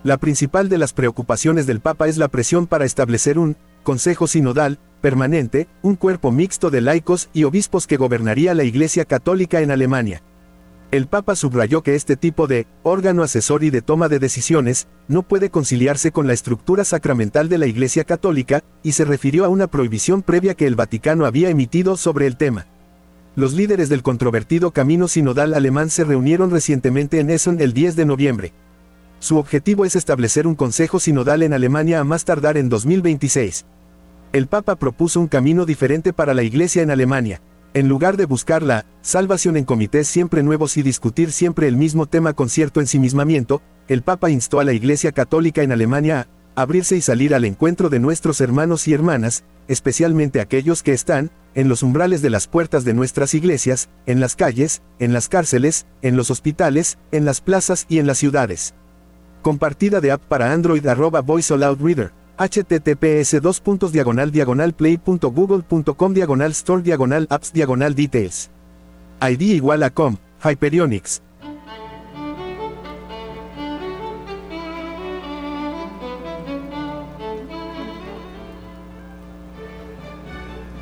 La 0.03 0.17
principal 0.17 0.67
de 0.67 0.79
las 0.79 0.93
preocupaciones 0.93 1.67
del 1.67 1.79
Papa 1.79 2.07
es 2.07 2.17
la 2.17 2.27
presión 2.27 2.65
para 2.65 2.85
establecer 2.85 3.37
un 3.37 3.55
Consejo 3.83 4.25
Sinodal, 4.25 4.79
permanente, 4.99 5.67
un 5.83 5.95
cuerpo 5.95 6.31
mixto 6.31 6.71
de 6.71 6.81
laicos 6.81 7.29
y 7.33 7.43
obispos 7.43 7.85
que 7.85 7.97
gobernaría 7.97 8.55
la 8.55 8.63
Iglesia 8.63 9.05
Católica 9.05 9.61
en 9.61 9.69
Alemania. 9.69 10.23
El 10.91 11.07
Papa 11.07 11.37
subrayó 11.37 11.83
que 11.83 11.95
este 11.95 12.17
tipo 12.17 12.47
de 12.47 12.67
órgano 12.83 13.23
asesor 13.23 13.63
y 13.63 13.69
de 13.69 13.81
toma 13.81 14.09
de 14.09 14.19
decisiones 14.19 14.89
no 15.07 15.23
puede 15.23 15.49
conciliarse 15.49 16.11
con 16.11 16.27
la 16.27 16.33
estructura 16.33 16.83
sacramental 16.83 17.47
de 17.47 17.57
la 17.57 17.65
Iglesia 17.65 18.03
Católica, 18.03 18.61
y 18.83 18.91
se 18.91 19.05
refirió 19.05 19.45
a 19.45 19.47
una 19.47 19.67
prohibición 19.67 20.21
previa 20.21 20.53
que 20.53 20.67
el 20.67 20.75
Vaticano 20.75 21.25
había 21.25 21.49
emitido 21.49 21.95
sobre 21.95 22.27
el 22.27 22.35
tema. 22.35 22.67
Los 23.37 23.53
líderes 23.53 23.87
del 23.87 24.03
controvertido 24.03 24.71
camino 24.71 25.07
sinodal 25.07 25.53
alemán 25.53 25.89
se 25.89 26.03
reunieron 26.03 26.51
recientemente 26.51 27.21
en 27.21 27.29
Essen 27.29 27.61
el 27.61 27.71
10 27.71 27.95
de 27.95 28.05
noviembre. 28.05 28.53
Su 29.19 29.37
objetivo 29.37 29.85
es 29.85 29.95
establecer 29.95 30.45
un 30.45 30.55
consejo 30.55 30.99
sinodal 30.99 31.41
en 31.43 31.53
Alemania 31.53 32.01
a 32.01 32.03
más 32.03 32.25
tardar 32.25 32.57
en 32.57 32.67
2026. 32.67 33.63
El 34.33 34.47
Papa 34.47 34.75
propuso 34.75 35.21
un 35.21 35.27
camino 35.27 35.65
diferente 35.65 36.11
para 36.11 36.33
la 36.33 36.43
Iglesia 36.43 36.81
en 36.81 36.91
Alemania, 36.91 37.41
en 37.73 37.87
lugar 37.87 38.17
de 38.17 38.25
buscar 38.25 38.63
la 38.63 38.85
salvación 39.01 39.55
en 39.55 39.63
comités 39.63 40.07
siempre 40.07 40.43
nuevos 40.43 40.75
y 40.75 40.83
discutir 40.83 41.31
siempre 41.31 41.67
el 41.67 41.77
mismo 41.77 42.05
tema 42.05 42.33
con 42.33 42.49
cierto 42.49 42.81
ensimismamiento, 42.81 43.61
el 43.87 44.01
Papa 44.01 44.29
instó 44.29 44.59
a 44.59 44.65
la 44.65 44.73
Iglesia 44.73 45.13
Católica 45.13 45.63
en 45.63 45.71
Alemania 45.71 46.27
a 46.55 46.61
abrirse 46.63 46.97
y 46.97 47.01
salir 47.01 47.33
al 47.33 47.45
encuentro 47.45 47.89
de 47.89 47.99
nuestros 47.99 48.41
hermanos 48.41 48.87
y 48.89 48.93
hermanas, 48.93 49.45
especialmente 49.69 50.41
aquellos 50.41 50.83
que 50.83 50.91
están 50.91 51.31
en 51.55 51.69
los 51.69 51.81
umbrales 51.81 52.21
de 52.21 52.29
las 52.29 52.47
puertas 52.47 52.83
de 52.83 52.93
nuestras 52.93 53.33
iglesias, 53.33 53.89
en 54.05 54.19
las 54.19 54.35
calles, 54.35 54.81
en 54.99 55.13
las 55.13 55.29
cárceles, 55.29 55.85
en 56.01 56.17
los 56.17 56.29
hospitales, 56.29 56.97
en 57.13 57.23
las 57.23 57.39
plazas 57.39 57.85
y 57.87 57.99
en 57.99 58.07
las 58.07 58.17
ciudades. 58.17 58.73
Compartida 59.41 60.01
de 60.01 60.11
app 60.11 60.21
para 60.23 60.51
Android 60.51 60.85
arroba 60.85 61.21
Voice 61.21 61.55
Reader 61.55 62.11
https 62.37 63.41
dos 63.41 63.59
puntos 63.59 63.91
diagonal 63.91 64.31
diagonal 64.31 64.73
play.google.com 64.73 66.13
diagonal 66.13 66.51
store 66.51 66.81
diagonal 66.81 67.27
apps 67.29 67.53
diagonal 67.53 67.95
details. 67.95 68.49
ID 69.21 69.41
igual 69.55 69.83
a 69.83 69.89
com, 69.89 70.17
Hyperionics. 70.43 71.21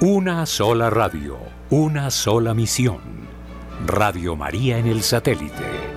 Una 0.01 0.45
sola 0.45 0.89
radio, 0.89 1.37
una 1.69 2.09
sola 2.09 2.53
misión. 2.53 3.01
Radio 3.85 4.37
María 4.37 4.77
en 4.77 4.87
el 4.87 5.01
satélite. 5.03 5.88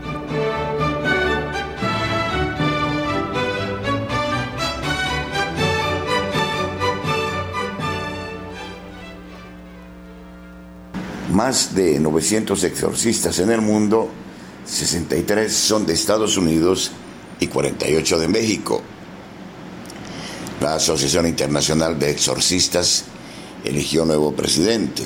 Más 11.33 11.75
de 11.75 11.99
900 11.99 12.63
exorcistas 12.65 13.39
en 13.39 13.51
el 13.51 13.61
mundo, 13.61 14.09
63 14.67 15.53
son 15.53 15.87
de 15.87 15.95
Estados 15.95 16.37
Unidos 16.37 16.93
y 17.41 17.49
48 17.49 18.19
de 18.19 18.29
México. 18.29 18.83
La 20.61 20.75
Asociación 20.75 21.27
Internacional 21.27 21.99
de 21.99 22.11
Exorcistas 22.11 23.05
eligió 23.65 24.05
nuevo 24.05 24.33
presidente. 24.33 25.05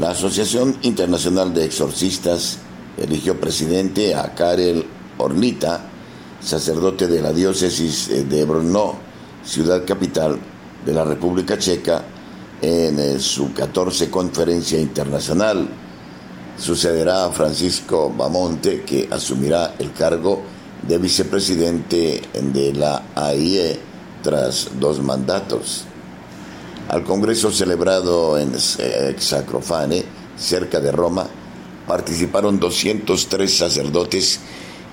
La 0.00 0.10
Asociación 0.10 0.78
Internacional 0.82 1.52
de 1.52 1.66
Exorcistas 1.66 2.58
eligió 2.96 3.38
presidente 3.38 4.14
a 4.14 4.34
Karel 4.34 4.86
Orlita, 5.18 5.84
sacerdote 6.40 7.06
de 7.06 7.20
la 7.20 7.32
diócesis 7.32 8.08
de 8.08 8.44
Brno, 8.44 8.96
ciudad 9.44 9.84
capital 9.86 10.38
de 10.86 10.92
la 10.92 11.04
República 11.04 11.58
Checa, 11.58 12.02
en 12.62 12.98
eh, 12.98 13.18
su 13.18 13.52
14 13.52 14.08
conferencia 14.08 14.78
internacional. 14.78 15.68
Sucederá 16.56 17.26
a 17.26 17.32
Francisco 17.32 18.12
Bamonte, 18.16 18.82
que 18.82 19.08
asumirá 19.10 19.74
el 19.78 19.92
cargo 19.92 20.42
de 20.86 20.98
vicepresidente 20.98 22.22
de 22.40 22.72
la 22.72 23.02
AIE 23.14 23.78
tras 24.22 24.70
dos 24.78 25.02
mandatos. 25.02 25.84
Al 26.88 27.04
Congreso 27.04 27.50
celebrado 27.50 28.38
en 28.38 28.52
Sacrofane, 28.58 30.04
cerca 30.36 30.80
de 30.80 30.92
Roma, 30.92 31.26
participaron 31.86 32.60
203 32.60 33.56
sacerdotes 33.56 34.40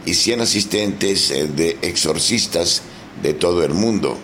y 0.06 0.14
100 0.14 0.42
asistentes 0.42 1.30
eh, 1.30 1.48
de 1.48 1.78
exorcistas 1.82 2.82
de 3.22 3.34
todo 3.34 3.64
el 3.64 3.74
mundo. 3.74 4.18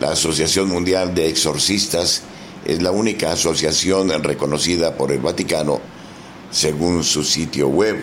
La 0.00 0.12
Asociación 0.12 0.68
Mundial 0.68 1.14
de 1.14 1.28
Exorcistas 1.28 2.22
es 2.64 2.82
la 2.82 2.90
única 2.90 3.32
asociación 3.32 4.10
reconocida 4.22 4.96
por 4.96 5.12
el 5.12 5.20
Vaticano 5.20 5.80
según 6.50 7.04
su 7.04 7.22
sitio 7.24 7.68
web. 7.68 7.96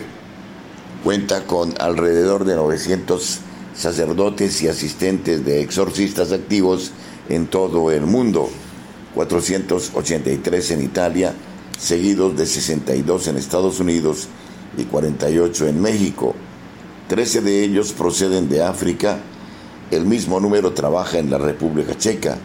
Cuenta 1.04 1.44
con 1.44 1.74
alrededor 1.80 2.44
de 2.44 2.56
900 2.56 3.38
sacerdotes 3.74 4.60
y 4.62 4.68
asistentes 4.68 5.44
de 5.44 5.62
exorcistas 5.62 6.32
activos 6.32 6.92
en 7.28 7.46
todo 7.46 7.90
el 7.92 8.06
mundo, 8.06 8.48
483 9.14 10.70
en 10.72 10.82
Italia, 10.82 11.34
seguidos 11.78 12.36
de 12.36 12.46
62 12.46 13.28
en 13.28 13.36
Estados 13.36 13.78
Unidos 13.78 14.28
y 14.76 14.84
48 14.84 15.68
en 15.68 15.80
México. 15.80 16.34
13 17.08 17.40
de 17.42 17.64
ellos 17.64 17.92
proceden 17.92 18.48
de 18.48 18.62
África, 18.62 19.18
el 19.90 20.04
mismo 20.04 20.40
número 20.40 20.72
trabaja 20.72 21.18
en 21.18 21.30
la 21.30 21.38
República 21.38 21.96
Checa. 21.96 22.36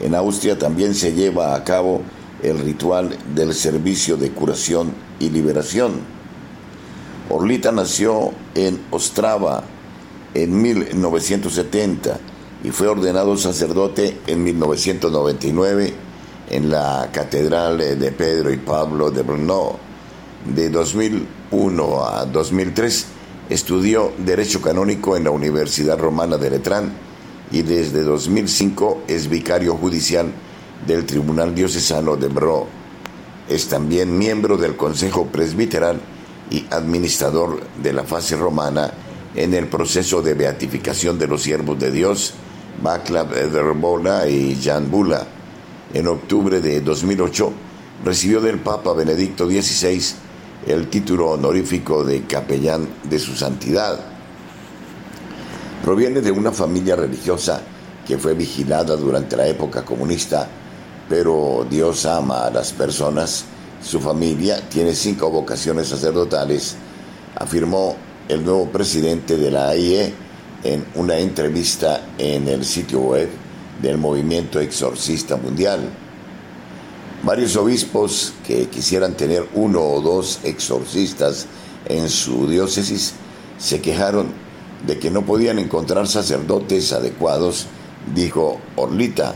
En 0.00 0.14
Austria 0.14 0.58
también 0.58 0.94
se 0.94 1.14
lleva 1.14 1.54
a 1.54 1.64
cabo 1.64 2.02
el 2.42 2.58
ritual 2.58 3.16
del 3.34 3.54
servicio 3.54 4.16
de 4.16 4.30
curación 4.30 4.92
y 5.18 5.30
liberación. 5.30 6.00
Orlita 7.30 7.72
nació 7.72 8.30
en 8.54 8.80
Ostrava 8.90 9.64
en 10.34 10.62
1970 10.62 12.18
y 12.62 12.70
fue 12.70 12.88
ordenado 12.88 13.36
sacerdote 13.36 14.18
en 14.26 14.44
1999 14.44 15.94
en 16.50 16.70
la 16.70 17.08
Catedral 17.12 17.78
de 17.78 18.12
Pedro 18.12 18.52
y 18.52 18.58
Pablo 18.58 19.10
de 19.10 19.22
Brno. 19.22 19.78
De 20.54 20.68
2001 20.70 22.04
a 22.06 22.24
2003 22.26 23.06
estudió 23.48 24.12
Derecho 24.18 24.60
Canónico 24.60 25.16
en 25.16 25.24
la 25.24 25.30
Universidad 25.30 25.98
Romana 25.98 26.36
de 26.36 26.50
Letrán 26.50 27.05
y 27.50 27.62
desde 27.62 28.02
2005 28.02 29.02
es 29.06 29.28
vicario 29.28 29.76
judicial 29.76 30.32
del 30.86 31.06
Tribunal 31.06 31.54
Diocesano 31.54 32.16
de 32.16 32.28
Bro. 32.28 32.66
Es 33.48 33.68
también 33.68 34.18
miembro 34.18 34.56
del 34.56 34.76
Consejo 34.76 35.26
Presbiteral 35.26 36.00
y 36.50 36.64
administrador 36.70 37.60
de 37.82 37.92
la 37.92 38.04
fase 38.04 38.36
romana 38.36 38.92
en 39.34 39.54
el 39.54 39.68
proceso 39.68 40.22
de 40.22 40.34
beatificación 40.34 41.18
de 41.18 41.26
los 41.26 41.42
siervos 41.42 41.78
de 41.78 41.90
Dios, 41.90 42.34
Václav 42.82 43.30
Derbola 43.30 44.28
y 44.28 44.58
Jan 44.62 44.90
Bula. 44.90 45.26
En 45.94 46.08
octubre 46.08 46.60
de 46.60 46.80
2008 46.80 47.52
recibió 48.04 48.40
del 48.40 48.58
Papa 48.58 48.92
Benedicto 48.92 49.46
XVI 49.46 50.00
el 50.66 50.88
título 50.88 51.30
honorífico 51.30 52.04
de 52.04 52.22
capellán 52.22 52.88
de 53.04 53.18
su 53.18 53.34
santidad. 53.34 54.15
Proviene 55.86 56.20
de 56.20 56.32
una 56.32 56.50
familia 56.50 56.96
religiosa 56.96 57.60
que 58.04 58.18
fue 58.18 58.34
vigilada 58.34 58.96
durante 58.96 59.36
la 59.36 59.46
época 59.46 59.84
comunista, 59.84 60.48
pero 61.08 61.64
Dios 61.70 62.06
ama 62.06 62.44
a 62.44 62.50
las 62.50 62.72
personas. 62.72 63.44
Su 63.80 64.00
familia 64.00 64.68
tiene 64.68 64.96
cinco 64.96 65.30
vocaciones 65.30 65.86
sacerdotales, 65.86 66.74
afirmó 67.36 67.94
el 68.28 68.44
nuevo 68.44 68.66
presidente 68.72 69.36
de 69.36 69.48
la 69.52 69.68
AIE 69.68 70.12
en 70.64 70.84
una 70.96 71.18
entrevista 71.18 72.00
en 72.18 72.48
el 72.48 72.64
sitio 72.64 72.98
web 72.98 73.28
del 73.80 73.96
movimiento 73.96 74.58
exorcista 74.58 75.36
mundial. 75.36 75.88
Varios 77.22 77.54
obispos 77.54 78.32
que 78.44 78.66
quisieran 78.66 79.14
tener 79.14 79.48
uno 79.54 79.82
o 79.82 80.00
dos 80.00 80.40
exorcistas 80.42 81.46
en 81.88 82.10
su 82.10 82.48
diócesis 82.48 83.14
se 83.56 83.80
quejaron 83.80 84.45
de 84.84 84.98
que 84.98 85.10
no 85.10 85.22
podían 85.22 85.58
encontrar 85.58 86.06
sacerdotes 86.06 86.92
adecuados, 86.92 87.66
dijo 88.14 88.60
Orlita. 88.76 89.34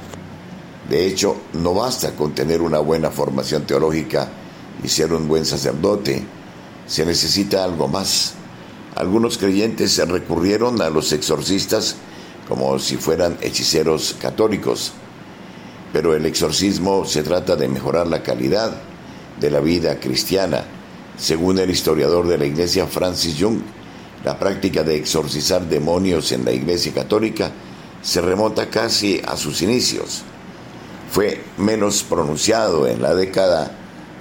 De 0.89 1.07
hecho, 1.07 1.37
no 1.53 1.75
basta 1.75 2.17
con 2.17 2.35
tener 2.35 2.63
una 2.63 2.81
buena 2.81 3.11
formación 3.11 3.65
teológica 3.65 4.29
y 4.83 4.89
ser 4.89 5.13
un 5.13 5.29
buen 5.29 5.45
sacerdote, 5.45 6.25
se 6.87 7.07
necesita 7.07 7.63
algo 7.63 7.87
más. 7.87 8.35
Algunos 8.97 9.39
creyentes 9.39 9.97
recurrieron 10.09 10.83
a 10.83 10.91
los 10.91 11.13
exorcistas 11.13 11.97
como 12.49 12.79
si 12.81 12.97
fueran 12.97 13.39
hechiceros 13.41 14.17
católicos, 14.21 14.93
pero 15.93 16.17
el 16.17 16.27
exorcismo 16.27 17.05
se 17.05 17.23
trata 17.23 17.55
de 17.55 17.69
mejorar 17.69 18.09
la 18.09 18.23
calidad 18.23 18.77
de 19.39 19.51
la 19.51 19.61
vida 19.61 20.01
cristiana. 20.01 20.65
Según 21.17 21.59
el 21.59 21.71
historiador 21.71 22.27
de 22.27 22.39
la 22.39 22.47
iglesia 22.47 22.87
Francis 22.87 23.37
Young, 23.37 23.61
la 24.25 24.39
práctica 24.39 24.83
de 24.83 24.97
exorcizar 24.97 25.67
demonios 25.69 26.33
en 26.33 26.45
la 26.45 26.53
iglesia 26.53 26.93
católica 26.93 27.51
se 28.03 28.21
remonta 28.21 28.69
casi 28.69 29.21
a 29.27 29.37
sus 29.37 29.63
inicios. 29.63 30.23
Fue 31.11 31.43
menos 31.59 32.03
pronunciado 32.03 32.87
en 32.87 33.03
la 33.03 33.15
década 33.15 33.71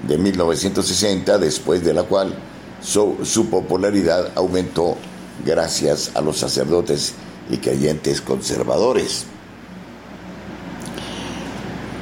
de 0.08 0.18
1960, 0.18 1.38
después 1.38 1.84
de 1.84 1.94
la 1.94 2.04
cual 2.04 2.34
su, 2.82 3.48
popularidad 3.50 4.32
aumentó 4.36 4.98
gracias 5.46 6.12
a 6.16 6.22
los 6.22 6.38
sacerdotes 6.38 7.14
y 7.50 7.58
creyentes 7.58 8.22
conservadores. 8.22 9.26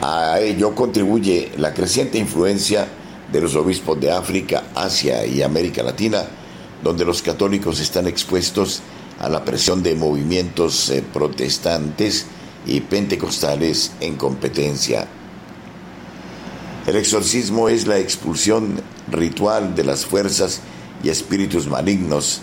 A 0.01 0.39
ello 0.39 0.75
contribuye 0.75 1.51
la 1.57 1.73
creciente 1.73 2.17
influencia 2.17 2.87
de 3.31 3.41
los 3.41 3.55
obispos 3.55 3.99
de 3.99 4.11
África, 4.11 4.63
Asia 4.75 5.25
y 5.25 5.41
América 5.41 5.83
Latina, 5.83 6.23
donde 6.83 7.05
los 7.05 7.21
católicos 7.21 7.79
están 7.79 8.07
expuestos 8.07 8.81
a 9.19 9.29
la 9.29 9.43
presión 9.43 9.83
de 9.83 9.95
movimientos 9.95 10.89
eh, 10.89 11.03
protestantes 11.13 12.25
y 12.65 12.81
pentecostales 12.81 13.91
en 13.99 14.15
competencia. 14.15 15.07
El 16.85 16.95
exorcismo 16.95 17.69
es 17.69 17.87
la 17.87 17.97
expulsión 17.97 18.79
ritual 19.11 19.75
de 19.75 19.83
las 19.83 20.05
fuerzas 20.05 20.61
y 21.03 21.09
espíritus 21.09 21.67
malignos 21.67 22.41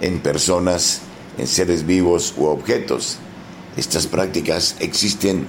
en 0.00 0.20
personas, 0.20 1.00
en 1.38 1.46
seres 1.46 1.86
vivos 1.86 2.34
u 2.36 2.46
objetos. 2.46 3.18
Estas 3.76 4.06
prácticas 4.06 4.76
existen 4.80 5.46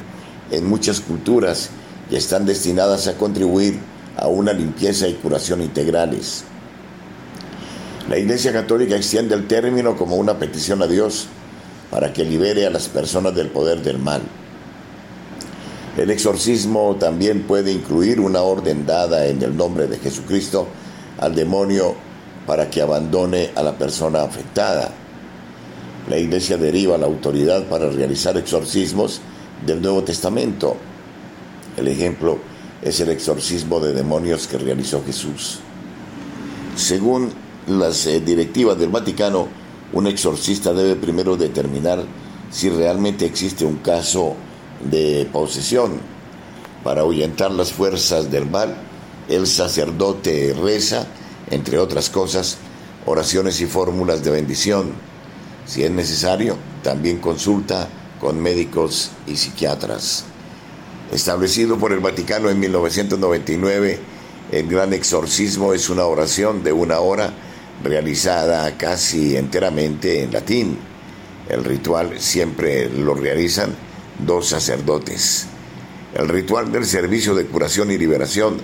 en 0.52 0.68
muchas 0.68 1.00
culturas 1.00 1.70
y 2.10 2.16
están 2.16 2.46
destinadas 2.46 3.08
a 3.08 3.18
contribuir 3.18 3.80
a 4.18 4.28
una 4.28 4.54
limpieza 4.54 5.08
y 5.08 5.16
curación 5.16 5.62
integrales. 5.62 6.46
La 8.10 8.18
Iglesia 8.18 8.52
Católica 8.52 8.98
extiende 8.98 9.34
el 9.34 9.48
término 9.48 9.96
como 9.96 10.18
una 10.18 10.38
petición 10.38 10.82
a 10.82 10.88
Dios 10.88 11.28
para 11.90 12.12
que 12.12 12.26
libere 12.26 12.66
a 12.66 12.70
las 12.70 12.90
personas 12.90 13.34
del 13.34 13.48
poder 13.48 13.82
del 13.82 13.98
mal. 13.98 14.22
El 15.96 16.10
exorcismo 16.10 16.98
también 17.00 17.44
puede 17.44 17.72
incluir 17.72 18.20
una 18.20 18.42
orden 18.42 18.86
dada 18.86 19.28
en 19.28 19.42
el 19.42 19.56
nombre 19.56 19.88
de 19.88 20.00
Jesucristo 20.00 20.68
al 21.20 21.34
demonio 21.34 21.96
para 22.46 22.70
que 22.70 22.82
abandone 22.82 23.52
a 23.56 23.64
la 23.64 23.78
persona 23.78 24.24
afectada. 24.24 24.92
La 26.10 26.18
Iglesia 26.18 26.58
deriva 26.58 26.98
la 26.98 27.06
autoridad 27.06 27.64
para 27.66 27.90
realizar 27.90 28.36
exorcismos 28.36 29.22
del 29.66 29.82
Nuevo 29.82 30.04
Testamento. 30.04 30.76
El 31.78 31.88
ejemplo 31.88 32.40
es 32.82 33.00
el 33.00 33.10
exorcismo 33.10 33.80
de 33.80 33.94
demonios 33.94 34.48
que 34.48 34.58
realizó 34.58 35.02
Jesús. 35.06 35.60
Según 36.76 37.43
las 37.68 38.06
eh, 38.08 38.20
directivas 38.20 38.78
del 38.78 38.90
Vaticano, 38.90 39.48
un 39.94 40.08
exorcista 40.08 40.74
debe 40.74 40.96
primero 40.96 41.38
determinar 41.38 42.04
si 42.52 42.70
realmente 42.70 43.26
existe 43.26 43.66
un 43.66 43.78
caso 43.78 44.36
de 44.90 45.28
posesión. 45.32 45.94
Para 46.84 47.02
ahuyentar 47.02 47.52
las 47.52 47.72
fuerzas 47.72 48.30
del 48.30 48.50
mal, 48.50 48.76
el 49.30 49.48
sacerdote 49.48 50.56
reza, 50.62 51.08
entre 51.50 51.80
otras 51.80 52.10
cosas, 52.10 52.58
oraciones 53.06 53.62
y 53.62 53.66
fórmulas 53.66 54.24
de 54.24 54.32
bendición. 54.32 54.92
Si 55.66 55.84
es 55.84 55.92
necesario, 55.92 56.58
también 56.84 57.20
consulta 57.20 57.88
con 58.20 58.42
médicos 58.42 59.12
y 59.28 59.38
psiquiatras. 59.38 60.26
Establecido 61.12 61.78
por 61.78 61.94
el 61.94 62.00
Vaticano 62.00 62.50
en 62.50 62.60
1999, 62.60 64.00
el 64.52 64.68
gran 64.68 64.94
exorcismo 64.94 65.74
es 65.74 65.90
una 65.90 66.06
oración 66.06 66.64
de 66.64 66.74
una 66.74 67.00
hora 67.00 67.34
realizada 67.82 68.78
casi 68.78 69.36
enteramente 69.36 70.24
en 70.24 70.34
latín. 70.34 70.78
El 71.50 71.64
ritual 71.64 72.20
siempre 72.20 72.90
lo 72.90 73.14
realizan 73.14 73.76
dos 74.20 74.48
sacerdotes. 74.48 75.48
El 76.14 76.30
ritual 76.30 76.72
del 76.72 76.86
servicio 76.86 77.34
de 77.34 77.46
curación 77.46 77.92
y 77.92 77.98
liberación 77.98 78.58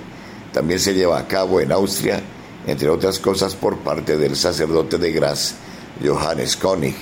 también 0.53 0.79
se 0.79 0.93
lleva 0.93 1.17
a 1.17 1.27
cabo 1.27 1.59
en 1.61 1.71
Austria, 1.71 2.21
entre 2.67 2.89
otras 2.89 3.19
cosas 3.19 3.55
por 3.55 3.77
parte 3.79 4.17
del 4.17 4.35
sacerdote 4.35 4.97
de 4.97 5.11
Graz, 5.11 5.55
Johannes 6.03 6.55
König. 6.55 6.95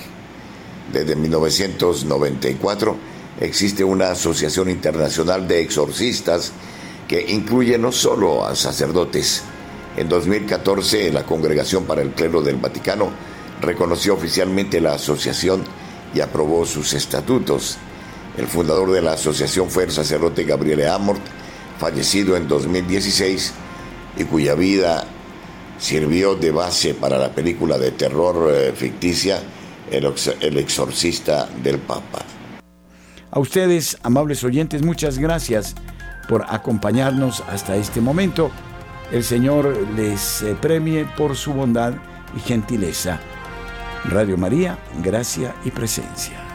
Desde 0.92 1.16
1994 1.16 2.96
existe 3.42 3.84
una 3.84 4.12
asociación 4.12 4.70
internacional 4.70 5.48
de 5.48 5.62
exorcistas 5.62 6.52
que 7.08 7.26
incluye 7.30 7.78
no 7.78 7.92
solo 7.92 8.46
a 8.46 8.56
sacerdotes, 8.56 9.44
en 9.98 10.08
2014, 10.08 11.12
la 11.12 11.24
Congregación 11.24 11.86
para 11.86 12.04
el 12.04 12.12
Clero 12.12 12.44
del 12.44 12.58
Vaticano 12.58 13.10
reconoció 13.60 14.14
oficialmente 14.14 14.80
la 14.80 14.94
asociación 14.94 15.64
y 16.14 16.22
aprobó 16.22 16.68
sus 16.68 16.94
estatutos. 16.94 17.78
El 18.38 18.46
fundador 18.46 18.92
de 18.92 19.02
la 19.02 19.14
asociación 19.14 19.72
fue 19.72 19.86
el 19.86 19.92
sacerdote 19.92 20.44
Gabriele 20.44 20.88
Amort, 20.88 21.22
fallecido 21.80 22.38
en 22.38 22.48
2016 22.48 23.54
y 24.18 24.24
cuya 24.26 24.54
vida 24.54 25.04
sirvió 25.80 26.36
de 26.36 26.52
base 26.52 26.94
para 26.94 27.18
la 27.18 27.32
película 27.32 27.80
de 27.80 27.92
terror 27.92 28.52
eh, 28.54 28.74
ficticia 28.76 29.42
El 29.90 30.58
exorcista 30.58 31.50
del 31.64 31.80
Papa. 31.80 32.24
A 33.32 33.40
ustedes, 33.40 33.98
amables 34.04 34.44
oyentes, 34.44 34.84
muchas 34.84 35.18
gracias 35.18 35.74
por 36.30 36.46
acompañarnos 36.50 37.44
hasta 37.50 37.76
este 37.78 38.00
momento 38.00 38.52
el 39.12 39.24
Señor 39.24 39.76
les 39.96 40.42
eh, 40.42 40.56
premie 40.60 41.06
por 41.18 41.36
su 41.36 41.54
bondad 41.54 41.94
y 42.36 42.40
gentileza. 42.40 43.20
Radio 44.06 44.38
María, 44.38 44.78
gracia 45.04 45.56
y 45.66 45.72
presencia. 45.72 46.47